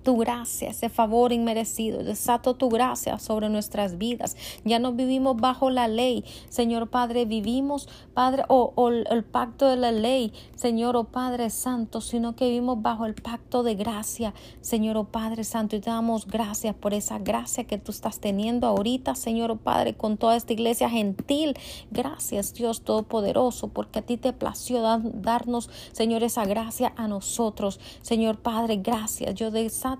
tu 0.05 0.15
gracia, 0.17 0.69
ese 0.69 0.87
favor 0.89 1.33
inmerecido. 1.33 2.03
Desato 2.03 2.53
tu 2.53 2.69
gracia 2.69 3.17
sobre 3.17 3.49
nuestras 3.49 3.97
vidas. 3.97 4.37
Ya 4.63 4.77
no 4.77 4.93
vivimos 4.93 5.35
bajo 5.35 5.71
la 5.71 5.87
ley, 5.87 6.23
Señor 6.47 6.89
Padre, 6.89 7.25
vivimos, 7.25 7.89
Padre, 8.13 8.43
o, 8.47 8.71
el 8.89 9.23
pacto 9.23 9.67
de 9.67 9.77
la 9.77 9.91
ley, 9.91 10.31
Señor, 10.55 10.95
o 10.95 11.01
oh 11.01 11.03
Padre 11.05 11.49
Santo, 11.49 12.01
sino 12.01 12.35
que 12.35 12.45
vivimos 12.47 12.81
bajo 12.83 13.07
el 13.07 13.15
pacto 13.15 13.63
de 13.63 13.73
gracia, 13.73 14.35
Señor, 14.61 14.95
o 14.95 15.01
oh 15.01 15.05
Padre 15.05 15.43
Santo, 15.43 15.75
y 15.75 15.79
te 15.79 15.89
damos 15.89 16.27
gracias 16.27 16.75
por 16.75 16.93
esa 16.93 17.17
gracia 17.17 17.63
que 17.63 17.79
tú 17.79 17.91
estás 17.91 18.19
teniendo 18.19 18.67
ahorita, 18.67 19.15
Señor, 19.15 19.49
oh 19.49 19.57
Padre, 19.57 19.95
con 19.95 20.17
toda 20.17 20.35
esta 20.35 20.53
iglesia 20.53 20.87
gentil. 20.87 21.57
Gracias, 21.89 22.53
Dios 22.53 22.81
Todopoderoso, 22.81 23.69
porque 23.69 23.99
a 23.99 24.01
ti 24.03 24.17
te 24.17 24.33
plació 24.33 24.83
darnos, 24.83 25.71
Señor, 25.93 26.21
esa 26.21 26.45
gracia 26.45 26.93
a 26.95 27.07
nosotros. 27.07 27.79
Señor 28.03 28.37
Padre, 28.37 28.77
gracias. 28.77 29.33
Yo 29.33 29.49
desato 29.49 29.94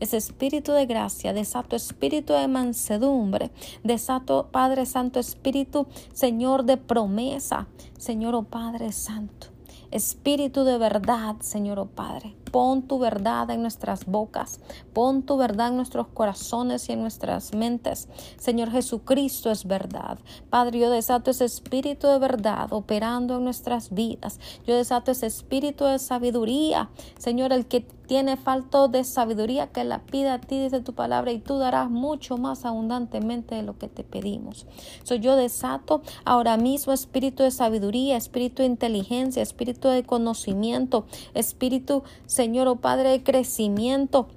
ese 0.00 0.16
espíritu 0.16 0.72
de 0.72 0.86
gracia, 0.86 1.32
desato 1.32 1.76
espíritu 1.76 2.32
de 2.32 2.48
mansedumbre, 2.48 3.50
desato 3.84 4.48
Padre 4.50 4.86
Santo, 4.86 5.20
espíritu 5.20 5.86
Señor 6.12 6.64
de 6.64 6.76
promesa, 6.76 7.66
Señor 7.98 8.34
o 8.34 8.38
oh 8.38 8.44
Padre 8.44 8.92
Santo. 8.92 9.48
Espíritu 9.90 10.64
de 10.64 10.76
verdad, 10.76 11.36
Señor 11.40 11.78
o 11.78 11.82
oh 11.82 11.86
Padre. 11.86 12.34
Pon 12.50 12.82
tu 12.82 12.98
verdad 12.98 13.50
en 13.50 13.62
nuestras 13.62 14.06
bocas, 14.06 14.60
pon 14.92 15.22
tu 15.22 15.36
verdad 15.36 15.68
en 15.68 15.76
nuestros 15.76 16.08
corazones 16.08 16.88
y 16.88 16.92
en 16.92 17.02
nuestras 17.02 17.54
mentes. 17.54 18.08
Señor 18.38 18.70
Jesucristo 18.70 19.50
es 19.50 19.66
verdad. 19.66 20.18
Padre, 20.50 20.78
yo 20.78 20.90
desato 20.90 21.30
ese 21.30 21.44
espíritu 21.44 22.06
de 22.06 22.18
verdad 22.18 22.72
operando 22.72 23.36
en 23.36 23.44
nuestras 23.44 23.92
vidas. 23.92 24.40
Yo 24.66 24.76
desato 24.76 25.10
ese 25.10 25.26
espíritu 25.26 25.84
de 25.84 25.98
sabiduría. 25.98 26.90
Señor, 27.18 27.52
el 27.52 27.66
que 27.66 27.86
tiene 28.08 28.38
falta 28.38 28.88
de 28.88 29.04
sabiduría, 29.04 29.66
que 29.68 29.84
la 29.84 30.00
pida 30.00 30.34
a 30.34 30.40
ti, 30.40 30.58
dice 30.58 30.80
tu 30.80 30.94
palabra, 30.94 31.30
y 31.30 31.40
tú 31.40 31.58
darás 31.58 31.90
mucho 31.90 32.38
más 32.38 32.64
abundantemente 32.64 33.54
de 33.54 33.62
lo 33.62 33.76
que 33.76 33.86
te 33.86 34.02
pedimos. 34.02 34.66
Soy 35.04 35.20
yo 35.20 35.36
desato 35.36 36.00
ahora 36.24 36.56
mismo 36.56 36.94
espíritu 36.94 37.42
de 37.42 37.50
sabiduría, 37.50 38.16
espíritu 38.16 38.62
de 38.62 38.68
inteligencia, 38.68 39.42
espíritu 39.42 39.88
de 39.88 40.04
conocimiento, 40.04 41.04
espíritu, 41.34 42.02
Señor, 42.38 42.68
oh 42.68 42.76
Padre, 42.76 43.08
de 43.08 43.22
crecimiento. 43.24 44.28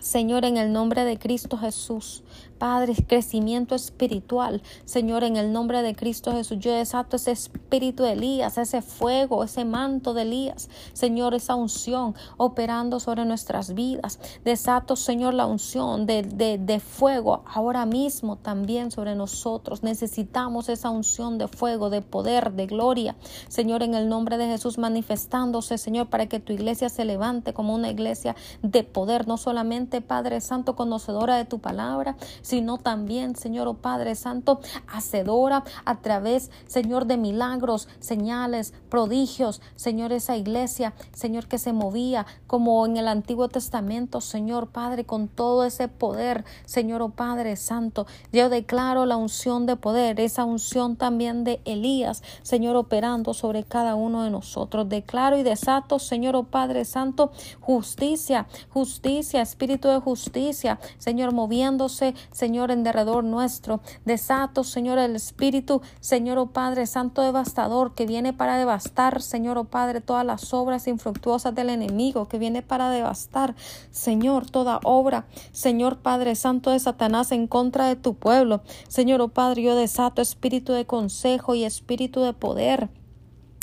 Señor, 0.00 0.44
en 0.44 0.56
el 0.56 0.72
nombre 0.72 1.04
de 1.04 1.20
Cristo 1.20 1.56
Jesús. 1.56 2.24
Padre, 2.58 2.94
crecimiento 3.06 3.74
espiritual. 3.74 4.62
Señor, 4.84 5.24
en 5.24 5.36
el 5.36 5.52
nombre 5.52 5.82
de 5.82 5.94
Cristo 5.94 6.32
Jesús, 6.32 6.58
yo 6.60 6.72
desato 6.72 7.16
ese 7.16 7.32
espíritu 7.32 8.04
de 8.04 8.12
Elías, 8.12 8.58
ese 8.58 8.82
fuego, 8.82 9.44
ese 9.44 9.64
manto 9.64 10.14
de 10.14 10.22
Elías. 10.22 10.68
Señor, 10.92 11.34
esa 11.34 11.54
unción 11.54 12.14
operando 12.36 13.00
sobre 13.00 13.24
nuestras 13.24 13.74
vidas. 13.74 14.18
Desato, 14.44 14.96
Señor, 14.96 15.34
la 15.34 15.46
unción 15.46 16.06
de, 16.06 16.22
de, 16.22 16.58
de 16.58 16.80
fuego 16.80 17.42
ahora 17.46 17.86
mismo 17.86 18.36
también 18.36 18.90
sobre 18.90 19.14
nosotros. 19.14 19.82
Necesitamos 19.82 20.68
esa 20.68 20.90
unción 20.90 21.38
de 21.38 21.48
fuego, 21.48 21.90
de 21.90 22.02
poder, 22.02 22.52
de 22.52 22.66
gloria. 22.66 23.16
Señor, 23.48 23.82
en 23.82 23.94
el 23.94 24.08
nombre 24.08 24.38
de 24.38 24.46
Jesús, 24.46 24.78
manifestándose, 24.78 25.78
Señor, 25.78 26.08
para 26.08 26.26
que 26.26 26.40
tu 26.40 26.52
iglesia 26.52 26.88
se 26.88 27.04
levante 27.04 27.52
como 27.52 27.74
una 27.74 27.90
iglesia 27.90 28.36
de 28.62 28.84
poder, 28.84 29.26
no 29.26 29.36
solamente, 29.36 30.00
Padre 30.00 30.40
Santo, 30.40 30.76
conocedora 30.76 31.36
de 31.36 31.44
tu 31.44 31.58
palabra, 31.58 32.16
sino 32.42 32.78
también, 32.78 33.36
Señor 33.36 33.68
oh 33.68 33.74
Padre 33.74 34.14
Santo, 34.14 34.60
hacedora 34.86 35.64
a 35.84 36.00
través, 36.00 36.50
Señor, 36.66 37.06
de 37.06 37.16
milagros, 37.16 37.88
señales, 38.00 38.74
prodigios, 38.88 39.60
Señor, 39.76 40.12
esa 40.12 40.36
iglesia, 40.36 40.94
Señor, 41.12 41.46
que 41.46 41.58
se 41.58 41.72
movía 41.72 42.26
como 42.46 42.84
en 42.86 42.96
el 42.96 43.08
Antiguo 43.08 43.48
Testamento, 43.48 44.20
Señor 44.20 44.68
Padre, 44.68 45.04
con 45.04 45.28
todo 45.28 45.64
ese 45.64 45.88
poder, 45.88 46.44
Señor 46.64 47.02
oh 47.02 47.10
Padre 47.10 47.56
Santo. 47.56 48.06
Yo 48.32 48.48
declaro 48.48 49.06
la 49.06 49.16
unción 49.16 49.66
de 49.66 49.76
poder, 49.76 50.20
esa 50.20 50.44
unción 50.44 50.96
también 50.96 51.44
de 51.44 51.60
Elías, 51.64 52.22
Señor, 52.42 52.76
operando 52.76 53.34
sobre 53.34 53.64
cada 53.64 53.94
uno 53.94 54.24
de 54.24 54.30
nosotros. 54.30 54.88
Declaro 54.88 55.38
y 55.38 55.42
desato, 55.42 55.98
Señor 55.98 56.36
oh 56.36 56.44
Padre 56.44 56.84
Santo, 56.84 57.32
justicia, 57.60 58.46
justicia, 58.70 59.42
espíritu 59.42 59.88
de 59.88 60.00
justicia, 60.00 60.78
Señor, 60.98 61.32
moviéndose, 61.32 62.11
Señor, 62.30 62.70
en 62.70 62.82
derredor 62.82 63.24
nuestro. 63.24 63.80
Desato, 64.04 64.64
Señor, 64.64 64.98
el 64.98 65.16
Espíritu, 65.16 65.82
Señor, 66.00 66.38
oh 66.38 66.46
Padre 66.46 66.86
Santo 66.86 67.22
devastador, 67.22 67.94
que 67.94 68.06
viene 68.06 68.32
para 68.32 68.56
devastar, 68.56 69.22
Señor, 69.22 69.58
oh 69.58 69.64
Padre, 69.64 70.00
todas 70.00 70.24
las 70.24 70.52
obras 70.54 70.86
infructuosas 70.88 71.54
del 71.54 71.70
enemigo, 71.70 72.28
que 72.28 72.38
viene 72.38 72.62
para 72.62 72.90
devastar, 72.90 73.54
Señor, 73.90 74.50
toda 74.50 74.80
obra, 74.84 75.26
Señor 75.52 75.98
Padre 75.98 76.34
Santo 76.34 76.70
de 76.70 76.78
Satanás 76.78 77.32
en 77.32 77.46
contra 77.46 77.86
de 77.86 77.96
tu 77.96 78.14
pueblo. 78.14 78.62
Señor, 78.88 79.20
oh 79.20 79.28
Padre, 79.28 79.62
yo 79.62 79.76
desato 79.76 80.22
espíritu 80.22 80.72
de 80.72 80.86
consejo 80.86 81.54
y 81.54 81.64
espíritu 81.64 82.20
de 82.20 82.32
poder. 82.32 82.88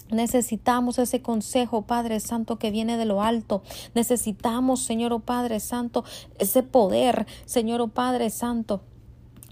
Necesitamos 0.10 1.00
ese 1.00 1.22
consejo, 1.22 1.84
Padre 1.84 2.20
Santo, 2.20 2.58
que 2.58 2.72
viene 2.72 2.98
de 2.98 3.06
lo 3.06 3.22
alto. 3.22 3.62
Necesitamos, 3.94 4.82
Señor, 4.82 5.14
oh 5.14 5.20
Padre 5.20 5.60
Santo, 5.60 6.04
ese 6.38 6.64
poder, 6.64 7.28
Señor, 7.46 7.82
oh 7.82 7.88
Padre 7.90 8.30
Santo 8.30 8.82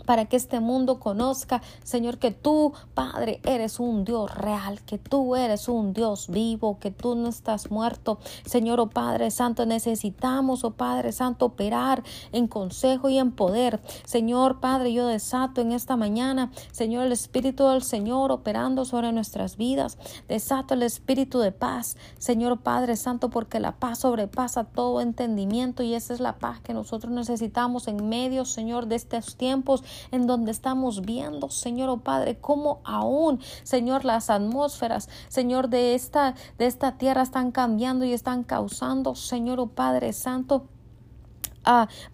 para 0.08 0.26
que 0.26 0.38
este 0.38 0.62
mundo 0.62 1.01
conozca, 1.01 1.62
Señor, 1.84 2.18
que 2.18 2.32
tú, 2.32 2.72
Padre, 2.93 3.41
eres 3.43 3.78
un 3.82 4.05
Dios 4.05 4.34
real, 4.34 4.82
que 4.84 4.97
tú 4.97 5.36
eres 5.36 5.68
un 5.68 5.91
Dios 5.91 6.30
vivo, 6.30 6.80
que 6.80 6.91
tú 6.91 7.16
no 7.16 7.28
estás 7.28 7.70
muerto. 7.72 8.18
Señor, 8.45 8.80
oh 8.80 8.89
Padre 8.89 9.32
Santo, 9.32 9.66
necesitamos, 9.66 10.64
oh 10.64 10.72
Padre 10.72 11.12
Santo, 11.12 11.47
operar 11.47 12.03
en 12.32 12.47
consejo 12.47 13.10
y 13.10 13.18
en 13.18 13.34
poder. 13.34 13.82
Señor, 14.05 14.62
Padre, 14.62 14.93
yo 14.93 15.08
desato 15.08 15.60
en 15.60 15.74
esta 15.74 15.97
mañana, 15.97 16.51
Señor, 16.72 17.05
el 17.05 17.12
Espíritu 17.12 17.68
del 17.68 17.84
Señor 17.84 18.32
operando 18.32 18.86
sobre 18.86 19.12
nuestras 19.12 19.58
vidas. 19.58 19.97
Desato 20.30 20.74
el 20.74 20.84
Espíritu 20.84 21.39
de 21.39 21.51
paz, 21.51 21.97
Señor, 22.18 22.62
Padre 22.62 22.95
Santo, 22.95 23.30
porque 23.30 23.60
la 23.60 23.74
paz 23.74 23.99
sobrepasa 23.99 24.64
todo 24.64 25.01
entendimiento 25.01 25.84
y 25.84 25.95
esa 25.95 26.14
es 26.14 26.22
la 26.22 26.39
paz 26.39 26.62
que 26.62 26.74
nosotros 26.74 27.12
necesitamos 27.12 27.89
en 27.89 28.08
medio, 28.08 28.45
Señor, 28.45 28.88
de 28.88 28.95
estos 28.95 29.36
tiempos 29.36 29.84
en 30.11 30.27
donde 30.27 30.51
estamos 30.51 31.01
viendo, 31.01 31.49
Señor, 31.49 31.89
oh 31.89 31.97
Padre, 31.97 32.37
cómo 32.39 32.81
aún, 32.83 33.39
Señor, 33.63 34.05
las 34.05 34.29
atmósferas, 34.29 35.09
Señor, 35.27 35.69
de 35.69 35.95
esta, 35.95 36.35
de 36.57 36.67
esta 36.67 36.97
tierra 36.97 37.21
están 37.21 37.51
cambiando 37.51 38.05
y 38.05 38.13
están 38.13 38.43
causando, 38.43 39.15
Señor, 39.15 39.59
oh 39.59 39.67
Padre 39.67 40.13
Santo, 40.13 40.67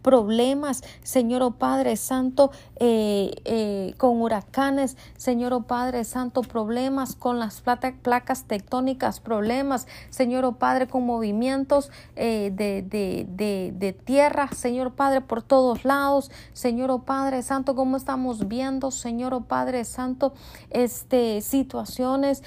problemas, 0.02 0.84
Señor 1.04 1.41
oh 1.44 1.52
Padre 1.52 1.96
Santo, 1.96 2.52
eh, 2.78 3.32
eh, 3.46 3.94
con 3.98 4.22
huracanes, 4.22 4.98
Señor 5.16 5.54
oh 5.54 5.64
Padre 5.64 6.04
Santo, 6.04 6.41
problemas 6.41 7.16
con 7.16 7.39
las 7.39 7.62
placas 7.62 8.46
tectónicas, 8.46 9.20
problemas, 9.20 9.88
Señor 10.10 10.46
oh 10.46 10.54
Padre, 10.54 10.88
con 10.88 11.06
movimientos 11.06 11.91
eh, 12.16 12.52
de, 12.54 12.82
de, 12.82 13.72
de, 13.74 13.94
tierra, 13.94 14.50
Señor 14.50 14.94
Padre, 14.94 15.22
por 15.22 15.44
todos 15.44 15.86
lados, 15.86 16.32
Señor 16.54 16.91
oh 16.91 17.04
Padre 17.04 17.41
Santo, 17.44 17.76
como 17.76 17.98
estamos 17.98 18.48
viendo, 18.48 18.91
Señor 18.91 19.34
oh 19.34 19.41
Padre 19.41 19.86
Santo, 19.86 20.34
este, 20.72 21.41
situaciones 21.41 22.44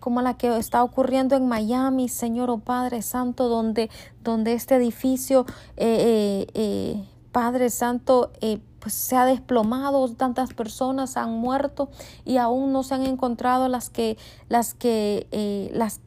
como 0.00 0.22
la 0.22 0.34
que 0.34 0.56
está 0.56 0.82
ocurriendo 0.82 1.36
en 1.36 1.48
Miami, 1.48 2.08
Señor 2.08 2.50
oh 2.50 2.58
Padre 2.58 3.02
Santo, 3.02 3.48
donde, 3.48 3.90
donde 4.30 4.52
este 4.52 4.76
edificio, 4.76 5.46
eh, 5.76 5.86
eh, 5.86 6.46
eh, 6.54 7.04
Padre 7.32 7.70
Santo, 7.70 8.32
pues 8.80 8.94
se 8.94 9.16
ha 9.16 9.24
desplomado, 9.26 10.08
tantas 10.14 10.54
personas 10.54 11.16
han 11.16 11.32
muerto 11.32 11.90
y 12.24 12.38
aún 12.38 12.72
no 12.72 12.82
se 12.82 12.94
han 12.94 13.04
encontrado 13.04 13.68
las 13.68 13.90
que, 13.90 14.16
las 14.48 14.72
que, 14.74 15.70
las, 15.72 16.00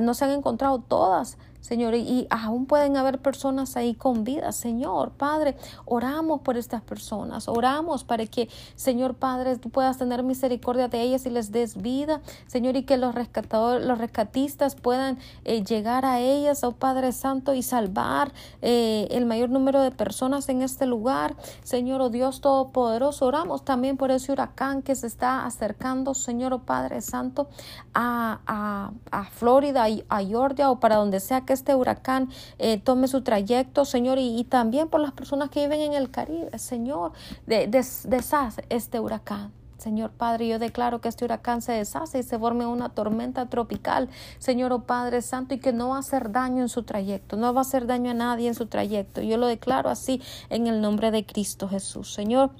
no 0.00 0.14
se 0.14 0.24
han 0.24 0.32
encontrado 0.32 0.80
todas 0.80 1.38
Señor, 1.62 1.94
y 1.94 2.26
aún 2.28 2.66
pueden 2.66 2.96
haber 2.96 3.20
personas 3.20 3.76
ahí 3.76 3.94
con 3.94 4.24
vida, 4.24 4.50
Señor, 4.50 5.12
Padre, 5.12 5.56
oramos 5.84 6.40
por 6.40 6.56
estas 6.56 6.82
personas, 6.82 7.46
oramos 7.46 8.02
para 8.02 8.26
que, 8.26 8.48
Señor 8.74 9.14
Padre, 9.14 9.56
tú 9.58 9.70
puedas 9.70 9.96
tener 9.96 10.24
misericordia 10.24 10.88
de 10.88 11.00
ellas 11.00 11.24
y 11.24 11.30
les 11.30 11.52
des 11.52 11.80
vida, 11.80 12.20
Señor, 12.48 12.74
y 12.74 12.82
que 12.82 12.96
los 12.96 13.14
rescatadores, 13.14 13.86
los 13.86 13.98
rescatistas 13.98 14.74
puedan 14.74 15.18
eh, 15.44 15.62
llegar 15.62 16.04
a 16.04 16.18
ellas, 16.18 16.64
oh 16.64 16.72
Padre 16.72 17.12
Santo, 17.12 17.54
y 17.54 17.62
salvar 17.62 18.32
eh, 18.60 19.06
el 19.12 19.24
mayor 19.24 19.48
número 19.48 19.80
de 19.82 19.92
personas 19.92 20.48
en 20.48 20.62
este 20.62 20.84
lugar, 20.84 21.36
Señor, 21.62 22.00
oh 22.00 22.10
Dios 22.10 22.40
Todopoderoso, 22.40 23.24
oramos 23.24 23.64
también 23.64 23.96
por 23.96 24.10
ese 24.10 24.32
huracán 24.32 24.82
que 24.82 24.96
se 24.96 25.06
está 25.06 25.46
acercando, 25.46 26.14
Señor, 26.14 26.52
oh 26.54 26.58
Padre 26.58 27.02
Santo, 27.02 27.48
a, 27.94 28.40
a, 28.48 28.90
a 29.12 29.24
Florida, 29.26 29.86
a 30.08 30.24
Georgia 30.24 30.68
o 30.68 30.80
para 30.80 30.96
donde 30.96 31.20
sea 31.20 31.42
que 31.42 31.51
este 31.52 31.74
huracán 31.74 32.28
eh, 32.58 32.78
tome 32.78 33.08
su 33.08 33.22
trayecto, 33.22 33.84
Señor, 33.84 34.18
y, 34.18 34.44
también 34.44 34.88
por 34.88 35.00
las 35.00 35.12
personas 35.12 35.50
que 35.50 35.60
viven 35.60 35.80
en 35.80 35.94
el 35.94 36.10
Caribe, 36.10 36.58
Señor, 36.58 37.12
de, 37.46 37.66
deshace 37.68 38.64
este 38.68 39.00
huracán. 39.00 39.52
Señor 39.78 40.12
Padre, 40.12 40.46
yo 40.46 40.60
declaro 40.60 41.00
que 41.00 41.08
este 41.08 41.24
huracán 41.24 41.60
se 41.60 41.72
deshace 41.72 42.20
y 42.20 42.22
se 42.22 42.38
forme 42.38 42.66
una 42.66 42.90
tormenta 42.90 43.46
tropical, 43.46 44.08
Señor 44.38 44.72
oh 44.72 44.84
Padre 44.84 45.22
Santo, 45.22 45.54
y 45.54 45.58
que 45.58 45.72
no 45.72 45.88
va 45.88 45.96
a 45.96 46.00
hacer 46.00 46.30
daño 46.30 46.62
en 46.62 46.68
su 46.68 46.84
trayecto, 46.84 47.36
no 47.36 47.52
va 47.52 47.60
a 47.60 47.62
hacer 47.62 47.86
daño 47.86 48.12
a 48.12 48.14
nadie 48.14 48.46
en 48.46 48.54
su 48.54 48.66
trayecto. 48.66 49.22
Yo 49.22 49.36
lo 49.38 49.46
declaro 49.46 49.90
así 49.90 50.22
en 50.50 50.68
el 50.68 50.80
nombre 50.80 51.10
de 51.10 51.26
Cristo 51.26 51.68
Jesús. 51.68 52.14
Señor, 52.14 52.52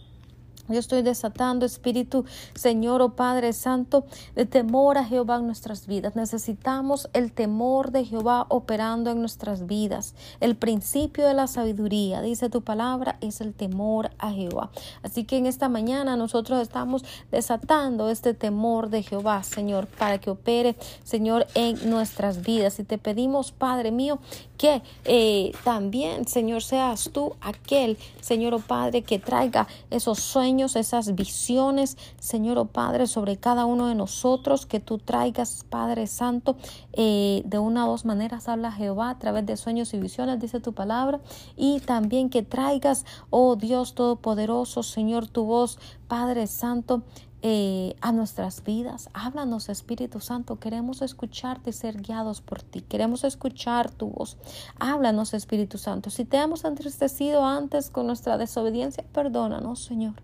yo 0.68 0.78
estoy 0.78 1.02
desatando, 1.02 1.66
Espíritu, 1.66 2.24
Señor, 2.54 3.02
oh 3.02 3.10
Padre 3.10 3.52
Santo, 3.52 4.04
de 4.36 4.46
temor 4.46 4.96
a 4.96 5.04
Jehová 5.04 5.36
en 5.36 5.46
nuestras 5.46 5.88
vidas. 5.88 6.14
Necesitamos 6.14 7.08
el 7.14 7.32
temor 7.32 7.90
de 7.90 8.04
Jehová 8.04 8.46
operando 8.48 9.10
en 9.10 9.18
nuestras 9.18 9.66
vidas. 9.66 10.14
El 10.40 10.54
principio 10.54 11.26
de 11.26 11.34
la 11.34 11.48
sabiduría, 11.48 12.22
dice 12.22 12.48
tu 12.48 12.62
palabra, 12.62 13.18
es 13.20 13.40
el 13.40 13.54
temor 13.54 14.12
a 14.18 14.30
Jehová. 14.30 14.70
Así 15.02 15.24
que 15.24 15.36
en 15.36 15.46
esta 15.46 15.68
mañana 15.68 16.16
nosotros 16.16 16.62
estamos 16.62 17.04
desatando 17.32 18.08
este 18.08 18.32
temor 18.32 18.88
de 18.88 19.02
Jehová, 19.02 19.42
Señor, 19.42 19.88
para 19.88 20.18
que 20.18 20.30
opere, 20.30 20.76
Señor, 21.02 21.46
en 21.56 21.90
nuestras 21.90 22.42
vidas. 22.42 22.78
Y 22.78 22.84
te 22.84 22.98
pedimos, 22.98 23.50
Padre 23.50 23.90
mío, 23.90 24.20
que 24.56 24.80
eh, 25.06 25.50
también, 25.64 26.28
Señor, 26.28 26.62
seas 26.62 27.10
tú 27.12 27.34
aquel, 27.40 27.98
Señor, 28.20 28.54
oh 28.54 28.60
Padre, 28.60 29.02
que 29.02 29.18
traiga 29.18 29.66
esos 29.90 30.20
sueños 30.20 30.51
esas 30.60 31.14
visiones, 31.14 31.96
Señor 32.20 32.58
o 32.58 32.62
oh 32.62 32.66
Padre, 32.66 33.06
sobre 33.06 33.36
cada 33.38 33.64
uno 33.64 33.86
de 33.86 33.94
nosotros, 33.94 34.66
que 34.66 34.80
tú 34.80 34.98
traigas, 34.98 35.64
Padre 35.68 36.06
Santo, 36.06 36.56
eh, 36.92 37.42
de 37.46 37.58
una 37.58 37.86
o 37.86 37.90
dos 37.90 38.04
maneras 38.04 38.48
habla 38.48 38.70
Jehová 38.70 39.10
a 39.10 39.18
través 39.18 39.46
de 39.46 39.56
sueños 39.56 39.94
y 39.94 39.98
visiones, 39.98 40.40
dice 40.40 40.60
tu 40.60 40.72
palabra, 40.72 41.20
y 41.56 41.80
también 41.80 42.28
que 42.28 42.42
traigas, 42.42 43.04
oh 43.30 43.56
Dios 43.56 43.94
Todopoderoso, 43.94 44.82
Señor, 44.82 45.26
tu 45.26 45.44
voz, 45.44 45.78
Padre 46.06 46.46
Santo, 46.46 47.02
eh, 47.44 47.96
a 48.00 48.12
nuestras 48.12 48.62
vidas. 48.62 49.10
Háblanos, 49.14 49.68
Espíritu 49.68 50.20
Santo. 50.20 50.60
Queremos 50.60 51.02
escucharte 51.02 51.70
y 51.70 51.72
ser 51.72 52.00
guiados 52.00 52.40
por 52.40 52.62
ti. 52.62 52.82
Queremos 52.82 53.24
escuchar 53.24 53.90
tu 53.90 54.10
voz. 54.10 54.36
Háblanos, 54.78 55.34
Espíritu 55.34 55.76
Santo. 55.76 56.10
Si 56.10 56.24
te 56.24 56.36
hemos 56.36 56.64
entristecido 56.64 57.44
antes 57.44 57.90
con 57.90 58.06
nuestra 58.06 58.38
desobediencia, 58.38 59.04
perdónanos, 59.12 59.82
Señor. 59.82 60.14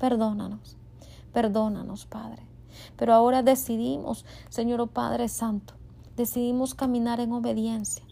Perdónanos, 0.00 0.78
perdónanos, 1.34 2.06
Padre. 2.06 2.42
Pero 2.96 3.12
ahora 3.12 3.42
decidimos, 3.42 4.24
Señor 4.48 4.80
oh 4.80 4.86
Padre 4.86 5.28
Santo, 5.28 5.74
decidimos 6.16 6.74
caminar 6.74 7.20
en 7.20 7.32
obediencia. 7.32 8.02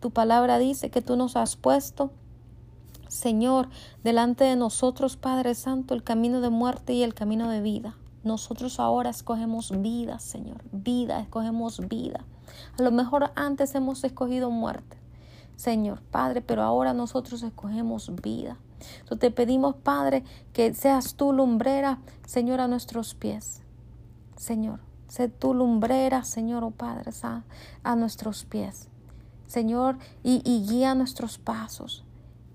Tu 0.00 0.10
palabra 0.10 0.58
dice 0.58 0.90
que 0.90 1.00
tú 1.00 1.14
nos 1.14 1.36
has 1.36 1.54
puesto, 1.54 2.10
Señor, 3.06 3.68
delante 4.02 4.42
de 4.42 4.56
nosotros, 4.56 5.16
Padre 5.16 5.54
Santo, 5.54 5.94
el 5.94 6.02
camino 6.02 6.40
de 6.40 6.50
muerte 6.50 6.92
y 6.92 7.04
el 7.04 7.14
camino 7.14 7.48
de 7.48 7.60
vida. 7.60 7.96
Nosotros 8.24 8.80
ahora 8.80 9.10
escogemos 9.10 9.70
vida, 9.80 10.18
Señor, 10.18 10.64
vida, 10.72 11.20
escogemos 11.20 11.86
vida. 11.86 12.24
A 12.76 12.82
lo 12.82 12.90
mejor 12.90 13.30
antes 13.36 13.76
hemos 13.76 14.02
escogido 14.02 14.50
muerte, 14.50 14.96
Señor, 15.54 16.02
Padre, 16.10 16.40
pero 16.40 16.64
ahora 16.64 16.94
nosotros 16.94 17.44
escogemos 17.44 18.10
vida 18.22 18.58
te 19.18 19.30
pedimos, 19.30 19.76
Padre, 19.76 20.24
que 20.52 20.74
seas 20.74 21.14
tú 21.14 21.32
lumbrera, 21.32 21.98
Señor, 22.26 22.60
a 22.60 22.68
nuestros 22.68 23.14
pies. 23.14 23.62
Señor, 24.36 24.80
sé 25.08 25.28
tú 25.28 25.54
lumbrera, 25.54 26.24
Señor, 26.24 26.64
oh 26.64 26.70
Padre, 26.70 27.10
a, 27.22 27.44
a 27.82 27.96
nuestros 27.96 28.44
pies. 28.44 28.88
Señor, 29.46 29.98
y, 30.22 30.42
y 30.44 30.66
guía 30.66 30.94
nuestros 30.94 31.38
pasos 31.38 32.04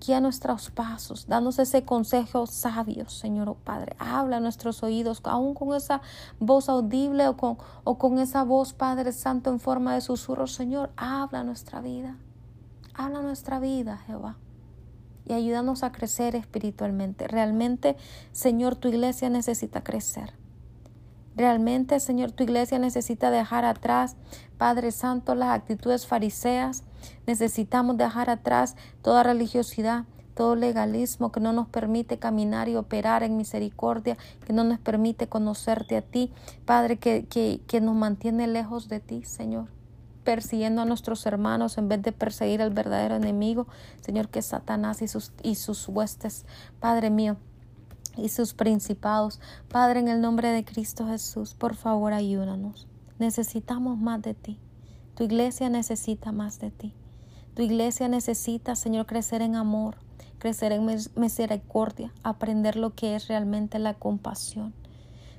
guía 0.05 0.19
nuestros 0.19 0.69
pasos, 0.69 1.27
danos 1.27 1.59
ese 1.59 1.85
consejo 1.85 2.45
sabio, 2.45 3.07
Señor 3.07 3.47
oh 3.49 3.55
Padre. 3.55 3.95
Habla 3.99 4.37
a 4.37 4.39
nuestros 4.41 4.83
oídos, 4.83 5.21
aún 5.23 5.53
con 5.53 5.73
esa 5.73 6.01
voz 6.39 6.67
audible 6.67 7.27
o 7.29 7.37
con, 7.37 7.57
o 7.85 7.97
con 7.97 8.19
esa 8.19 8.43
voz, 8.43 8.73
Padre 8.73 9.13
Santo, 9.13 9.49
en 9.49 9.61
forma 9.61 9.93
de 9.93 10.01
susurro, 10.01 10.47
Señor, 10.47 10.91
habla 10.97 11.43
nuestra 11.43 11.79
vida. 11.79 12.17
Habla 12.93 13.21
nuestra 13.21 13.59
vida, 13.59 13.97
Jehová 14.05 14.35
y 15.25 15.33
ayúdanos 15.33 15.83
a 15.83 15.91
crecer 15.91 16.35
espiritualmente. 16.35 17.27
Realmente, 17.27 17.95
Señor, 18.31 18.75
tu 18.75 18.87
iglesia 18.87 19.29
necesita 19.29 19.83
crecer. 19.83 20.33
Realmente, 21.35 21.99
Señor, 21.99 22.31
tu 22.31 22.43
iglesia 22.43 22.77
necesita 22.77 23.31
dejar 23.31 23.65
atrás, 23.65 24.15
Padre 24.57 24.91
Santo, 24.91 25.33
las 25.33 25.49
actitudes 25.49 26.05
fariseas. 26.05 26.83
Necesitamos 27.25 27.97
dejar 27.97 28.29
atrás 28.29 28.75
toda 29.01 29.23
religiosidad, 29.23 30.05
todo 30.35 30.55
legalismo 30.55 31.31
que 31.31 31.39
no 31.39 31.51
nos 31.53 31.67
permite 31.67 32.19
caminar 32.19 32.69
y 32.69 32.75
operar 32.75 33.23
en 33.23 33.37
misericordia, 33.37 34.17
que 34.45 34.53
no 34.53 34.63
nos 34.63 34.79
permite 34.79 35.27
conocerte 35.27 35.97
a 35.97 36.01
ti, 36.01 36.31
Padre, 36.65 36.97
que, 36.97 37.25
que, 37.25 37.61
que 37.67 37.81
nos 37.81 37.95
mantiene 37.95 38.47
lejos 38.47 38.87
de 38.87 38.99
ti, 38.99 39.23
Señor 39.23 39.82
persiguiendo 40.23 40.81
a 40.81 40.85
nuestros 40.85 41.25
hermanos 41.25 41.77
en 41.77 41.87
vez 41.89 42.01
de 42.01 42.11
perseguir 42.11 42.61
al 42.61 42.71
verdadero 42.71 43.15
enemigo, 43.15 43.67
Señor, 44.01 44.29
que 44.29 44.41
Satanás 44.41 45.01
y 45.01 45.07
sus, 45.07 45.31
y 45.43 45.55
sus 45.55 45.87
huestes, 45.87 46.45
Padre 46.79 47.09
mío, 47.09 47.37
y 48.17 48.29
sus 48.29 48.53
principados. 48.53 49.39
Padre, 49.69 49.99
en 49.99 50.07
el 50.07 50.21
nombre 50.21 50.49
de 50.49 50.65
Cristo 50.65 51.07
Jesús, 51.07 51.53
por 51.53 51.75
favor, 51.75 52.13
ayúdanos. 52.13 52.87
Necesitamos 53.19 53.97
más 53.97 54.21
de 54.21 54.33
ti. 54.33 54.59
Tu 55.15 55.23
iglesia 55.23 55.69
necesita 55.69 56.31
más 56.31 56.59
de 56.59 56.71
ti. 56.71 56.93
Tu 57.55 57.61
iglesia 57.61 58.07
necesita, 58.07 58.75
Señor, 58.75 59.05
crecer 59.05 59.41
en 59.43 59.55
amor, 59.55 59.97
crecer 60.39 60.71
en 60.71 60.87
misericordia, 61.15 62.11
aprender 62.23 62.75
lo 62.75 62.95
que 62.95 63.15
es 63.15 63.27
realmente 63.27 63.77
la 63.77 63.93
compasión. 63.93 64.73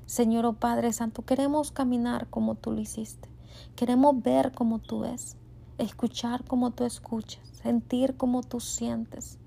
Señor, 0.07 0.47
oh 0.47 0.53
Padre 0.53 0.93
Santo, 0.93 1.25
queremos 1.25 1.73
caminar 1.73 2.29
como 2.29 2.55
tú 2.55 2.71
lo 2.71 2.81
hiciste. 2.81 3.29
Queremos 3.77 4.23
ver 4.23 4.53
como 4.53 4.79
tú 4.79 5.01
ves, 5.01 5.37
escuchar 5.79 6.45
como 6.45 6.71
tú 6.71 6.85
escuchas, 6.85 7.47
sentir 7.63 8.17
como 8.17 8.43
tú 8.43 8.61
sientes, 8.61 9.39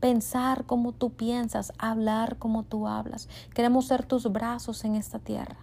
pensar 0.00 0.66
como 0.66 0.92
tú 0.92 1.10
piensas, 1.10 1.72
hablar 1.78 2.38
como 2.38 2.62
tú 2.62 2.86
hablas. 2.86 3.28
Queremos 3.54 3.86
ser 3.86 4.04
tus 4.04 4.30
brazos 4.30 4.84
en 4.84 4.94
esta 4.94 5.18
tierra. 5.18 5.56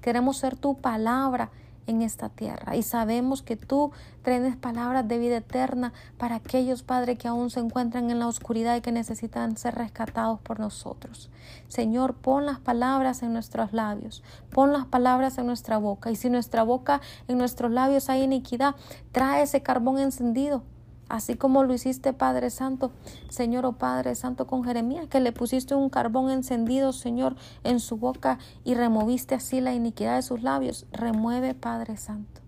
Queremos 0.00 0.36
ser 0.36 0.56
tu 0.56 0.76
palabra 0.76 1.50
en 1.90 2.02
esta 2.02 2.28
tierra. 2.28 2.76
Y 2.76 2.82
sabemos 2.82 3.42
que 3.42 3.56
tú 3.56 3.92
tienes 4.24 4.56
palabras 4.56 5.06
de 5.06 5.18
vida 5.18 5.38
eterna 5.38 5.92
para 6.18 6.36
aquellos, 6.36 6.82
Padre, 6.82 7.16
que 7.16 7.28
aún 7.28 7.50
se 7.50 7.60
encuentran 7.60 8.10
en 8.10 8.18
la 8.18 8.28
oscuridad 8.28 8.76
y 8.76 8.80
que 8.80 8.92
necesitan 8.92 9.56
ser 9.56 9.74
rescatados 9.74 10.40
por 10.40 10.60
nosotros. 10.60 11.30
Señor, 11.68 12.14
pon 12.14 12.46
las 12.46 12.58
palabras 12.60 13.22
en 13.22 13.32
nuestros 13.32 13.72
labios, 13.72 14.22
pon 14.50 14.72
las 14.72 14.86
palabras 14.86 15.36
en 15.38 15.46
nuestra 15.46 15.78
boca. 15.78 16.10
Y 16.10 16.16
si 16.16 16.30
nuestra 16.30 16.62
boca, 16.62 17.00
en 17.28 17.38
nuestros 17.38 17.70
labios 17.70 18.08
hay 18.08 18.22
iniquidad, 18.22 18.74
trae 19.12 19.42
ese 19.42 19.62
carbón 19.62 19.98
encendido 19.98 20.62
así 21.10 21.34
como 21.34 21.64
lo 21.64 21.74
hiciste, 21.74 22.12
Padre 22.12 22.50
Santo, 22.50 22.92
Señor, 23.28 23.66
oh 23.66 23.72
Padre 23.72 24.14
Santo, 24.14 24.46
con 24.46 24.64
Jeremías, 24.64 25.08
que 25.08 25.20
le 25.20 25.32
pusiste 25.32 25.74
un 25.74 25.90
carbón 25.90 26.30
encendido, 26.30 26.92
Señor, 26.92 27.36
en 27.64 27.80
su 27.80 27.96
boca 27.96 28.38
y 28.64 28.74
removiste 28.74 29.34
así 29.34 29.60
la 29.60 29.74
iniquidad 29.74 30.16
de 30.16 30.22
sus 30.22 30.42
labios. 30.42 30.86
Remueve, 30.92 31.54
Padre 31.54 31.96
Santo, 31.96 32.40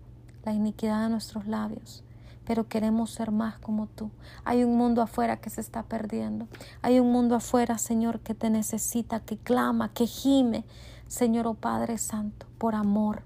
la 0.45 0.53
iniquidad 0.53 1.03
de 1.03 1.09
nuestros 1.09 1.45
labios. 1.45 2.03
Pero 2.45 2.67
queremos 2.67 3.11
ser 3.11 3.31
más 3.31 3.59
como 3.59 3.87
tú. 3.87 4.09
Hay 4.43 4.63
un 4.63 4.75
mundo 4.75 5.01
afuera 5.01 5.37
que 5.37 5.49
se 5.49 5.61
está 5.61 5.83
perdiendo. 5.83 6.47
Hay 6.81 6.99
un 6.99 7.11
mundo 7.11 7.35
afuera, 7.35 7.77
Señor, 7.77 8.19
que 8.19 8.33
te 8.33 8.49
necesita, 8.49 9.19
que 9.19 9.37
clama, 9.37 9.93
que 9.93 10.07
gime, 10.07 10.65
Señor, 11.07 11.47
oh 11.47 11.53
Padre 11.53 11.97
Santo, 11.97 12.47
por 12.57 12.75
amor. 12.75 13.23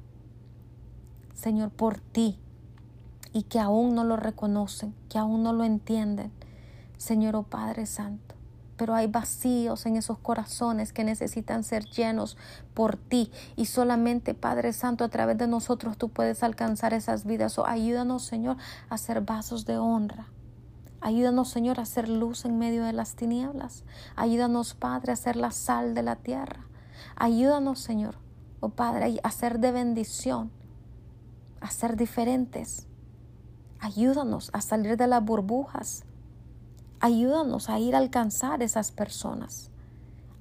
Señor, 1.34 1.70
por 1.70 2.00
ti, 2.00 2.40
y 3.38 3.44
que 3.44 3.60
aún 3.60 3.94
no 3.94 4.04
lo 4.04 4.18
reconocen, 4.18 4.96
que 5.10 5.20
aún 5.20 5.44
no 5.44 5.54
lo 5.54 5.64
entienden. 5.64 6.32
Señor 6.98 7.36
oh 7.36 7.44
Padre 7.44 7.86
Santo, 7.86 8.34
pero 8.78 8.96
hay 8.96 9.06
vacíos 9.06 9.86
en 9.86 9.96
esos 9.96 10.18
corazones 10.18 10.92
que 10.92 11.04
necesitan 11.04 11.64
ser 11.64 11.86
llenos 11.86 12.36
por 12.74 12.98
ti 12.98 13.32
y 13.56 13.68
solamente 13.68 14.34
Padre 14.34 14.74
Santo 14.74 15.04
a 15.04 15.10
través 15.10 15.38
de 15.38 15.46
nosotros 15.46 16.00
tú 16.00 16.10
puedes 16.10 16.42
alcanzar 16.42 16.96
esas 16.96 17.26
vidas. 17.26 17.60
O 17.60 17.68
ayúdanos 17.68 18.24
Señor 18.24 18.58
a 18.90 18.98
ser 18.98 19.22
vasos 19.22 19.68
de 19.68 19.78
honra. 19.78 20.30
Ayúdanos 21.00 21.50
Señor 21.50 21.80
a 21.80 21.86
ser 21.86 22.10
luz 22.10 22.44
en 22.44 22.58
medio 22.58 22.86
de 22.86 22.94
las 22.94 23.14
tinieblas. 23.16 23.84
Ayúdanos 24.16 24.74
Padre 24.74 25.12
a 25.12 25.16
ser 25.16 25.36
la 25.36 25.52
sal 25.52 25.94
de 25.94 26.02
la 26.02 26.16
tierra. 26.16 26.62
Ayúdanos 27.16 27.78
Señor, 27.78 28.16
oh 28.62 28.70
Padre, 28.70 29.20
a 29.22 29.30
ser 29.30 29.60
de 29.60 29.72
bendición, 29.72 30.50
a 31.62 31.70
ser 31.70 31.98
diferentes 31.98 32.87
Ayúdanos 33.80 34.50
a 34.54 34.62
salir 34.62 34.98
de 34.98 35.08
las 35.08 35.24
burbujas. 35.24 36.04
Ayúdanos 37.00 37.70
a 37.70 37.80
ir 37.80 37.96
a 37.96 38.00
alcanzar 38.00 38.64
esas 38.64 38.92
personas. 38.92 39.70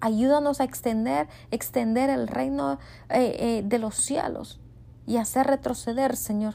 Ayúdanos 0.01 0.61
a 0.61 0.65
extender, 0.65 1.29
extender 1.51 2.11
el 2.11 2.29
reino 2.29 2.79
eh, 3.09 3.37
eh, 3.39 3.63
de 3.65 3.79
los 3.79 3.95
cielos 3.97 4.61
y 5.07 5.17
hacer 5.19 5.47
retroceder, 5.47 6.17
Señor. 6.17 6.55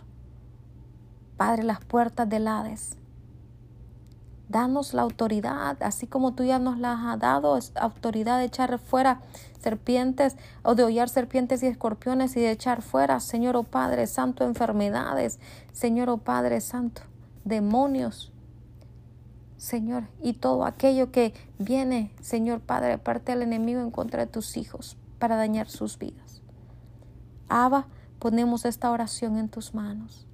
Padre, 1.37 1.63
las 1.63 1.83
puertas 1.83 2.29
del 2.29 2.47
Hades. 2.47 2.97
Danos 4.51 4.93
la 4.93 5.03
autoridad, 5.03 5.81
así 5.81 6.07
como 6.07 6.33
tú 6.33 6.43
ya 6.43 6.59
nos 6.59 6.77
la 6.77 6.91
has 7.13 7.19
dado, 7.19 7.57
autoridad 7.75 8.37
de 8.37 8.45
echar 8.45 8.79
fuera 8.79 9.21
serpientes 9.61 10.35
o 10.61 10.75
de 10.75 10.83
hollar 10.83 11.07
serpientes 11.07 11.63
y 11.63 11.67
escorpiones 11.67 12.35
y 12.35 12.41
de 12.41 12.51
echar 12.51 12.81
fuera, 12.81 13.21
Señor 13.21 13.55
o 13.55 13.61
oh 13.61 13.63
Padre 13.63 14.07
Santo, 14.07 14.43
enfermedades, 14.43 15.39
Señor 15.71 16.09
o 16.09 16.15
oh 16.15 16.17
Padre 16.17 16.59
Santo, 16.59 17.03
demonios, 17.45 18.33
Señor, 19.55 20.03
y 20.21 20.33
todo 20.33 20.65
aquello 20.65 21.13
que 21.13 21.33
viene, 21.57 22.13
Señor 22.19 22.59
Padre, 22.59 22.97
parte 22.97 23.31
del 23.31 23.43
enemigo 23.43 23.79
en 23.79 23.89
contra 23.91 24.25
de 24.25 24.31
tus 24.31 24.57
hijos 24.57 24.97
para 25.17 25.37
dañar 25.37 25.69
sus 25.69 25.97
vidas. 25.97 26.41
Abba, 27.47 27.87
ponemos 28.19 28.65
esta 28.65 28.91
oración 28.91 29.37
en 29.37 29.47
tus 29.47 29.73
manos. 29.73 30.27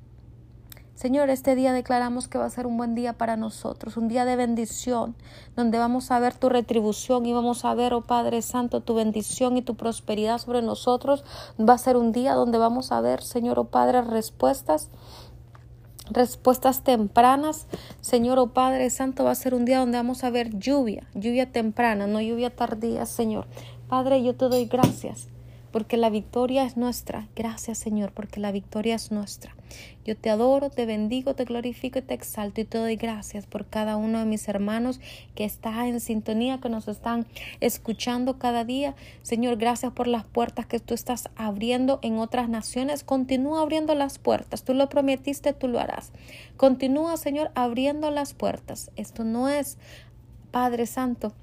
Señor, 0.97 1.29
este 1.29 1.53
día 1.53 1.73
declaramos 1.73 2.27
que 2.27 2.39
va 2.39 2.45
a 2.45 2.49
ser 2.49 2.65
un 2.65 2.75
buen 2.75 2.95
día 2.95 3.13
para 3.13 3.37
nosotros, 3.37 3.97
un 3.97 4.07
día 4.07 4.25
de 4.25 4.35
bendición, 4.35 5.13
donde 5.55 5.77
vamos 5.77 6.09
a 6.09 6.17
ver 6.17 6.33
tu 6.33 6.49
retribución 6.49 7.27
y 7.27 7.33
vamos 7.33 7.65
a 7.65 7.75
ver, 7.75 7.93
oh 7.93 8.01
Padre 8.01 8.41
Santo, 8.41 8.81
tu 8.81 8.95
bendición 8.95 9.57
y 9.57 9.61
tu 9.61 9.75
prosperidad 9.75 10.39
sobre 10.39 10.63
nosotros. 10.63 11.23
Va 11.59 11.73
a 11.73 11.77
ser 11.77 11.97
un 11.97 12.13
día 12.13 12.33
donde 12.33 12.57
vamos 12.57 12.91
a 12.91 12.99
ver, 12.99 13.21
Señor, 13.21 13.59
oh 13.59 13.65
Padre, 13.65 14.01
respuestas 14.01 14.89
respuestas 16.09 16.81
tempranas. 16.83 17.67
Señor, 18.01 18.39
oh 18.39 18.47
Padre 18.47 18.89
Santo, 18.89 19.23
va 19.23 19.29
a 19.29 19.35
ser 19.35 19.53
un 19.53 19.65
día 19.65 19.77
donde 19.77 19.99
vamos 19.99 20.23
a 20.23 20.31
ver 20.31 20.57
lluvia, 20.57 21.07
lluvia 21.13 21.51
temprana, 21.51 22.07
no 22.07 22.21
lluvia 22.21 22.55
tardía, 22.55 23.05
Señor. 23.05 23.45
Padre, 23.87 24.23
yo 24.23 24.35
te 24.35 24.45
doy 24.45 24.65
gracias 24.65 25.27
porque 25.77 25.95
la 25.95 26.09
victoria 26.09 26.63
es 26.63 26.75
nuestra. 26.75 27.27
Gracias 27.35 27.77
Señor, 27.77 28.11
porque 28.11 28.39
la 28.39 28.51
victoria 28.51 28.95
es 28.95 29.11
nuestra. 29.11 29.55
Yo 30.05 30.17
te 30.17 30.31
adoro, 30.31 30.71
te 30.71 30.87
bendigo, 30.87 31.35
te 31.35 31.45
glorifico 31.45 31.99
y 31.99 32.01
te 32.01 32.15
exalto 32.15 32.61
y 32.61 32.65
te 32.65 32.79
doy 32.79 32.95
gracias 32.95 33.45
por 33.45 33.67
cada 33.67 33.95
uno 33.95 34.17
de 34.17 34.25
mis 34.25 34.47
hermanos 34.47 34.99
que 35.35 35.45
está 35.45 35.87
en 35.87 35.99
sintonía, 35.99 36.59
que 36.59 36.69
nos 36.69 36.87
están 36.87 37.27
escuchando 37.59 38.39
cada 38.39 38.65
día. 38.65 38.95
Señor, 39.21 39.57
gracias 39.57 39.93
por 39.93 40.07
las 40.07 40.25
puertas 40.25 40.65
que 40.65 40.79
tú 40.79 40.95
estás 40.95 41.29
abriendo 41.35 41.99
en 42.01 42.17
otras 42.17 42.49
naciones. 42.49 43.03
Continúa 43.03 43.61
abriendo 43.61 43.93
las 43.93 44.17
puertas. 44.17 44.63
Tú 44.63 44.73
lo 44.73 44.89
prometiste, 44.89 45.53
tú 45.53 45.67
lo 45.67 45.79
harás. 45.79 46.11
Continúa, 46.55 47.17
Señor, 47.17 47.51
abriendo 47.53 48.09
las 48.09 48.33
puertas. 48.33 48.89
Esto 48.95 49.23
no 49.23 49.47
es, 49.47 49.77
Padre 50.49 50.87
Santo, 50.87 51.33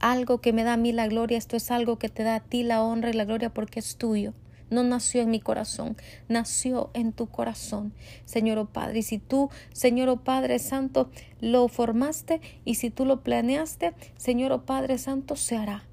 algo 0.00 0.40
que 0.40 0.52
me 0.52 0.64
da 0.64 0.74
a 0.74 0.76
mí 0.76 0.92
la 0.92 1.08
gloria, 1.08 1.38
esto 1.38 1.56
es 1.56 1.70
algo 1.70 1.98
que 1.98 2.08
te 2.08 2.22
da 2.22 2.36
a 2.36 2.40
ti 2.40 2.62
la 2.62 2.82
honra 2.82 3.10
y 3.10 3.14
la 3.14 3.24
gloria 3.24 3.50
porque 3.50 3.80
es 3.80 3.96
tuyo. 3.96 4.34
No 4.70 4.82
nació 4.82 5.22
en 5.22 5.30
mi 5.30 5.40
corazón, 5.40 5.96
nació 6.28 6.90
en 6.92 7.12
tu 7.12 7.26
corazón, 7.28 7.94
Señor 8.26 8.58
o 8.58 8.62
oh 8.62 8.66
Padre. 8.66 8.98
Y 8.98 9.02
si 9.02 9.18
tú, 9.18 9.50
Señor 9.72 10.10
o 10.10 10.14
oh 10.14 10.16
Padre 10.18 10.58
Santo, 10.58 11.10
lo 11.40 11.68
formaste 11.68 12.42
y 12.64 12.74
si 12.74 12.90
tú 12.90 13.06
lo 13.06 13.22
planeaste, 13.22 13.94
Señor 14.18 14.52
o 14.52 14.56
oh 14.56 14.62
Padre 14.62 14.98
Santo, 14.98 15.36
se 15.36 15.56
hará. 15.56 15.84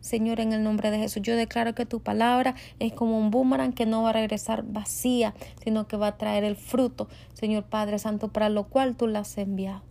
Señor, 0.00 0.40
en 0.40 0.52
el 0.52 0.62
nombre 0.62 0.90
de 0.90 0.98
Jesús, 0.98 1.22
yo 1.22 1.34
declaro 1.34 1.74
que 1.74 1.86
tu 1.86 2.00
palabra 2.00 2.56
es 2.78 2.92
como 2.92 3.18
un 3.18 3.30
boomerang 3.30 3.72
que 3.72 3.86
no 3.86 4.02
va 4.02 4.10
a 4.10 4.12
regresar 4.12 4.62
vacía, 4.62 5.34
sino 5.62 5.88
que 5.88 5.96
va 5.96 6.08
a 6.08 6.18
traer 6.18 6.44
el 6.44 6.56
fruto, 6.56 7.08
Señor 7.32 7.64
Padre 7.64 7.98
Santo, 7.98 8.28
para 8.28 8.50
lo 8.50 8.64
cual 8.64 8.96
tú 8.96 9.06
la 9.06 9.20
has 9.20 9.38
enviado. 9.38 9.82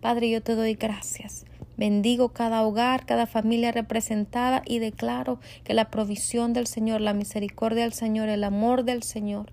Padre, 0.00 0.30
yo 0.30 0.40
te 0.40 0.54
doy 0.54 0.74
gracias. 0.74 1.46
Bendigo 1.76 2.30
cada 2.30 2.62
hogar, 2.62 3.04
cada 3.04 3.26
familia 3.26 3.70
representada 3.70 4.62
y 4.64 4.78
declaro 4.78 5.38
que 5.62 5.74
la 5.74 5.90
provisión 5.90 6.52
del 6.52 6.66
Señor, 6.66 7.00
la 7.00 7.12
misericordia 7.12 7.82
del 7.82 7.92
Señor, 7.92 8.28
el 8.28 8.44
amor 8.44 8.84
del 8.84 9.02
Señor, 9.02 9.52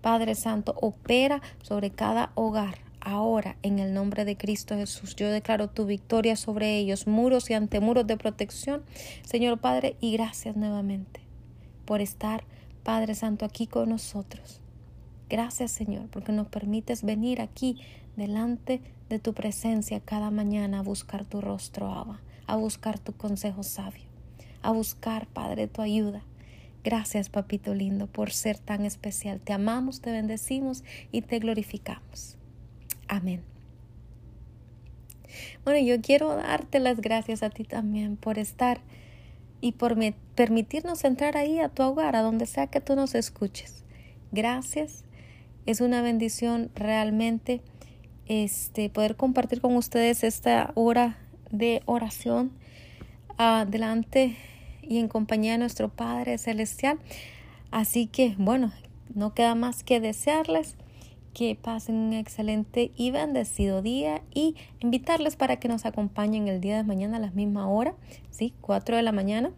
Padre 0.00 0.34
Santo, 0.36 0.76
opera 0.80 1.42
sobre 1.62 1.90
cada 1.90 2.30
hogar. 2.34 2.78
Ahora, 3.00 3.56
en 3.62 3.78
el 3.78 3.94
nombre 3.94 4.24
de 4.24 4.36
Cristo 4.36 4.74
Jesús, 4.76 5.14
yo 5.16 5.28
declaro 5.28 5.68
tu 5.68 5.86
victoria 5.86 6.36
sobre 6.36 6.76
ellos, 6.76 7.06
muros 7.06 7.50
y 7.50 7.54
antemuros 7.54 8.06
de 8.06 8.16
protección, 8.16 8.82
Señor 9.22 9.58
Padre, 9.58 9.96
y 10.00 10.12
gracias 10.12 10.56
nuevamente 10.56 11.20
por 11.84 12.00
estar, 12.00 12.44
Padre 12.82 13.14
Santo, 13.14 13.44
aquí 13.44 13.66
con 13.66 13.88
nosotros. 13.88 14.60
Gracias, 15.28 15.72
Señor, 15.72 16.08
porque 16.10 16.32
nos 16.32 16.48
permites 16.48 17.02
venir 17.02 17.40
aquí 17.40 17.78
delante 18.16 18.80
de 19.08 19.18
tu 19.18 19.34
presencia 19.34 20.00
cada 20.00 20.30
mañana 20.30 20.80
a 20.80 20.82
buscar 20.82 21.24
tu 21.24 21.40
rostro, 21.40 21.92
Abba, 21.92 22.20
a 22.46 22.56
buscar 22.56 22.98
tu 22.98 23.12
consejo 23.12 23.62
sabio, 23.62 24.04
a 24.62 24.72
buscar, 24.72 25.26
Padre, 25.26 25.68
tu 25.68 25.82
ayuda. 25.82 26.22
Gracias, 26.82 27.28
papito 27.28 27.74
lindo, 27.74 28.06
por 28.06 28.30
ser 28.30 28.58
tan 28.58 28.84
especial. 28.84 29.40
Te 29.40 29.52
amamos, 29.52 30.00
te 30.00 30.12
bendecimos 30.12 30.84
y 31.10 31.22
te 31.22 31.38
glorificamos. 31.38 32.36
Amén. 33.08 33.42
Bueno, 35.64 35.84
yo 35.84 36.00
quiero 36.00 36.34
darte 36.36 36.78
las 36.78 37.00
gracias 37.00 37.42
a 37.42 37.50
ti 37.50 37.64
también 37.64 38.16
por 38.16 38.38
estar 38.38 38.80
y 39.60 39.72
por 39.72 39.96
permitirnos 40.34 41.04
entrar 41.04 41.36
ahí 41.36 41.58
a 41.58 41.68
tu 41.68 41.82
hogar, 41.82 42.14
a 42.14 42.22
donde 42.22 42.46
sea 42.46 42.68
que 42.68 42.80
tú 42.80 42.94
nos 42.94 43.14
escuches. 43.14 43.84
Gracias. 44.32 45.04
Es 45.66 45.80
una 45.80 46.02
bendición 46.02 46.70
realmente 46.76 47.62
este, 48.26 48.90
poder 48.90 49.16
compartir 49.16 49.60
con 49.60 49.76
ustedes 49.76 50.24
esta 50.24 50.72
hora 50.74 51.18
de 51.50 51.82
oración 51.86 52.52
adelante 53.38 54.36
y 54.82 54.98
en 54.98 55.08
compañía 55.08 55.52
de 55.52 55.58
nuestro 55.58 55.88
Padre 55.88 56.38
Celestial. 56.38 56.98
Así 57.70 58.06
que, 58.06 58.34
bueno, 58.38 58.72
no 59.14 59.34
queda 59.34 59.54
más 59.54 59.82
que 59.82 60.00
desearles 60.00 60.76
que 61.34 61.54
pasen 61.54 61.96
un 61.96 62.12
excelente 62.14 62.92
y 62.96 63.10
bendecido 63.10 63.82
día 63.82 64.22
y 64.32 64.56
invitarles 64.80 65.36
para 65.36 65.56
que 65.56 65.68
nos 65.68 65.84
acompañen 65.84 66.48
el 66.48 66.62
día 66.62 66.76
de 66.78 66.82
mañana 66.82 67.18
a 67.18 67.20
la 67.20 67.30
misma 67.30 67.68
hora, 67.68 67.94
¿sí? 68.30 68.54
4 68.62 68.96
de 68.96 69.02
la 69.02 69.12
mañana. 69.12 69.50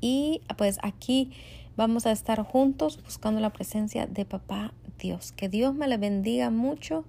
Y 0.00 0.40
pues 0.58 0.78
aquí 0.82 1.30
vamos 1.76 2.06
a 2.06 2.12
estar 2.12 2.42
juntos 2.42 3.00
buscando 3.04 3.40
la 3.40 3.52
presencia 3.52 4.06
de 4.06 4.24
papá 4.24 4.74
Dios. 4.98 5.32
Que 5.32 5.48
Dios 5.48 5.74
me 5.74 5.86
le 5.86 5.96
bendiga 5.96 6.50
mucho. 6.50 7.04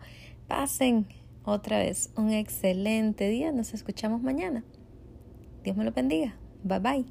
Pasen 0.48 1.08
otra 1.44 1.80
vez 1.80 2.12
un 2.16 2.32
excelente 2.32 3.28
día. 3.30 3.52
Nos 3.52 3.74
escuchamos 3.74 4.22
mañana. 4.22 4.64
Dios 5.64 5.76
me 5.76 5.84
lo 5.84 5.92
bendiga. 5.92 6.36
Bye 6.64 6.80
bye. 6.80 7.06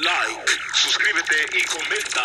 Like, 0.00 0.50
suscríbete 0.74 1.36
y 1.56 1.62
comenta. 1.66 2.22